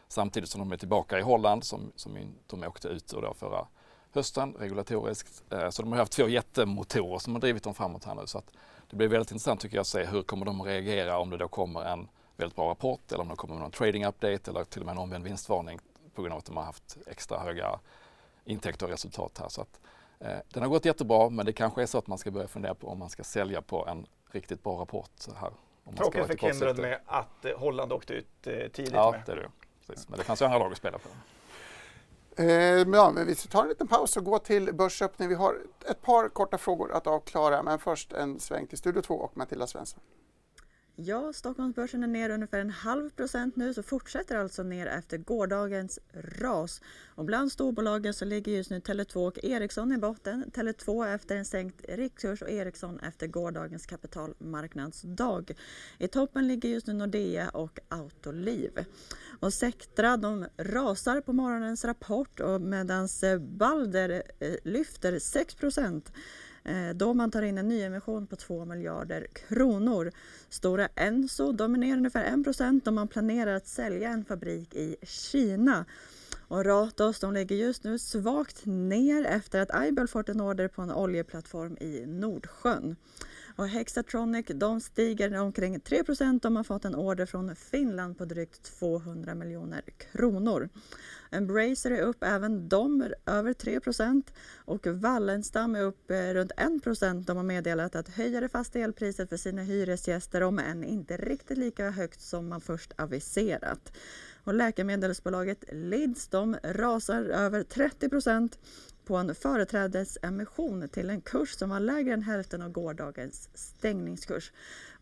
Samtidigt 0.08 0.48
som 0.50 0.58
de 0.58 0.72
är 0.72 0.76
tillbaka 0.76 1.18
i 1.18 1.22
Holland 1.22 1.64
som, 1.64 1.92
som 1.96 2.34
de 2.46 2.64
åkte 2.64 2.88
ut 2.88 3.14
ur 3.14 3.22
då 3.22 3.34
förra 3.34 3.66
hösten 4.12 4.54
regulatoriskt. 4.58 5.42
Eh, 5.52 5.70
så 5.70 5.82
de 5.82 5.92
har 5.92 5.98
haft 5.98 6.12
två 6.12 6.28
jättemotorer 6.28 7.18
som 7.18 7.32
har 7.32 7.40
drivit 7.40 7.62
dem 7.62 7.74
framåt 7.74 8.04
här 8.04 8.14
nu. 8.14 8.22
Så 8.26 8.38
att 8.38 8.50
det 8.90 8.96
blir 8.96 9.08
väldigt 9.08 9.30
intressant 9.30 9.60
tycker 9.60 9.76
jag 9.76 9.80
att 9.80 9.86
se 9.86 10.04
hur 10.04 10.22
kommer 10.22 10.46
de 10.46 10.60
att 10.60 10.66
reagera 10.66 11.18
om 11.18 11.30
det 11.30 11.36
då 11.36 11.48
kommer 11.48 11.84
en 11.84 12.08
väldigt 12.41 12.57
bra 12.57 12.70
rapport 12.70 13.12
eller 13.12 13.22
om 13.22 13.28
det 13.28 13.36
kommer 13.36 13.55
någon 13.55 13.70
trading 13.70 14.05
update 14.07 14.51
eller 14.51 14.64
till 14.64 14.80
och 14.80 14.86
med 14.86 14.93
en 14.93 14.99
omvänd 14.99 15.24
vinstvarning 15.24 15.78
på 16.14 16.22
grund 16.22 16.32
av 16.32 16.38
att 16.38 16.45
de 16.45 16.57
har 16.57 16.64
haft 16.64 16.97
extra 17.07 17.38
höga 17.38 17.80
intäkter 18.45 18.86
och 18.86 18.93
resultat 18.93 19.38
här. 19.38 19.49
Så 19.49 19.61
att, 19.61 19.80
eh, 20.18 20.38
den 20.49 20.62
har 20.62 20.70
gått 20.70 20.84
jättebra 20.84 21.30
men 21.30 21.47
det 21.47 21.53
kanske 21.53 21.82
är 21.82 21.86
så 21.86 21.99
att 21.99 22.07
man 22.07 22.18
ska 22.18 22.30
börja 22.30 22.49
fundera 22.49 22.74
på 22.74 22.88
om 22.88 22.99
man 22.99 23.11
ska 23.11 23.24
sälja 23.24 23.62
på 23.62 23.86
en 23.86 24.07
riktigt 24.30 24.62
bra 24.62 24.80
rapport 24.80 25.26
här. 25.36 25.49
Om 25.49 25.55
man 25.84 25.95
ska 25.95 26.05
Tråkigt 26.05 26.26
för 26.26 26.49
Kindred 26.49 26.78
med 26.78 27.01
att 27.07 27.45
eh, 27.45 27.59
Holland 27.59 27.93
åkte 27.93 28.12
ut 28.12 28.47
eh, 28.47 28.53
tidigt 28.53 28.93
Ja, 28.93 29.11
med. 29.11 29.22
det 29.26 29.32
är 29.32 29.36
det. 29.36 29.51
Precis. 29.86 30.09
Men 30.09 30.18
det 30.18 30.24
fanns 30.24 30.41
ju 30.43 30.45
andra 30.45 30.59
lag 30.59 30.72
att 30.72 30.78
spela 30.78 30.99
på. 30.99 31.09
Eh, 32.36 32.47
ja, 32.93 33.11
men 33.11 33.26
vi 33.26 33.34
tar 33.34 33.62
en 33.62 33.68
liten 33.68 33.88
paus 33.88 34.16
och 34.16 34.24
går 34.24 34.38
till 34.38 34.74
börsöppning. 34.74 35.28
Vi 35.28 35.34
har 35.34 35.57
ett 35.91 36.03
par 36.03 36.28
korta 36.28 36.59
frågor 36.59 36.93
att 36.93 37.07
avklara, 37.07 37.62
men 37.62 37.78
först 37.78 38.12
en 38.12 38.41
sväng 38.41 38.66
till 38.66 38.78
Studio 38.78 39.03
2 39.03 39.14
och 39.14 39.36
Matilda 39.36 39.66
Svensson. 39.66 40.01
Ja, 41.05 41.32
Stockholmsbörsen 41.32 42.03
är 42.03 42.07
ner 42.07 42.30
ungefär 42.30 42.59
en 42.59 42.70
halv 42.70 43.11
procent 43.11 43.57
nu 43.57 43.74
så 43.74 43.82
fortsätter 43.82 44.36
alltså 44.36 44.62
ner 44.62 44.86
efter 44.86 45.18
gårdagens 45.18 45.98
ras. 46.12 46.80
Och 47.14 47.24
bland 47.24 47.53
storbolagen 47.53 48.14
så 48.14 48.24
ligger 48.24 48.53
just 48.53 48.70
nu 48.70 48.78
Tele2 48.78 49.26
och 49.26 49.44
Ericsson 49.44 49.92
i 49.92 49.98
botten. 49.98 50.44
Tele2 50.55 51.14
efter 51.14 51.36
en 51.36 51.44
sänkt 51.44 51.84
rikskurs 51.88 52.42
och 52.42 52.51
Ericsson 52.51 53.01
efter 53.01 53.26
gårdagens 53.26 53.86
kapitalmarknadsdag. 53.86 55.53
I 55.98 56.09
toppen 56.09 56.48
ligger 56.48 56.68
just 56.68 56.86
nu 56.86 56.92
Nordea 56.92 57.48
och 57.48 57.78
Autoliv. 57.88 58.84
Och 59.40 59.55
Sectra 59.55 60.16
de 60.16 60.46
rasar 60.57 61.20
på 61.20 61.32
morgonens 61.32 61.84
rapport 61.84 62.40
och 62.40 62.61
medan 62.61 63.09
Balder 63.40 64.22
eh, 64.38 64.55
lyfter 64.64 65.18
6 65.18 65.55
procent 65.55 66.12
Eh, 66.70 66.94
då 66.94 67.14
man 67.14 67.30
tar 67.30 67.42
in 67.42 67.58
en 67.58 67.68
nyemission 67.68 68.26
på 68.26 68.36
2 68.36 68.64
miljarder 68.64 69.26
kronor. 69.48 70.12
Stora 70.48 70.88
Enso 70.94 71.52
dominerar 71.52 71.96
ungefär 71.96 72.24
1 72.78 72.86
och 72.86 72.94
man 72.94 73.08
planerar 73.08 73.54
att 73.54 73.66
sälja 73.66 74.10
en 74.10 74.24
fabrik 74.24 74.74
i 74.74 74.96
Kina. 75.02 75.84
Och 76.48 76.64
Ratos 76.64 77.20
de 77.20 77.34
ligger 77.34 77.56
just 77.56 77.84
nu 77.84 77.98
svagt 77.98 78.66
ner 78.66 79.24
efter 79.24 79.60
att 79.60 79.70
Aibel 79.70 80.08
fått 80.08 80.28
en 80.28 80.40
order 80.40 80.68
på 80.68 80.82
en 80.82 80.92
oljeplattform 80.92 81.76
i 81.80 82.06
Nordsjön. 82.06 82.96
Och 83.57 83.68
Hexatronic 83.68 84.46
de 84.55 84.80
stiger 84.80 85.40
omkring 85.40 85.80
3 85.80 86.03
De 86.42 86.57
och 86.57 86.57
har 86.57 86.64
fått 86.64 86.84
en 86.84 86.94
order 86.94 87.26
från 87.26 87.57
Finland 87.57 88.18
på 88.18 88.24
drygt 88.24 88.78
200 88.78 89.34
miljoner 89.34 89.82
kronor. 90.12 90.68
Embracer 91.30 91.90
är 91.90 92.03
upp 92.03 92.24
även 92.24 92.68
de 92.68 93.12
över 93.26 93.53
3 93.53 93.80
och 94.64 94.86
Wallenstam 94.86 95.74
är 95.74 95.82
upp 95.82 96.11
eh, 96.11 96.16
runt 96.16 96.53
1% 96.53 97.24
De 97.24 97.36
har 97.36 97.44
meddelat 97.44 97.94
att 97.94 98.09
höja 98.09 98.40
det 98.40 98.48
fasta 98.48 98.78
elpriset 98.78 99.28
för 99.28 99.36
sina 99.36 99.62
hyresgäster 99.62 100.40
om 100.40 100.59
än 100.59 100.84
inte 100.84 101.16
riktigt 101.16 101.59
lika 101.59 101.90
högt 101.90 102.20
som 102.20 102.48
man 102.48 102.61
först 102.61 102.92
aviserat. 102.96 103.92
Och 104.44 104.55
läkemedelsbolaget 104.55 105.64
Lids 105.72 106.28
de 106.28 106.57
rasar 106.62 107.24
över 107.24 107.62
30 107.62 108.09
på 109.11 109.16
en 109.16 109.34
företrädesemission 109.34 110.88
till 110.88 111.11
en 111.11 111.20
kurs 111.20 111.54
som 111.54 111.70
var 111.70 111.80
lägre 111.80 112.14
än 112.14 112.22
hälften 112.22 112.62
av 112.62 112.70
gårdagens 112.70 113.48
stängningskurs. 113.54 114.52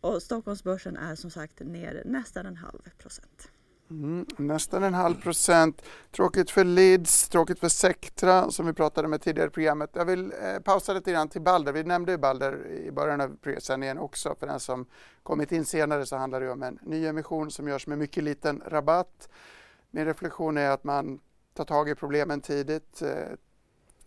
Och 0.01 0.23
Stockholmsbörsen 0.23 0.97
är 0.97 1.15
som 1.15 1.31
sagt 1.31 1.59
ner 1.59 2.03
nästan 2.05 2.45
en 2.45 2.57
halv 2.57 2.79
procent. 2.97 3.51
Mm, 3.89 4.25
nästan 4.37 4.83
en 4.83 4.93
halv 4.93 5.21
procent. 5.21 5.81
Tråkigt 6.11 6.51
för 6.51 6.63
Lids, 6.63 7.29
tråkigt 7.29 7.59
för 7.59 7.69
Sectra 7.69 8.51
som 8.51 8.65
vi 8.65 8.73
pratade 8.73 9.07
med 9.07 9.21
tidigare 9.21 9.47
i 9.47 9.51
programmet. 9.51 9.89
Jag 9.93 10.05
vill 10.05 10.31
eh, 10.31 10.59
pausa 10.59 10.93
lite 10.93 11.11
grann 11.11 11.29
till 11.29 11.41
Balder. 11.41 11.73
Vi 11.73 11.83
nämnde 11.83 12.11
ju 12.11 12.17
Balder 12.17 12.67
i 12.67 12.91
början 12.91 13.21
av 13.21 13.37
sändningen 13.59 13.97
också. 13.97 14.35
För 14.39 14.47
den 14.47 14.59
som 14.59 14.85
kommit 15.23 15.51
in 15.51 15.65
senare 15.65 16.05
så 16.05 16.15
handlar 16.15 16.41
det 16.41 16.49
om 16.49 16.63
en 16.63 16.79
nyemission 16.81 17.51
som 17.51 17.67
görs 17.67 17.87
med 17.87 17.97
mycket 17.97 18.23
liten 18.23 18.61
rabatt. 18.65 19.29
Min 19.91 20.05
reflektion 20.05 20.57
är 20.57 20.69
att 20.69 20.83
man 20.83 21.19
tar 21.53 21.65
tag 21.65 21.89
i 21.89 21.95
problemen 21.95 22.41
tidigt, 22.41 23.01
eh, 23.01 23.35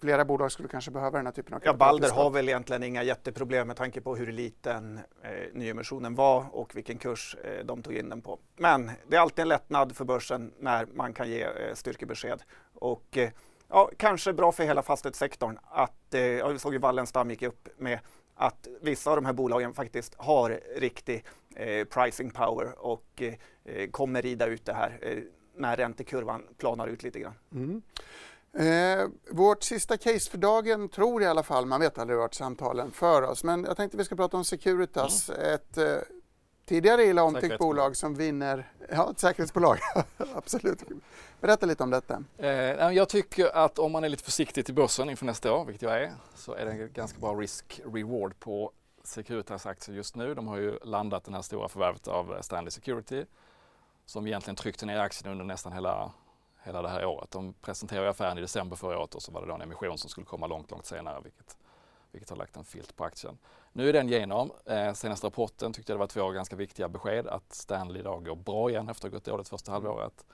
flera 0.03 0.25
bolag 0.25 0.53
skulle 0.53 0.69
kanske 0.69 0.91
behöva 0.91 1.19
den 1.19 1.27
här 1.27 1.33
typen 1.33 1.55
av 1.55 1.61
Ja, 1.65 1.75
Balder 1.75 2.11
har 2.11 2.31
väl 2.31 2.49
egentligen 2.49 2.83
inga 2.83 3.03
jätteproblem 3.03 3.67
med 3.67 3.77
tanke 3.77 4.01
på 4.01 4.17
hur 4.17 4.33
liten 4.33 5.01
eh, 5.23 5.31
nyemissionen 5.53 6.15
var 6.15 6.47
och 6.53 6.77
vilken 6.77 6.99
kurs 6.99 7.37
eh, 7.45 7.65
de 7.65 7.83
tog 7.83 7.95
in 7.95 8.09
den 8.09 8.23
på. 8.23 8.39
Men 8.57 8.91
det 9.09 9.17
är 9.17 9.21
alltid 9.21 9.43
en 9.43 9.49
lättnad 9.49 9.97
för 9.97 10.05
börsen 10.05 10.53
när 10.59 10.87
man 10.87 11.13
kan 11.13 11.29
ge 11.31 11.43
eh, 11.43 11.75
styrkebesked. 11.75 12.43
Och, 12.75 13.19
eh, 13.19 13.31
ja, 13.69 13.91
kanske 13.97 14.33
bra 14.33 14.53
för 14.53 14.65
hela 14.65 14.83
fastighetssektorn 14.83 15.59
att, 15.65 16.15
eh, 16.15 16.21
ja, 16.21 16.49
vi 16.49 16.59
såg 16.59 16.73
ju 16.73 16.79
Wallenstam 16.79 17.31
gick 17.31 17.43
upp 17.43 17.69
med 17.79 17.99
att 18.35 18.69
vissa 18.81 19.11
av 19.11 19.17
de 19.17 19.25
här 19.27 19.33
bolagen 19.33 19.75
faktiskt 19.75 20.15
har 20.19 20.61
riktig 20.77 21.25
eh, 21.57 21.85
pricing 21.85 22.31
power 22.31 22.79
och 22.79 23.23
eh, 23.65 23.91
kommer 23.91 24.23
rida 24.23 24.47
ut 24.47 24.65
det 24.65 24.73
här 24.73 24.99
eh, 25.03 25.19
när 25.57 25.77
räntekurvan 25.77 26.43
planar 26.59 26.89
ut 26.89 27.03
lite 27.03 27.21
grann. 27.21 27.35
Mm. 27.55 27.83
Eh, 28.59 29.09
vårt 29.31 29.63
sista 29.63 29.97
case 29.97 30.31
för 30.31 30.39
dagen 30.39 30.89
tror 30.89 31.23
i 31.23 31.27
alla 31.27 31.43
fall, 31.43 31.67
man 31.67 31.81
vet 31.81 31.99
aldrig 31.99 32.19
vart 32.19 32.35
samtalen 32.35 32.91
för 32.91 33.23
oss, 33.23 33.45
men 33.45 33.65
jag 33.65 33.77
tänkte 33.77 33.97
vi 33.97 34.05
ska 34.05 34.17
prata 34.17 34.37
om 34.37 34.45
Securitas, 34.45 35.31
mm. 35.31 35.55
ett 35.55 35.79
eh, 35.79 35.97
tidigare 36.67 37.05
illa 37.05 37.23
omtyckt 37.23 37.59
bolag 37.59 37.97
som 37.97 38.15
vinner, 38.15 38.73
ja 38.91 39.11
ett 39.11 39.19
säkerhetsbolag, 39.19 39.79
absolut. 40.35 40.79
Berätta 41.41 41.67
lite 41.67 41.83
om 41.83 41.91
detta. 41.91 42.25
Eh, 42.39 42.51
jag 42.91 43.09
tycker 43.09 43.57
att 43.57 43.79
om 43.79 43.93
man 43.93 44.05
är 44.05 44.09
lite 44.09 44.25
försiktig 44.25 44.65
till 44.65 44.75
börsen 44.75 45.11
inför 45.11 45.27
nästa 45.27 45.53
år, 45.53 45.65
vilket 45.65 45.83
jag 45.83 46.03
är, 46.03 46.13
så 46.35 46.55
är 46.55 46.65
det 46.65 46.71
en 46.71 46.93
ganska 46.93 47.19
bra 47.19 47.35
risk-reward 47.35 48.33
på 48.39 48.73
Securitas 49.05 49.67
aktier 49.67 49.97
just 49.97 50.17
nu. 50.17 50.35
De 50.35 50.49
har 50.49 50.57
ju 50.57 50.79
landat 50.85 51.25
det 51.25 51.33
här 51.33 51.43
stora 51.43 51.69
förvärvet 51.69 52.09
av 52.09 52.39
Stanley 52.41 52.71
Security 52.71 53.25
som 54.07 54.27
egentligen 54.27 54.57
tryckte 54.57 54.87
ner 54.87 54.99
aktien 54.99 55.33
under 55.33 55.45
nästan 55.45 55.73
hela 55.73 56.13
hela 56.65 56.83
det 56.83 56.89
här 56.89 57.07
året. 57.07 57.31
De 57.31 57.53
presenterade 57.53 58.11
affären 58.11 58.39
i 58.39 58.41
december 58.41 58.77
förra 58.77 58.99
året 58.99 59.15
och 59.15 59.23
så 59.23 59.33
var 59.33 59.41
det 59.41 59.47
då 59.47 59.55
en 59.55 59.63
emission 59.63 59.99
som 59.99 60.11
skulle 60.11 60.27
komma 60.27 60.47
långt, 60.47 60.71
långt 60.71 60.87
senare 60.87 61.21
vilket, 61.25 61.57
vilket 62.11 62.31
har 62.31 62.37
lagt 62.37 62.57
en 62.57 62.65
filt 62.65 62.97
på 62.97 63.05
aktien. 63.05 63.39
Nu 63.73 63.89
är 63.89 63.93
den 63.93 64.09
genom. 64.09 64.53
Eh, 64.67 64.93
senaste 64.93 65.27
rapporten 65.27 65.73
tyckte 65.73 65.93
jag 65.93 65.97
det 65.97 66.01
var 66.01 66.07
två 66.07 66.31
ganska 66.31 66.57
viktiga 66.57 66.89
besked 66.89 67.27
att 67.27 67.53
Stanley 67.53 68.01
idag 68.01 68.25
går 68.25 68.37
bra 68.37 68.71
igen 68.71 68.89
efter 68.89 69.07
att 69.07 69.13
ha 69.13 69.17
gått 69.17 69.25
dåligt 69.25 69.49
första 69.49 69.73
halvåret. 69.73 70.27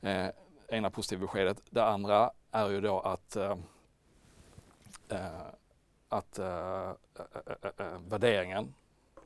Eh, 0.00 0.26
ena 0.68 0.90
positiva 0.90 1.20
beskedet. 1.20 1.62
Det 1.70 1.84
andra 1.84 2.30
är 2.50 2.70
ju 2.70 2.80
då 2.80 3.00
att 3.00 3.36
eh, 3.36 3.56
eh 5.08 5.52
att 6.12 6.38
eh, 6.38 6.90
eh, 7.78 7.98
värderingen 8.08 8.74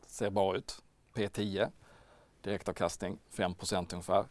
ser 0.07 0.31
bra 0.31 0.57
ut. 0.57 0.83
P10, 1.15 1.71
direktavkastning 2.41 3.19
5% 3.33 3.93
ungefär. 3.93 4.25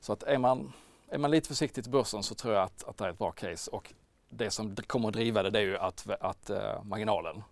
Så 0.00 0.12
att 0.12 0.22
är 0.22 0.38
man 0.38 0.72
är 1.10 1.18
man 1.18 1.30
lite 1.30 1.48
försiktig 1.48 1.84
till 1.84 1.92
börsen 1.92 2.22
så 2.22 2.34
tror 2.34 2.54
jag 2.54 2.62
att, 2.62 2.84
att 2.84 2.96
det 2.96 3.04
är 3.04 3.08
ett 3.08 3.18
bra 3.18 3.32
case 3.32 3.70
och 3.70 3.94
det 4.28 4.50
som 4.50 4.76
kommer 4.76 5.08
att 5.08 5.14
driva 5.14 5.42
det, 5.42 5.50
det 5.50 5.58
är 5.58 5.62
ju 5.62 5.78
att, 5.78 6.08
att 6.20 6.50
uh, 6.50 6.84
marginalen 6.84 7.42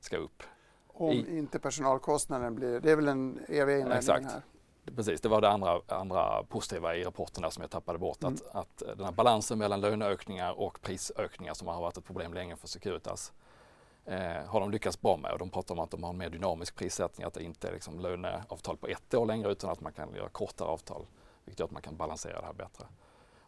ska 0.00 0.16
upp. 0.16 0.42
Om 0.86 1.12
I, 1.12 1.38
inte 1.38 1.58
personalkostnaden 1.58 2.54
blir, 2.54 2.80
det 2.80 2.90
är 2.90 2.96
väl 2.96 3.08
en 3.08 3.40
evig 3.48 3.80
invändning 3.80 4.24
här? 4.24 4.42
Precis, 4.96 5.20
det 5.20 5.28
var 5.28 5.40
det 5.40 5.48
andra, 5.48 5.80
andra 5.86 6.42
positiva 6.42 6.96
i 6.96 7.04
rapporten 7.04 7.42
där 7.42 7.50
som 7.50 7.60
jag 7.60 7.70
tappade 7.70 7.98
bort. 7.98 8.22
Mm. 8.22 8.34
Att, 8.34 8.54
att 8.54 8.96
den 8.96 9.04
här 9.04 9.12
balansen 9.12 9.58
mellan 9.58 9.80
löneökningar 9.80 10.60
och 10.60 10.82
prisökningar 10.82 11.54
som 11.54 11.68
har 11.68 11.80
varit 11.80 11.96
ett 11.96 12.04
problem 12.04 12.34
länge 12.34 12.56
för 12.56 12.68
Securitas 12.68 13.32
eh, 14.04 14.44
har 14.46 14.60
de 14.60 14.70
lyckats 14.70 15.00
bra 15.00 15.16
med 15.16 15.32
och 15.32 15.38
de 15.38 15.50
pratar 15.50 15.74
om 15.74 15.80
att 15.80 15.90
de 15.90 16.02
har 16.02 16.10
en 16.10 16.18
mer 16.18 16.30
dynamisk 16.30 16.76
prissättning, 16.76 17.26
att 17.26 17.34
det 17.34 17.42
inte 17.42 17.68
är 17.68 17.72
liksom 17.72 18.00
löneavtal 18.00 18.76
på 18.76 18.86
ett 18.86 19.14
år 19.14 19.26
längre 19.26 19.52
utan 19.52 19.70
att 19.70 19.80
man 19.80 19.92
kan 19.92 20.14
göra 20.14 20.28
kortare 20.28 20.68
avtal 20.68 21.06
vilket 21.44 21.60
gör 21.60 21.66
att 21.66 21.72
man 21.72 21.82
kan 21.82 21.96
balansera 21.96 22.40
det 22.40 22.46
här 22.46 22.52
bättre. 22.52 22.84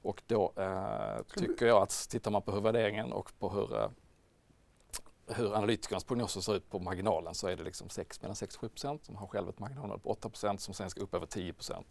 Och 0.03 0.22
då 0.26 0.53
eh, 0.57 1.22
tycker 1.36 1.66
jag 1.66 1.82
att 1.82 2.09
tittar 2.11 2.30
man 2.30 2.42
på 2.42 2.53
hur 2.53 2.61
värderingen 2.61 3.12
och 3.12 3.32
på 3.38 3.51
hur, 3.51 3.76
eh, 3.76 3.90
hur 5.26 5.55
analytikernas 5.55 6.05
prognoser 6.05 6.40
ser 6.40 6.55
ut 6.57 6.70
på 6.70 6.78
marginalen 6.78 7.34
så 7.34 7.48
är 7.48 7.57
det 7.57 7.62
liksom 7.62 7.88
6, 7.88 8.22
mellan 8.22 8.36
6 8.36 8.55
och 8.55 8.61
7 8.61 8.68
procent. 8.68 9.03
De 9.07 9.16
har 9.16 9.26
själv 9.26 9.48
ett 9.48 9.59
marginal 9.59 9.98
på 9.98 10.11
8 10.11 10.28
procent 10.28 10.61
som 10.61 10.74
sen 10.74 10.90
ska 10.90 11.01
upp 11.01 11.14
över 11.14 11.26
10 11.26 11.53
procent. 11.53 11.86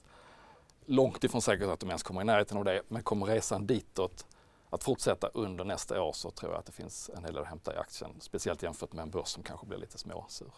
Långt 0.85 1.23
ifrån 1.23 1.41
säkert 1.41 1.67
att 1.67 1.79
de 1.79 1.89
ens 1.89 2.03
kommer 2.03 2.21
i 2.21 2.25
närheten 2.25 2.57
av 2.57 2.65
det, 2.65 2.81
men 2.87 3.03
kommer 3.03 3.25
resan 3.25 3.67
ditåt 3.67 4.25
att 4.69 4.83
fortsätta 4.83 5.27
under 5.27 5.63
nästa 5.63 6.01
år 6.01 6.13
så 6.13 6.31
tror 6.31 6.51
jag 6.51 6.59
att 6.59 6.65
det 6.65 6.71
finns 6.71 7.09
en 7.17 7.23
hel 7.23 7.33
del 7.33 7.43
att 7.43 7.49
hämta 7.49 7.75
i 7.75 7.77
aktien. 7.77 8.11
Speciellt 8.19 8.63
jämfört 8.63 8.93
med 8.93 9.03
en 9.03 9.09
börs 9.09 9.27
som 9.27 9.43
kanske 9.43 9.65
blir 9.65 9.77
lite 9.77 9.97
småsur. 9.97 10.51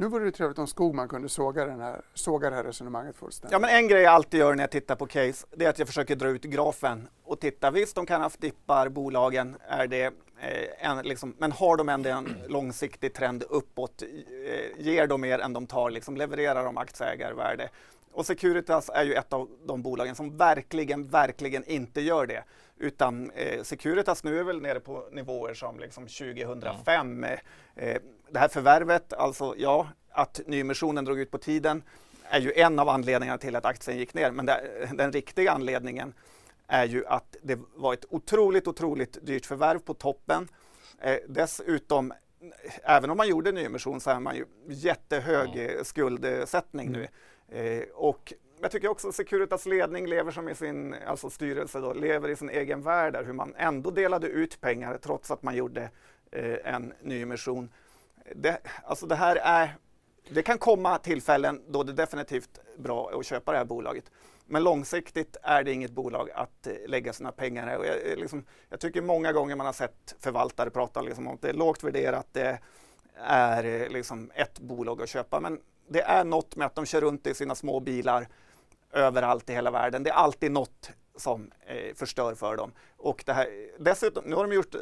Nu 0.00 0.08
vore 0.08 0.24
det 0.24 0.32
trevligt 0.32 0.58
om 0.58 0.66
Skogman 0.66 1.08
kunde 1.08 1.28
såga, 1.28 1.64
den 1.64 1.80
här, 1.80 2.00
såga 2.14 2.50
det 2.50 2.56
här 2.56 2.64
resonemanget 2.64 3.16
fullständigt. 3.16 3.52
Ja, 3.52 3.58
men 3.58 3.70
en 3.70 3.88
grej 3.88 4.02
jag 4.02 4.12
alltid 4.12 4.40
gör 4.40 4.54
när 4.54 4.62
jag 4.62 4.70
tittar 4.70 4.96
på 4.96 5.06
case, 5.06 5.46
det 5.56 5.64
är 5.64 5.70
att 5.70 5.78
jag 5.78 5.88
försöker 5.88 6.16
dra 6.16 6.28
ut 6.28 6.42
grafen 6.42 7.08
och 7.24 7.40
titta. 7.40 7.70
Visst, 7.70 7.94
de 7.94 8.06
kan 8.06 8.16
ha 8.20 8.22
haft 8.22 8.40
dippar, 8.40 8.88
bolagen, 8.88 9.56
är 9.68 9.86
det 9.86 10.04
eh, 10.04 10.90
en, 10.90 10.98
liksom, 10.98 11.34
men 11.38 11.52
har 11.52 11.76
de 11.76 11.88
ändå 11.88 12.10
en 12.10 12.36
långsiktig 12.48 13.14
trend 13.14 13.42
uppåt? 13.50 14.02
Eh, 14.02 14.84
ger 14.86 15.06
de 15.06 15.20
mer 15.20 15.38
än 15.38 15.52
de 15.52 15.66
tar? 15.66 15.90
Liksom, 15.90 16.16
levererar 16.16 16.64
de 16.64 16.78
aktieägarvärde? 16.78 17.68
Och 18.12 18.26
Securitas 18.26 18.90
är 18.94 19.04
ju 19.04 19.14
ett 19.14 19.32
av 19.32 19.48
de 19.66 19.82
bolagen 19.82 20.14
som 20.14 20.36
verkligen, 20.36 21.08
verkligen 21.08 21.64
inte 21.64 22.00
gör 22.00 22.26
det. 22.26 22.44
Utan 22.80 23.30
eh, 23.30 23.62
Securitas 23.62 24.24
nu 24.24 24.38
är 24.38 24.44
väl 24.44 24.62
nere 24.62 24.80
på 24.80 25.08
nivåer 25.12 25.54
som 25.54 25.80
liksom 25.80 26.06
2005. 26.06 27.24
Mm. 27.24 27.38
Eh, 27.76 27.96
det 28.30 28.38
här 28.38 28.48
förvärvet, 28.48 29.12
alltså 29.12 29.54
ja, 29.58 29.88
att 30.10 30.40
nyemissionen 30.46 31.04
drog 31.04 31.18
ut 31.18 31.30
på 31.30 31.38
tiden 31.38 31.82
är 32.24 32.40
ju 32.40 32.52
en 32.52 32.78
av 32.78 32.88
anledningarna 32.88 33.38
till 33.38 33.56
att 33.56 33.64
aktien 33.64 33.98
gick 33.98 34.14
ner. 34.14 34.30
Men 34.30 34.46
det, 34.46 34.90
den 34.94 35.12
riktiga 35.12 35.52
anledningen 35.52 36.14
är 36.66 36.84
ju 36.84 37.06
att 37.06 37.36
det 37.42 37.58
var 37.74 37.94
ett 37.94 38.04
otroligt, 38.10 38.68
otroligt 38.68 39.26
dyrt 39.26 39.46
förvärv 39.46 39.78
på 39.78 39.94
toppen. 39.94 40.48
Eh, 40.98 41.16
dessutom, 41.28 42.12
även 42.82 43.10
om 43.10 43.16
man 43.16 43.28
gjorde 43.28 43.52
nyemission 43.52 44.00
så 44.00 44.10
är 44.10 44.20
man 44.20 44.36
ju 44.36 44.44
jättehög 44.68 45.56
mm. 45.56 45.84
skuldsättning 45.84 46.92
nu. 46.92 47.08
Eh, 47.48 47.82
och 47.94 48.32
jag 48.62 48.70
tycker 48.70 48.88
också 48.88 49.12
Securitas 49.12 49.66
ledning 49.66 50.06
lever 50.06 50.30
som 50.30 50.48
i 50.48 50.54
sin, 50.54 50.94
alltså 51.06 51.30
styrelse 51.30 51.80
då, 51.80 51.92
lever 51.92 52.28
i 52.28 52.36
sin 52.36 52.50
egen 52.50 52.82
värld 52.82 53.12
där 53.12 53.24
hur 53.24 53.32
man 53.32 53.54
ändå 53.56 53.90
delade 53.90 54.26
ut 54.26 54.60
pengar 54.60 54.98
trots 55.02 55.30
att 55.30 55.42
man 55.42 55.56
gjorde 55.56 55.90
eh, 56.32 56.74
en 56.74 56.92
nyemission. 57.02 57.70
Det, 58.34 58.58
alltså 58.84 59.06
det 59.06 59.14
här 59.14 59.36
är, 59.36 59.76
det 60.30 60.42
kan 60.42 60.58
komma 60.58 60.98
tillfällen 60.98 61.62
då 61.68 61.82
det 61.82 61.92
är 61.92 61.96
definitivt 61.96 62.60
bra 62.78 63.10
att 63.14 63.26
köpa 63.26 63.52
det 63.52 63.58
här 63.58 63.64
bolaget. 63.64 64.10
Men 64.46 64.62
långsiktigt 64.62 65.36
är 65.42 65.64
det 65.64 65.72
inget 65.72 65.90
bolag 65.90 66.30
att 66.30 66.66
eh, 66.66 66.74
lägga 66.86 67.12
sina 67.12 67.32
pengar 67.32 67.74
i. 67.74 67.76
Och 67.76 67.86
jag, 67.86 68.12
eh, 68.12 68.16
liksom, 68.16 68.44
jag 68.68 68.80
tycker 68.80 69.02
många 69.02 69.32
gånger 69.32 69.56
man 69.56 69.66
har 69.66 69.72
sett 69.72 70.16
förvaltare 70.20 70.70
prata 70.70 71.02
liksom 71.02 71.28
om 71.28 71.34
att 71.34 71.42
det 71.42 71.48
är 71.48 71.52
lågt 71.52 71.84
värderat, 71.84 72.26
det 72.32 72.58
är 73.24 73.64
eh, 73.64 73.88
liksom 73.88 74.30
ett 74.34 74.60
bolag 74.60 75.02
att 75.02 75.08
köpa. 75.08 75.40
Men 75.40 75.60
det 75.88 76.02
är 76.02 76.24
något 76.24 76.56
med 76.56 76.66
att 76.66 76.74
de 76.74 76.86
kör 76.86 77.00
runt 77.00 77.26
i 77.26 77.34
sina 77.34 77.54
små 77.54 77.80
bilar 77.80 78.28
överallt 78.92 79.50
i 79.50 79.52
hela 79.52 79.70
världen. 79.70 80.02
Det 80.02 80.10
är 80.10 80.14
alltid 80.14 80.52
något 80.52 80.90
som 81.16 81.50
eh, 81.66 81.94
förstör 81.94 82.34
för 82.34 82.56
dem. 82.56 82.72
Och 82.96 83.22
det 83.26 83.32
här, 83.32 83.48
dessutom, 83.78 84.24
nu 84.24 84.36
har 84.36 84.46
de 84.48 84.54
gjort, 84.54 84.74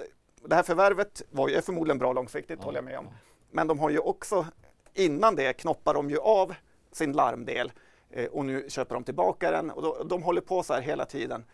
det 0.44 0.54
här 0.54 0.62
förvärvet 0.62 1.22
var 1.30 1.48
ju 1.48 1.62
förmodligen 1.62 1.98
bra 1.98 2.12
långsiktigt, 2.12 2.59
mm. 2.59 2.64
håller 2.64 2.78
jag 2.78 2.84
med 2.84 2.98
om. 2.98 3.09
Men 3.50 3.66
de 3.66 3.78
har 3.78 3.90
ju 3.90 3.98
också, 3.98 4.46
innan 4.94 5.36
det 5.36 5.52
knoppar 5.52 5.94
de 5.94 6.11
ju 6.11 6.18
av 6.18 6.54
sin 6.92 7.12
larmdel 7.12 7.72
eh, 8.11 8.26
och 8.26 8.44
nu 8.44 8.66
köper 8.68 8.94
de 8.94 9.04
tillbaka 9.04 9.50
den 9.50 9.70
och 9.70 9.82
då, 9.82 10.02
de 10.04 10.22
håller 10.22 10.40
på 10.40 10.62
så 10.62 10.74
här 10.74 10.80
hela 10.80 11.04
tiden. 11.04 11.44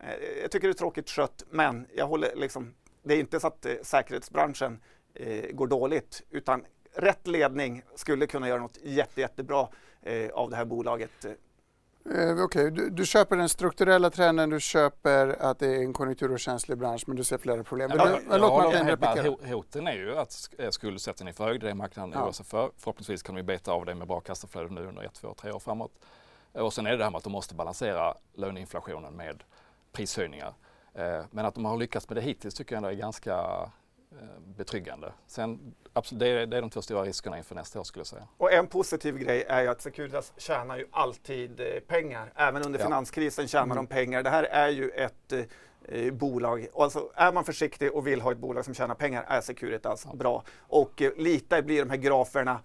Eh, 0.00 0.40
jag 0.42 0.50
tycker 0.50 0.68
det 0.68 0.72
är 0.72 0.78
tråkigt 0.78 1.10
skött, 1.10 1.44
men 1.50 1.86
jag 1.94 2.06
håller 2.06 2.36
liksom, 2.36 2.74
det 3.02 3.14
är 3.14 3.20
inte 3.20 3.40
så 3.40 3.46
att 3.46 3.66
eh, 3.66 3.74
säkerhetsbranschen 3.82 4.80
eh, 5.14 5.50
går 5.52 5.66
dåligt, 5.66 6.22
utan 6.30 6.64
rätt 6.94 7.26
ledning 7.26 7.82
skulle 7.94 8.26
kunna 8.26 8.48
göra 8.48 8.60
något 8.60 8.78
jätte, 8.82 9.20
jättebra 9.20 9.68
eh, 10.02 10.30
av 10.30 10.50
det 10.50 10.56
här 10.56 10.64
bolaget. 10.64 11.26
Eh, 12.10 12.32
Okej, 12.32 12.42
okay. 12.42 12.70
du, 12.70 12.90
du, 12.90 13.06
köper 13.06 13.36
den 13.36 13.48
strukturella 13.48 14.10
trenden, 14.10 14.50
du 14.50 14.60
köper 14.60 15.42
att 15.42 15.58
det 15.58 15.66
är 15.66 15.78
en 15.78 15.92
konjunkturokänslig 15.92 16.78
bransch 16.78 17.04
men 17.06 17.16
du 17.16 17.24
ser 17.24 17.38
flera 17.38 17.64
problem. 17.64 17.90
Ja, 17.94 18.10
ja, 18.10 18.18
ja, 18.30 18.36
låt 18.36 18.64
Martin 18.64 18.86
replikera. 18.86 19.54
Hoten 19.54 19.86
är 19.86 19.92
ju 19.92 20.18
att 20.18 20.50
skuldsättningen 20.70 21.32
är 21.32 21.36
för 21.36 21.44
hög, 21.44 21.60
det 21.60 21.70
är 21.70 21.74
marknaden 21.74 22.12
ja. 22.14 22.32
sig 22.32 22.46
för. 22.46 22.70
Förhoppningsvis 22.76 23.22
kan 23.22 23.34
vi 23.34 23.42
beta 23.42 23.72
av 23.72 23.84
det 23.84 23.94
med 23.94 24.08
bra 24.08 24.20
kassaflöde 24.20 24.74
nu 24.74 24.86
under 24.86 25.02
ett, 25.02 25.14
två, 25.14 25.34
tre 25.34 25.52
år 25.52 25.58
framåt. 25.58 25.92
Och 26.52 26.72
sen 26.72 26.86
är 26.86 26.90
det 26.90 26.96
det 26.96 27.04
här 27.04 27.10
med 27.10 27.18
att 27.18 27.24
de 27.24 27.32
måste 27.32 27.54
balansera 27.54 28.14
löneinflationen 28.34 29.16
med 29.16 29.42
prishöjningar. 29.92 30.54
Eh, 30.94 31.20
men 31.30 31.46
att 31.46 31.54
de 31.54 31.64
har 31.64 31.76
lyckats 31.76 32.08
med 32.08 32.16
det 32.16 32.22
hittills 32.22 32.54
tycker 32.54 32.74
jag 32.74 32.76
ändå 32.76 32.88
är 32.88 32.94
ganska 32.94 33.36
Eh, 33.46 33.83
betryggande. 34.56 35.12
Sen, 35.26 35.74
absolut, 35.92 36.20
det, 36.20 36.28
är, 36.28 36.46
det 36.46 36.56
är 36.56 36.60
de 36.60 36.70
två 36.70 36.82
stora 36.82 37.02
riskerna 37.02 37.38
inför 37.38 37.54
nästa 37.54 37.80
år 37.80 37.84
skulle 37.84 38.00
jag 38.00 38.06
säga. 38.06 38.28
Och 38.36 38.52
en 38.52 38.66
positiv 38.66 39.18
grej 39.18 39.44
är 39.48 39.62
ju 39.62 39.68
att 39.68 39.80
Securitas 39.80 40.32
tjänar 40.36 40.76
ju 40.76 40.86
alltid 40.90 41.60
eh, 41.60 41.66
pengar. 41.86 42.32
Även 42.34 42.62
under 42.62 42.78
ja. 42.78 42.84
finanskrisen 42.84 43.48
tjänar 43.48 43.64
mm. 43.64 43.76
de 43.76 43.86
pengar. 43.86 44.22
Det 44.22 44.30
här 44.30 44.44
är 44.44 44.68
ju 44.68 44.90
ett 44.90 45.32
eh, 45.88 46.12
bolag. 46.12 46.66
Alltså, 46.74 47.10
är 47.14 47.32
man 47.32 47.44
försiktig 47.44 47.94
och 47.94 48.06
vill 48.06 48.20
ha 48.20 48.32
ett 48.32 48.38
bolag 48.38 48.64
som 48.64 48.74
tjänar 48.74 48.94
pengar 48.94 49.24
är 49.28 49.40
Securitas 49.40 50.06
ja. 50.10 50.16
bra. 50.16 50.44
Och 50.58 51.02
eh, 51.02 51.12
lite 51.16 51.62
blir 51.62 51.84
de 51.84 51.90
här 51.90 51.96
graferna 51.96 52.60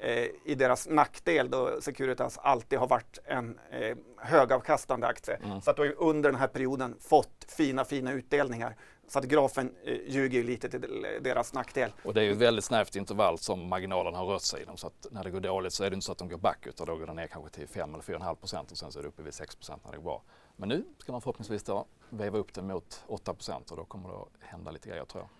eh, 0.00 0.26
i 0.44 0.54
deras 0.54 0.88
nackdel 0.88 1.50
då 1.50 1.80
Securitas 1.80 2.38
alltid 2.38 2.78
har 2.78 2.86
varit 2.86 3.18
en 3.24 3.58
eh, 3.70 3.96
högavkastande 4.16 5.06
aktie. 5.06 5.38
Mm. 5.44 5.60
Så 5.60 5.70
att 5.70 5.76
du 5.76 5.92
under 5.98 6.30
den 6.30 6.40
här 6.40 6.48
perioden 6.48 6.96
fått 7.00 7.46
fina, 7.48 7.84
fina 7.84 8.12
utdelningar. 8.12 8.76
Så 9.08 9.18
att 9.18 9.24
grafen 9.24 9.74
eh, 9.84 9.94
ljuger 10.06 10.44
lite 10.44 10.68
till 10.68 11.06
deras 11.20 11.52
nackdel. 11.52 11.92
Och 12.02 12.14
det 12.14 12.20
är 12.20 12.24
ju 12.24 12.32
ett 12.32 12.38
väldigt 12.38 12.64
snävt 12.64 12.96
intervall 12.96 13.38
som 13.38 13.68
marginalen 13.68 14.14
har 14.14 14.26
rört 14.26 14.42
sig 14.42 14.62
inom. 14.62 14.76
Så 14.76 14.86
att 14.86 15.06
när 15.10 15.24
det 15.24 15.30
går 15.30 15.40
dåligt 15.40 15.72
så 15.72 15.84
är 15.84 15.90
det 15.90 15.94
inte 15.94 16.06
så 16.06 16.12
att 16.12 16.18
de 16.18 16.28
går 16.28 16.38
back 16.38 16.66
utan 16.66 16.86
då 16.86 16.96
går 16.96 17.06
den 17.06 17.16
ner 17.16 17.26
kanske 17.26 17.50
till 17.50 17.68
5 17.68 17.94
eller 17.94 18.02
4,5 18.02 18.34
procent 18.34 18.70
och 18.70 18.78
sen 18.78 18.92
så 18.92 18.98
är 18.98 19.02
det 19.02 19.08
uppe 19.08 19.22
vid 19.22 19.34
6 19.34 19.56
procent 19.56 19.84
när 19.84 19.92
det 19.92 19.96
går 19.96 20.04
bra. 20.04 20.22
Men 20.56 20.68
nu 20.68 20.84
ska 20.98 21.12
man 21.12 21.20
förhoppningsvis 21.20 21.62
då 21.62 21.86
veva 22.10 22.38
upp 22.38 22.54
den 22.54 22.66
mot 22.66 23.04
8 23.06 23.34
procent 23.34 23.70
och 23.70 23.76
då 23.76 23.84
kommer 23.84 24.08
det 24.08 24.14
att 24.16 24.28
hända 24.40 24.70
lite 24.70 24.88
grejer 24.88 25.04
tror 25.04 25.22
jag. 25.22 25.30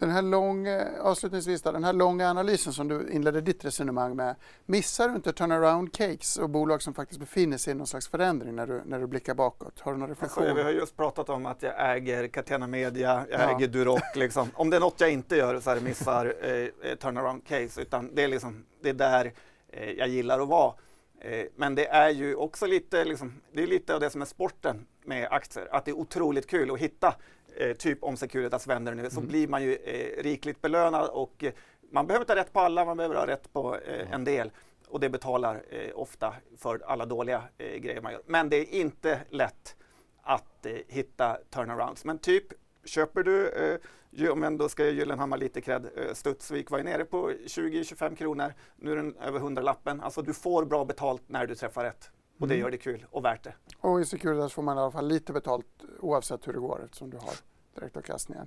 Den 0.00 0.10
här 0.10 0.22
långa, 0.22 0.86
avslutningsvis 1.00 1.62
då, 1.62 1.72
den 1.72 1.84
här 1.84 1.92
långa 1.92 2.30
analysen 2.30 2.72
som 2.72 2.88
du 2.88 3.10
inledde 3.12 3.40
ditt 3.40 3.64
resonemang 3.64 4.16
med. 4.16 4.36
Missar 4.66 5.08
du 5.08 5.14
inte 5.14 5.32
turnaround 5.32 5.92
cakes 5.92 6.36
och 6.36 6.50
bolag 6.50 6.82
som 6.82 6.94
faktiskt 6.94 7.20
befinner 7.20 7.56
sig 7.56 7.70
i 7.70 7.74
någon 7.74 7.86
slags 7.86 8.08
förändring 8.08 8.56
när 8.56 8.66
du, 8.66 8.82
när 8.86 8.98
du 8.98 9.06
blickar 9.06 9.34
bakåt? 9.34 9.80
Har 9.80 9.92
du 9.92 9.98
någon 9.98 10.08
reflektion? 10.08 10.42
Alltså, 10.42 10.56
vi 10.56 10.62
har 10.62 10.70
just 10.70 10.96
pratat 10.96 11.28
om 11.28 11.46
att 11.46 11.62
jag 11.62 11.96
äger 11.96 12.28
Catena 12.28 12.66
Media, 12.66 13.24
jag 13.30 13.40
ja. 13.40 13.56
äger 13.56 13.68
Duroc. 13.68 14.02
Liksom. 14.14 14.50
Om 14.54 14.70
det 14.70 14.76
är 14.76 14.80
något 14.80 15.00
jag 15.00 15.12
inte 15.12 15.36
gör 15.36 15.60
så 15.60 15.70
är 15.70 15.74
det 15.74 15.80
missar 15.80 16.34
eh, 16.82 16.94
turnaround 16.94 17.46
case. 17.46 17.82
Utan 17.82 18.14
det 18.14 18.22
är, 18.22 18.28
liksom, 18.28 18.64
det 18.82 18.88
är 18.88 18.94
där 18.94 19.32
eh, 19.68 19.90
jag 19.90 20.08
gillar 20.08 20.40
att 20.40 20.48
vara. 20.48 20.74
Eh, 21.20 21.46
men 21.56 21.74
det 21.74 21.86
är 21.86 22.10
ju 22.10 22.34
också 22.34 22.66
lite, 22.66 23.04
liksom, 23.04 23.40
det 23.52 23.62
är 23.62 23.66
lite 23.66 23.94
av 23.94 24.00
det 24.00 24.10
som 24.10 24.22
är 24.22 24.26
sporten 24.26 24.86
med 25.04 25.28
aktier. 25.30 25.68
Att 25.70 25.84
det 25.84 25.90
är 25.90 25.96
otroligt 25.98 26.46
kul 26.46 26.70
att 26.70 26.78
hitta 26.78 27.14
eh, 27.56 27.76
typ 27.76 28.02
om 28.04 28.16
Securitas 28.16 28.66
vänder 28.66 28.94
nu, 28.94 29.10
så 29.10 29.20
mm. 29.20 29.28
blir 29.28 29.48
man 29.48 29.62
ju 29.62 29.74
eh, 29.74 30.22
rikligt 30.22 30.62
belönad 30.62 31.08
och 31.08 31.44
eh, 31.44 31.52
man 31.92 32.06
behöver 32.06 32.22
inte 32.22 32.32
ha 32.32 32.40
rätt 32.40 32.52
på 32.52 32.60
alla, 32.60 32.84
man 32.84 32.96
behöver 32.96 33.16
ha 33.16 33.26
rätt 33.26 33.52
på 33.52 33.76
mm. 33.76 34.12
en 34.12 34.24
del. 34.24 34.50
Och 34.88 35.00
det 35.00 35.08
betalar 35.10 35.62
eh, 35.70 35.90
ofta 35.94 36.34
för 36.58 36.82
alla 36.86 37.06
dåliga 37.06 37.42
eh, 37.58 37.76
grejer 37.76 38.00
man 38.00 38.12
gör. 38.12 38.22
Men 38.26 38.48
det 38.48 38.56
är 38.56 38.80
inte 38.80 39.20
lätt 39.28 39.76
att 40.22 40.66
hitta 40.88 41.38
turnarounds. 41.50 42.04
Men 42.04 42.18
typ 42.18 42.46
köper 42.84 43.22
du, 43.22 43.48
eh, 43.48 44.30
om 44.32 44.42
ändå 44.42 44.68
ska 44.68 44.84
jag 44.84 44.94
Gyllenhammar 44.94 45.36
lite 45.36 45.60
cred, 45.60 45.88
eh, 45.96 46.14
Studsvik 46.14 46.70
var 46.70 46.78
ju 46.78 46.84
nere 46.84 47.04
på 47.04 47.30
20-25 47.46 48.16
kronor, 48.16 48.54
nu 48.76 48.92
är 48.92 48.96
den 48.96 49.16
över 49.16 49.40
100-lappen. 49.40 50.00
Alltså 50.00 50.22
du 50.22 50.34
får 50.34 50.64
bra 50.64 50.84
betalt 50.84 51.22
när 51.26 51.46
du 51.46 51.54
träffar 51.54 51.84
rätt. 51.84 52.10
Och 52.40 52.48
det 52.48 52.54
mm. 52.54 52.64
gör 52.64 52.70
det 52.70 52.78
kul 52.78 53.06
och 53.10 53.24
värt 53.24 53.44
det. 53.44 53.54
Och 53.80 54.00
i 54.00 54.04
Securitas 54.04 54.52
får 54.52 54.62
man 54.62 54.76
i 54.76 54.80
alla 54.80 54.90
fall 54.90 55.08
lite 55.08 55.32
betalt 55.32 55.66
oavsett 56.00 56.48
hur 56.48 56.52
det 56.52 56.58
går 56.58 56.84
eftersom 56.84 57.10
du 57.10 57.16
har 57.16 57.34
direktavkastningen. 57.74 58.46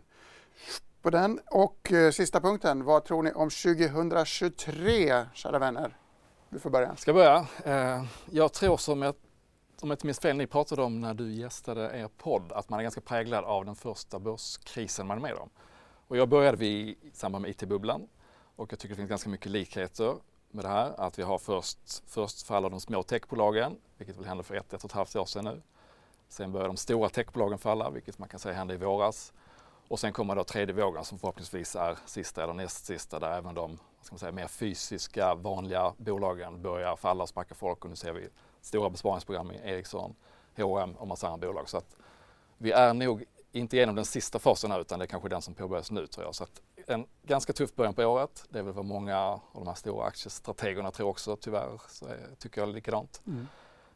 På 1.02 1.10
den. 1.10 1.40
Och 1.52 1.92
eh, 1.92 2.12
sista 2.12 2.42
punkten, 2.42 2.84
vad 2.84 3.06
tror 3.06 3.24
ni 3.24 3.32
om 3.32 3.50
2023, 3.50 5.26
kära 5.34 5.60
vänner? 5.60 5.98
Du 6.50 6.60
får 6.60 6.70
börja. 6.70 6.96
Ska 6.96 7.12
jag 7.12 7.16
börja? 7.16 7.48
Eh, 7.66 8.06
jag 8.30 8.54
tror 8.54 8.78
som 8.78 9.02
jag, 9.02 9.16
om 9.82 9.90
jag 9.90 9.96
inte 9.96 10.06
minns 10.06 10.20
fel, 10.20 10.38
ni 10.38 10.48
pratade 10.48 10.82
om 10.82 11.02
när 11.02 11.14
du 11.14 11.34
gästade 11.34 11.98
er 11.98 12.10
podd, 12.18 12.52
att 12.52 12.70
man 12.70 12.80
är 12.80 12.84
ganska 12.84 13.02
präglad 13.02 13.44
av 13.44 13.66
den 13.66 13.76
första 13.76 14.20
börskrisen 14.20 15.08
man 15.08 15.18
är 15.18 15.22
med 15.22 15.34
om. 15.34 15.50
Och 16.08 16.18
jag 16.18 16.30
började 16.30 16.58
vi 16.58 16.68
i 16.68 17.12
samband 17.14 17.42
med 17.42 17.52
IT-bubblan 17.52 18.08
och 18.56 18.72
jag 18.72 18.80
tycker 18.80 18.96
det 18.96 18.98
finns 18.98 19.10
ganska 19.10 19.30
mycket 19.30 19.52
likheter 19.52 20.16
med 20.54 20.66
det 20.66 20.70
här. 20.70 20.94
Att 20.98 21.20
vi 21.20 21.24
har 21.24 21.38
först, 21.38 22.04
först 22.08 22.48
faller 22.48 22.70
de 22.70 22.80
små 22.80 23.04
techbolagen, 23.04 23.78
vilket 23.98 24.18
väl 24.18 24.26
hände 24.26 24.44
för 24.44 24.56
ett, 24.56 24.74
ett 24.74 24.84
och 24.84 24.90
ett 24.90 24.96
halvt 24.96 25.16
år 25.16 25.26
sedan 25.26 25.46
nu. 25.46 25.62
Sen 26.30 26.52
börjar 26.52 26.68
de 26.68 26.78
stora 26.78 27.10
techbolagen 27.10 27.58
falla, 27.58 27.90
vilket 27.90 28.20
man 28.20 28.30
kan 28.30 28.40
säga 28.40 28.56
hände 28.56 28.74
i 28.74 28.78
våras. 28.78 29.34
Och 29.88 30.00
sen 30.00 30.14
kommer 30.14 30.36
då 30.36 30.44
tredje 30.44 30.76
vågen 30.76 31.04
som 31.04 31.20
förhoppningsvis 31.20 31.76
är 31.76 31.98
sista 32.06 32.44
eller 32.44 32.54
näst 32.54 32.86
sista 32.86 33.20
där 33.20 33.38
även 33.38 33.56
de 33.56 33.80
ska 34.02 34.14
man 34.14 34.20
säga, 34.20 34.32
mer 34.32 34.48
fysiska 34.48 35.36
vanliga 35.36 35.94
bolagen 35.98 36.62
börjar 36.62 36.96
falla 36.96 37.24
och 37.24 37.30
sparka 37.30 37.56
folk 37.56 37.84
och 37.84 37.90
nu 37.90 37.96
ser 37.96 38.14
vi 38.14 38.30
stora 38.62 38.90
besparingsprogram 38.90 39.52
i 39.52 39.60
Ericsson, 39.64 40.16
H&M 40.58 40.96
och 40.98 41.08
massa 41.08 41.28
andra 41.28 41.48
bolag. 41.48 41.70
Så 41.70 41.78
att 41.78 41.96
vi 42.58 42.72
är 42.72 42.94
nog 42.94 43.24
inte 43.52 43.78
igenom 43.78 43.96
den 43.96 44.06
sista 44.06 44.40
fasen 44.40 44.72
här 44.72 44.80
utan 44.80 45.00
det 45.00 45.06
är 45.06 45.08
kanske 45.08 45.30
den 45.30 45.42
som 45.42 45.54
påbörjas 45.54 45.92
nu 45.92 46.08
tror 46.08 46.26
jag. 46.26 46.36
Så 46.36 46.44
att 46.44 46.62
en 46.88 47.06
ganska 47.24 47.54
tuff 47.54 47.76
början 47.76 47.94
på 47.94 48.04
året. 48.04 48.46
Det 48.50 48.60
är 48.60 48.64
väl 48.64 48.74
vad 48.74 48.86
många 48.86 49.20
av 49.20 49.40
de 49.54 49.68
här 49.68 49.76
stora 49.76 50.06
aktiestrategerna 50.06 50.92
tror 50.92 51.10
också 51.10 51.36
tyvärr. 51.36 51.82
Så 51.88 52.08
tycker 52.40 52.62
jag 52.62 52.70
likadant. 52.70 53.22
Mm. 53.28 53.48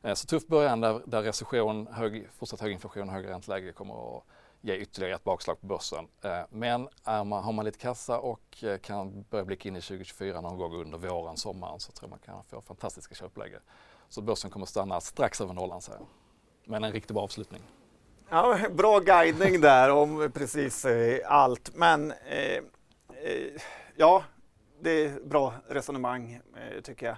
Eh, 0.01 0.13
så 0.13 0.27
tuff 0.27 0.47
början 0.47 0.81
där, 0.81 1.01
där 1.05 1.21
recession, 1.21 1.87
hög, 1.87 2.27
fortsatt 2.31 2.61
hög 2.61 2.71
inflation 2.71 3.07
och 3.07 3.13
högre 3.13 3.29
ränteläge 3.31 3.71
kommer 3.71 4.17
att 4.17 4.23
ge 4.61 4.75
ytterligare 4.75 5.15
ett 5.15 5.23
bakslag 5.23 5.61
på 5.61 5.67
börsen. 5.67 6.07
Eh, 6.21 6.39
men 6.49 6.89
är 7.03 7.23
man, 7.23 7.43
har 7.43 7.51
man 7.53 7.65
lite 7.65 7.79
kassa 7.79 8.19
och 8.19 8.63
eh, 8.63 8.77
kan 8.77 9.25
börja 9.29 9.45
blicka 9.45 9.69
in 9.69 9.75
i 9.75 9.81
2024 9.81 10.41
någon 10.41 10.57
gång 10.57 10.75
under 10.75 10.97
våren, 10.97 11.37
sommaren 11.37 11.79
så 11.79 11.91
tror 11.91 12.09
jag 12.09 12.09
man 12.09 12.19
kan 12.19 12.43
få 12.43 12.61
fantastiska 12.61 13.15
köpläge. 13.15 13.59
Så 14.09 14.21
börsen 14.21 14.51
kommer 14.51 14.65
stanna 14.65 15.01
strax 15.01 15.41
över 15.41 15.53
nollan 15.53 15.81
säger 15.81 15.99
jag. 15.99 16.07
Men 16.65 16.83
en 16.83 16.91
riktigt 16.91 17.11
bra 17.11 17.23
avslutning. 17.23 17.61
Ja, 18.29 18.59
bra 18.71 18.99
guidning 18.99 19.61
där 19.61 19.89
om 19.89 20.31
precis 20.33 20.85
allt. 21.25 21.75
Men 21.75 22.11
eh, 22.11 22.63
Eh, 23.23 23.61
ja, 23.95 24.23
det 24.79 25.05
är 25.05 25.19
bra 25.19 25.53
resonemang 25.67 26.41
eh, 26.55 26.81
tycker 26.81 27.05
jag. 27.05 27.17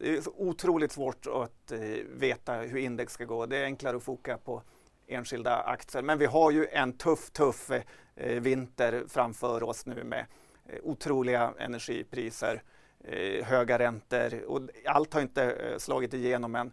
Det 0.00 0.16
är 0.16 0.20
så 0.20 0.32
otroligt 0.36 0.92
svårt 0.92 1.26
att 1.26 1.72
eh, 1.72 1.78
veta 2.16 2.54
hur 2.54 2.78
index 2.78 3.12
ska 3.12 3.24
gå. 3.24 3.46
Det 3.46 3.56
är 3.56 3.64
enklare 3.64 3.96
att 3.96 4.02
foka 4.02 4.38
på 4.38 4.62
enskilda 5.06 5.56
aktier. 5.56 6.02
Men 6.02 6.18
vi 6.18 6.26
har 6.26 6.50
ju 6.50 6.66
en 6.66 6.92
tuff, 6.92 7.30
tuff 7.30 7.70
eh, 8.16 8.40
vinter 8.40 9.04
framför 9.08 9.62
oss 9.62 9.86
nu 9.86 10.04
med 10.04 10.26
eh, 10.66 10.78
otroliga 10.82 11.52
energipriser, 11.58 12.62
eh, 13.04 13.44
höga 13.44 13.78
räntor 13.78 14.44
och 14.46 14.60
allt 14.86 15.14
har 15.14 15.20
inte 15.20 15.74
slagit 15.78 16.14
igenom 16.14 16.54
än. 16.54 16.72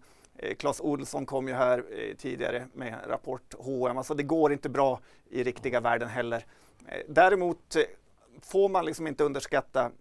Clas 0.57 0.82
Olsson 0.82 1.26
kom 1.26 1.47
ju 1.47 1.53
här 1.53 1.86
tidigare 2.17 2.67
med 2.73 2.95
rapport 3.07 3.53
H&M. 3.59 3.97
Alltså 3.97 4.13
det 4.13 4.23
går 4.23 4.53
inte 4.53 4.69
bra 4.69 4.99
i 5.30 5.43
riktiga 5.43 5.80
världen 5.80 6.09
heller. 6.09 6.45
Däremot 7.07 7.78
får 8.42 8.70
man 8.70 8.86
liksom 8.86 9.08
inte 9.08 9.24
underskatta 9.24 9.92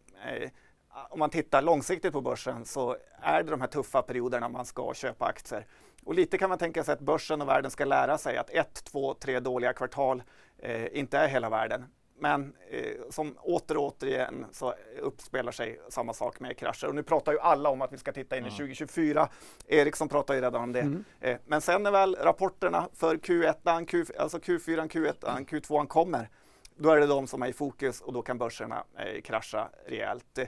om 1.11 1.19
man 1.19 1.31
tittar 1.31 1.63
långsiktigt 1.63 2.13
på 2.13 2.21
börsen 2.21 2.65
så 2.65 2.97
är 3.21 3.43
det 3.43 3.51
de 3.51 3.61
här 3.61 3.69
tuffa 3.69 4.03
perioderna 4.03 4.49
man 4.49 4.65
ska 4.65 4.95
köpa 4.95 5.27
aktier. 5.27 5.67
Och 6.05 6.15
lite 6.15 6.39
kan 6.39 6.49
man 6.49 6.59
tänka 6.59 6.85
sig 6.85 6.93
att 6.93 7.01
börsen 7.01 7.43
och 7.43 7.49
världen 7.49 7.71
ska 7.71 7.85
lära 7.85 8.19
sig 8.19 8.37
att 8.37 8.51
ett, 8.51 8.85
två, 8.85 9.15
tre 9.15 9.41
dåliga 9.41 9.73
kvartal 9.73 10.23
eh, 10.59 10.99
inte 10.99 11.19
är 11.19 11.29
hela 11.29 11.51
världen. 11.51 11.85
Men 12.19 12.55
eh, 12.71 13.11
som 13.11 13.37
åter 13.43 13.77
och 13.77 13.85
återigen 13.85 14.47
så 14.53 14.75
uppspelar 15.01 15.53
sig 15.53 15.81
samma 15.89 16.13
sak 16.13 16.41
med 16.41 16.59
krascher. 16.59 16.87
Och 16.87 16.95
nu 16.95 17.03
pratar 17.03 17.33
ju 17.33 17.39
alla 17.39 17.69
om 17.69 17.83
att 17.83 17.93
vi 17.93 17.99
ska 17.99 18.13
titta 18.13 18.37
in 18.37 18.47
i 18.47 18.51
2024. 18.51 19.29
Ericsson 19.67 20.09
pratar 20.09 20.35
ju 20.35 20.41
redan 20.41 20.63
om 20.63 20.73
det. 20.73 20.81
Mm. 20.81 21.05
Eh, 21.21 21.37
men 21.47 21.61
sen 21.61 21.83
när 21.83 21.91
väl 21.91 22.15
rapporterna 22.15 22.89
för 22.93 23.17
Q1, 23.17 23.87
Q, 23.87 24.05
alltså 24.19 24.39
Q4, 24.39 24.89
Q1, 24.89 25.47
Q2 25.47 25.87
kommer, 25.87 26.29
då 26.77 26.91
är 26.91 27.01
det 27.01 27.07
de 27.07 27.27
som 27.27 27.43
är 27.43 27.47
i 27.47 27.53
fokus 27.53 28.01
och 28.01 28.13
då 28.13 28.23
kan 28.23 28.39
börserna 28.39 28.85
eh, 28.99 29.21
krascha 29.21 29.69
rejält. 29.87 30.39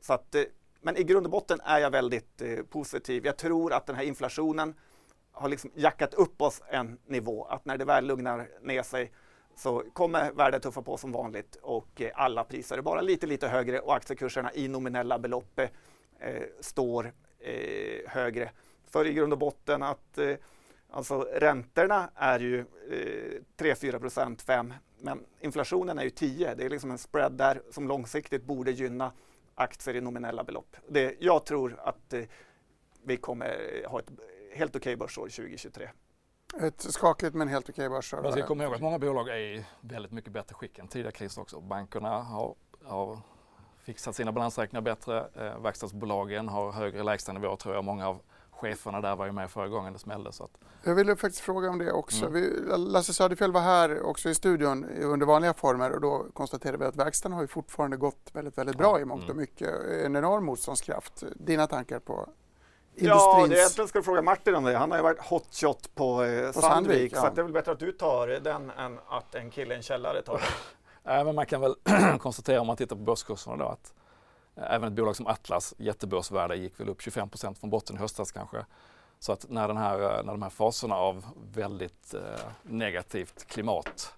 Så 0.00 0.12
att, 0.12 0.34
eh, 0.34 0.42
men 0.80 0.96
i 0.96 1.04
grund 1.04 1.26
och 1.26 1.32
botten 1.32 1.60
är 1.64 1.78
jag 1.78 1.90
väldigt 1.90 2.42
eh, 2.42 2.62
positiv. 2.70 3.26
Jag 3.26 3.36
tror 3.36 3.72
att 3.72 3.86
den 3.86 3.96
här 3.96 4.04
inflationen 4.04 4.74
har 5.32 5.48
liksom 5.48 5.70
jackat 5.74 6.14
upp 6.14 6.42
oss 6.42 6.62
en 6.68 6.98
nivå. 7.06 7.44
Att 7.44 7.64
när 7.64 7.78
det 7.78 7.84
väl 7.84 8.06
lugnar 8.06 8.48
ner 8.62 8.82
sig 8.82 9.12
så 9.56 9.84
kommer 9.92 10.32
värdet 10.32 10.62
tuffa 10.62 10.82
på 10.82 10.96
som 10.96 11.12
vanligt 11.12 11.56
och 11.62 12.00
eh, 12.00 12.10
alla 12.14 12.44
priser 12.44 12.78
är 12.78 12.82
bara 12.82 13.00
lite, 13.00 13.26
lite 13.26 13.48
högre 13.48 13.80
och 13.80 13.94
aktiekurserna 13.94 14.54
i 14.54 14.68
nominella 14.68 15.18
belopp 15.18 15.60
eh, 16.18 16.42
står 16.60 17.12
eh, 17.38 18.10
högre. 18.10 18.50
För 18.90 19.06
i 19.06 19.12
grund 19.12 19.32
och 19.32 19.38
botten 19.38 19.82
att 19.82 20.18
eh, 20.18 20.36
alltså 20.90 21.20
räntorna 21.20 22.10
är 22.14 22.40
ju 22.40 22.60
eh, 22.60 23.64
3-4 23.64 23.98
procent, 23.98 24.42
5 24.42 24.74
men 24.98 25.24
inflationen 25.40 25.98
är 25.98 26.02
ju 26.02 26.10
10. 26.10 26.54
Det 26.54 26.64
är 26.64 26.70
liksom 26.70 26.90
en 26.90 26.98
spread 26.98 27.32
där 27.32 27.62
som 27.70 27.88
långsiktigt 27.88 28.44
borde 28.44 28.70
gynna 28.70 29.12
aktier 29.54 29.94
i 29.94 30.00
nominella 30.00 30.44
belopp. 30.44 30.76
Det, 30.88 31.16
jag 31.20 31.44
tror 31.46 31.80
att 31.80 32.12
eh, 32.12 32.22
vi 33.02 33.16
kommer 33.16 33.82
ha 33.88 33.98
ett 33.98 34.10
helt 34.52 34.76
okej 34.76 34.94
okay 34.94 34.96
börsår 34.96 35.22
2023. 35.22 35.88
Ett 36.60 36.80
skakligt 36.80 37.34
men 37.34 37.48
helt 37.48 37.68
okej 37.68 37.88
börsår. 37.88 38.22
Man 38.22 38.32
ska 38.32 38.46
komma 38.46 38.64
ihåg 38.64 38.74
att 38.74 38.80
många 38.80 38.98
bolag 38.98 39.28
är 39.28 39.36
i 39.36 39.64
väldigt 39.80 40.12
mycket 40.12 40.32
bättre 40.32 40.54
skick 40.54 40.78
än 40.78 40.88
tidigare 40.88 41.12
kriser 41.12 41.42
också. 41.42 41.60
Bankerna 41.60 42.22
har, 42.22 42.54
har 42.84 43.18
fixat 43.78 44.16
sina 44.16 44.32
balansräkningar 44.32 44.82
bättre. 44.82 45.28
Eh, 45.34 45.62
verkstadsbolagen 45.62 46.48
har 46.48 46.72
högre 46.72 47.02
lägstanivåer 47.02 47.56
tror 47.56 47.74
jag. 47.74 47.84
Många 47.84 48.08
av 48.08 48.20
cheferna 48.56 49.00
där 49.00 49.16
var 49.16 49.26
ju 49.26 49.32
med 49.32 49.50
förra 49.50 49.68
gången 49.68 49.92
det 49.92 49.98
smällde. 49.98 50.32
Så 50.32 50.44
att... 50.44 50.50
Jag 50.82 50.94
ville 50.94 51.16
faktiskt 51.16 51.42
fråga 51.42 51.70
om 51.70 51.78
det 51.78 51.92
också. 51.92 52.26
Mm. 52.26 52.32
Vi, 52.32 52.50
Lasse 52.76 53.12
Söderfjell 53.14 53.52
var 53.52 53.60
här 53.60 54.02
också 54.02 54.28
i 54.28 54.34
studion 54.34 54.84
under 54.84 55.26
vanliga 55.26 55.54
former 55.54 55.90
och 55.92 56.00
då 56.00 56.26
konstaterade 56.32 56.78
vi 56.78 56.84
att 56.84 56.96
verkstaden 56.96 57.34
har 57.34 57.42
ju 57.42 57.48
fortfarande 57.48 57.96
gått 57.96 58.30
väldigt, 58.32 58.58
väldigt 58.58 58.76
bra 58.78 59.00
i 59.00 59.04
mångt 59.04 59.22
och 59.24 59.30
Mm. 59.30 59.40
mycket. 59.40 59.68
En 60.04 60.16
enorm 60.16 60.44
motståndskraft. 60.44 61.22
Dina 61.36 61.66
tankar 61.66 61.98
på 61.98 62.28
Ja, 62.94 63.02
industrins... 63.04 63.50
det 63.50 63.56
egentligen 63.58 63.88
ska 63.88 63.98
du 63.98 64.02
fråga 64.02 64.22
Martin 64.22 64.54
om 64.54 64.64
det. 64.64 64.76
Han 64.76 64.90
har 64.90 64.98
ju 64.98 65.02
varit 65.02 65.20
hotshot 65.20 65.94
på, 65.94 66.24
eh, 66.24 66.46
På 66.46 66.60
Sandvik, 66.60 66.62
Sandvik, 66.62 67.12
ja. 67.14 67.20
så 67.20 67.26
att 67.26 67.34
det 67.34 67.40
är 67.40 67.42
väl 67.42 67.52
bättre 67.52 67.72
att 67.72 67.78
du 67.78 67.92
tar 67.92 68.28
den 68.28 68.70
än 68.70 68.98
att 69.08 69.34
en 69.34 69.50
kille 69.50 69.74
i 69.74 69.76
en 69.76 69.82
källare 69.82 70.22
tar 70.22 70.32
den. 70.34 70.42
Nej, 71.02 71.24
men 71.24 71.34
man 71.34 71.46
kan 71.46 71.60
väl 71.60 71.74
konstatera 72.18 72.60
om 72.60 72.66
man 72.66 72.76
tittar 72.76 72.96
på 72.96 73.02
börskurserna 73.02 73.56
då 73.56 73.64
att 73.64 73.94
även 74.56 74.88
ett 74.88 74.96
bolag 74.96 75.16
som 75.16 75.26
Atlas 75.26 75.74
jättebörsvärde 75.78 76.56
gick 76.56 76.80
väl 76.80 76.88
upp 76.88 77.00
25% 77.00 77.54
från 77.54 77.70
botten 77.70 77.96
i 77.96 77.98
höstas 77.98 78.32
kanske. 78.32 78.64
Så 79.18 79.32
att 79.32 79.46
när, 79.48 79.68
den 79.68 79.76
här, 79.76 80.00
eh, 80.00 80.24
när 80.24 80.32
de 80.32 80.42
här 80.42 80.50
faserna 80.50 80.94
av 80.94 81.26
väldigt 81.52 82.14
eh, 82.14 82.20
negativt 82.62 83.46
klimat 83.46 84.14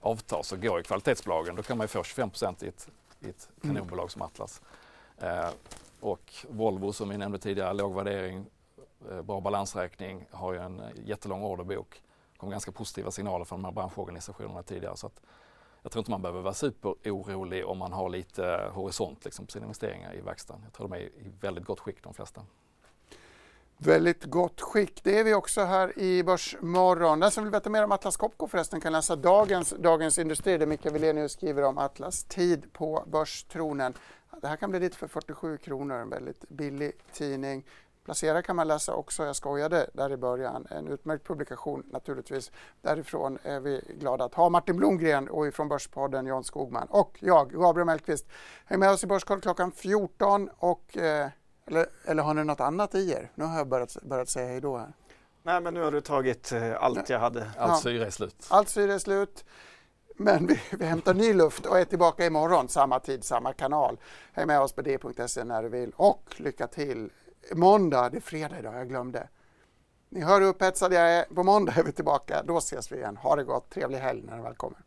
avtar 0.00 0.42
så 0.42 0.56
går 0.56 0.78
ju 0.78 0.82
kvalitetsbolagen. 0.82 1.56
Då 1.56 1.62
kan 1.62 1.78
man 1.78 1.84
ju 1.84 1.88
få 1.88 2.02
25 2.02 2.30
i 2.60 2.66
ett, 2.66 2.88
i 3.20 3.28
ett 3.28 3.48
Mm. 3.62 3.74
kanonbolag 3.76 4.10
som 4.10 4.22
Atlas. 4.22 4.62
Eh, 5.18 5.48
och 6.00 6.34
Volvo 6.48 6.92
som 6.92 7.08
vi 7.08 7.18
nämnde 7.18 7.38
tidigare, 7.38 7.72
låg 7.72 7.94
värdering, 7.94 8.46
eh, 9.10 9.22
bra 9.22 9.40
balansräkning, 9.40 10.26
har 10.30 10.52
ju 10.52 10.58
en 10.58 10.82
jättelång 11.04 11.42
orderbok. 11.42 12.02
Det 12.32 12.38
kom 12.38 12.50
ganska 12.50 12.72
positiva 12.72 13.10
signaler 13.10 13.44
från 13.44 13.62
de 13.62 13.64
här 13.64 13.72
branschorganisationerna 13.72 14.62
tidigare. 14.62 14.96
Så 14.96 15.06
att 15.06 15.20
jag 15.84 15.92
tror 15.92 16.00
inte 16.00 16.10
man 16.10 16.22
behöver 16.22 16.40
vara 16.40 16.54
superorolig 16.54 17.66
om 17.66 17.78
man 17.78 17.92
har 17.92 18.08
lite 18.08 18.70
horisont 18.72 19.24
liksom, 19.24 19.46
på 19.46 19.52
sina 19.52 19.64
investeringar 19.64 20.14
i 20.14 20.20
verkstaden. 20.20 20.62
Jag 20.64 20.72
tror 20.72 20.88
de 20.88 20.94
är 20.94 21.00
i 21.00 21.32
väldigt 21.40 21.64
gott 21.64 21.80
skick 21.80 22.02
de 22.02 22.14
flesta. 22.14 22.42
Väldigt 23.76 24.24
gott 24.24 24.60
skick. 24.60 25.04
Det 25.04 25.18
är 25.18 25.24
vi 25.24 25.34
också 25.34 25.60
här 25.60 25.98
i 25.98 26.22
Börsmorgon. 26.22 27.20
Den 27.20 27.30
som 27.30 27.44
vill 27.44 27.52
veta 27.52 27.70
mer 27.70 27.84
om 27.84 27.92
Atlas 27.92 28.16
Copco 28.16 28.46
förresten 28.46 28.80
kan 28.80 28.92
läsa 28.92 29.16
dagens 29.16 29.74
Dagens 29.78 30.18
Industri 30.18 30.58
där 30.58 30.66
Mikael 30.66 30.92
Wilenius 30.92 31.32
skriver 31.32 31.62
om 31.62 31.78
Atlas 31.78 32.24
tid 32.24 32.72
på 32.72 33.04
börstronen. 33.06 33.94
Det 34.40 34.48
här 34.48 34.56
kan 34.56 34.70
bli 34.70 34.80
lite 34.80 34.96
för 34.96 35.06
47 35.06 35.56
kronor, 35.56 35.96
en 35.96 36.10
väldigt 36.10 36.48
billig 36.48 36.92
tidning. 37.12 37.64
Placera 38.04 38.42
kan 38.42 38.56
man 38.56 38.68
läsa 38.68 38.94
också, 38.94 39.24
jag 39.24 39.36
skojade 39.36 39.90
där 39.92 40.12
i 40.12 40.16
början. 40.16 40.66
En 40.70 40.88
utmärkt 40.88 41.26
publikation 41.26 41.82
naturligtvis. 41.92 42.52
Därifrån 42.82 43.38
är 43.42 43.60
vi 43.60 43.80
glada 44.00 44.24
att 44.24 44.34
ha 44.34 44.48
Martin 44.48 44.76
Blomgren 44.76 45.28
och 45.28 45.46
ifrån 45.46 45.68
Börspodden 45.68 46.26
Jan 46.26 46.44
Skogman 46.44 46.86
och 46.90 47.16
jag, 47.20 47.50
Gabriel 47.52 47.86
Mellqvist. 47.86 48.26
Häng 48.64 48.80
med 48.80 48.90
oss 48.90 49.04
i 49.04 49.06
Börskoll 49.06 49.40
klockan 49.40 49.72
14 49.72 50.50
och 50.58 50.96
eh, 50.96 51.28
eller, 51.66 51.86
eller 52.04 52.22
har 52.22 52.34
ni 52.34 52.44
något 52.44 52.60
annat 52.60 52.94
i 52.94 53.10
er? 53.12 53.30
Nu 53.34 53.44
har 53.44 53.58
jag 53.58 53.68
börjat, 53.68 53.96
börjat 54.02 54.28
säga 54.28 54.48
hej 54.48 54.60
då 54.60 54.76
här. 54.76 54.92
Nej, 55.42 55.60
men 55.60 55.74
nu 55.74 55.82
har 55.82 55.92
du 55.92 56.00
tagit 56.00 56.52
eh, 56.52 56.82
allt 56.82 57.10
jag 57.10 57.18
hade. 57.18 57.40
Allt 57.58 57.72
Ja. 57.72 57.76
syre 57.82 58.06
är 58.06 58.10
slut. 58.10 58.46
Allt 58.50 58.68
syre 58.68 58.94
är 58.94 58.98
slut. 58.98 59.44
Men 60.16 60.46
vi, 60.46 60.60
vi 60.78 60.84
hämtar 60.84 61.14
ny 61.14 61.32
luft 61.34 61.66
och 61.66 61.78
är 61.78 61.84
tillbaka 61.84 62.26
imorgon, 62.26 62.68
samma 62.68 63.00
tid, 63.00 63.24
samma 63.24 63.52
kanal. 63.52 63.98
Häng 64.32 64.46
med 64.46 64.60
oss 64.60 64.72
på 64.72 64.82
d.se 64.82 65.44
när 65.44 65.62
du 65.62 65.68
vill 65.68 65.92
och 65.96 66.34
lycka 66.36 66.66
till. 66.66 67.10
Måndag, 67.52 68.10
det 68.10 68.16
är 68.16 68.20
fredag 68.20 68.58
idag, 68.58 68.74
jag 68.74 68.88
glömde. 68.88 69.28
Ni 70.08 70.20
hör 70.20 70.40
hur 70.40 70.48
upphetsad 70.48 70.92
jag 70.92 71.10
är. 71.12 71.24
På 71.24 71.42
måndag 71.42 71.72
är 71.76 71.82
vi 71.82 71.92
tillbaka. 71.92 72.42
Då 72.42 72.58
ses 72.58 72.92
vi 72.92 72.96
igen. 72.96 73.16
Ha 73.16 73.36
det 73.36 73.44
gott. 73.44 73.70
Trevlig 73.70 73.98
helg 73.98 74.22
när 74.22 74.32
den 74.32 74.42
väl 74.42 74.54
kommer. 74.54 74.78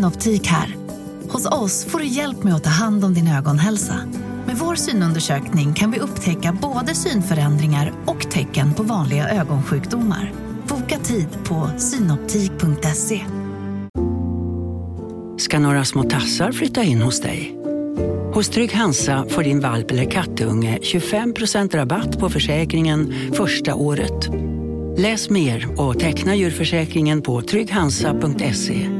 Synoptik 0.00 0.46
här. 0.46 0.76
Hos 1.28 1.46
oss 1.46 1.84
får 1.84 1.98
du 1.98 2.06
hjälp 2.06 2.42
med 2.42 2.54
att 2.54 2.64
ta 2.64 2.70
hand 2.70 3.04
om 3.04 3.14
din 3.14 3.28
ögonhälsa. 3.28 4.00
Med 4.46 4.56
vår 4.56 4.74
synundersökning 4.74 5.74
kan 5.74 5.90
vi 5.90 5.98
upptäcka 5.98 6.58
både 6.62 6.94
synförändringar 6.94 7.92
och 8.06 8.30
tecken 8.30 8.74
på 8.74 8.82
vanliga 8.82 9.28
ögonsjukdomar. 9.28 10.32
Boka 10.68 10.98
tid 10.98 11.28
på 11.44 11.70
synoptik.se. 11.78 13.20
ska 15.38 15.58
några 15.58 15.84
små 15.84 16.02
tassar 16.02 16.52
flytta 16.52 16.82
in 16.82 17.02
hos 17.02 17.20
dig. 17.20 17.56
Hos 18.34 18.48
Trygg 18.48 18.72
Hansa 18.72 19.26
får 19.28 19.42
din 19.42 19.60
valp 19.60 19.90
eller 19.90 20.10
kattunge 20.10 20.78
25% 20.82 21.76
rabatt 21.76 22.18
på 22.18 22.30
försäkringen 22.30 23.14
första 23.32 23.74
året. 23.74 24.28
Läs 24.98 25.30
mer 25.30 25.80
och 25.80 25.98
teckna 25.98 26.34
djurförsäkringen 26.34 27.22
på 27.22 27.42
trygghansa.se. 27.42 28.99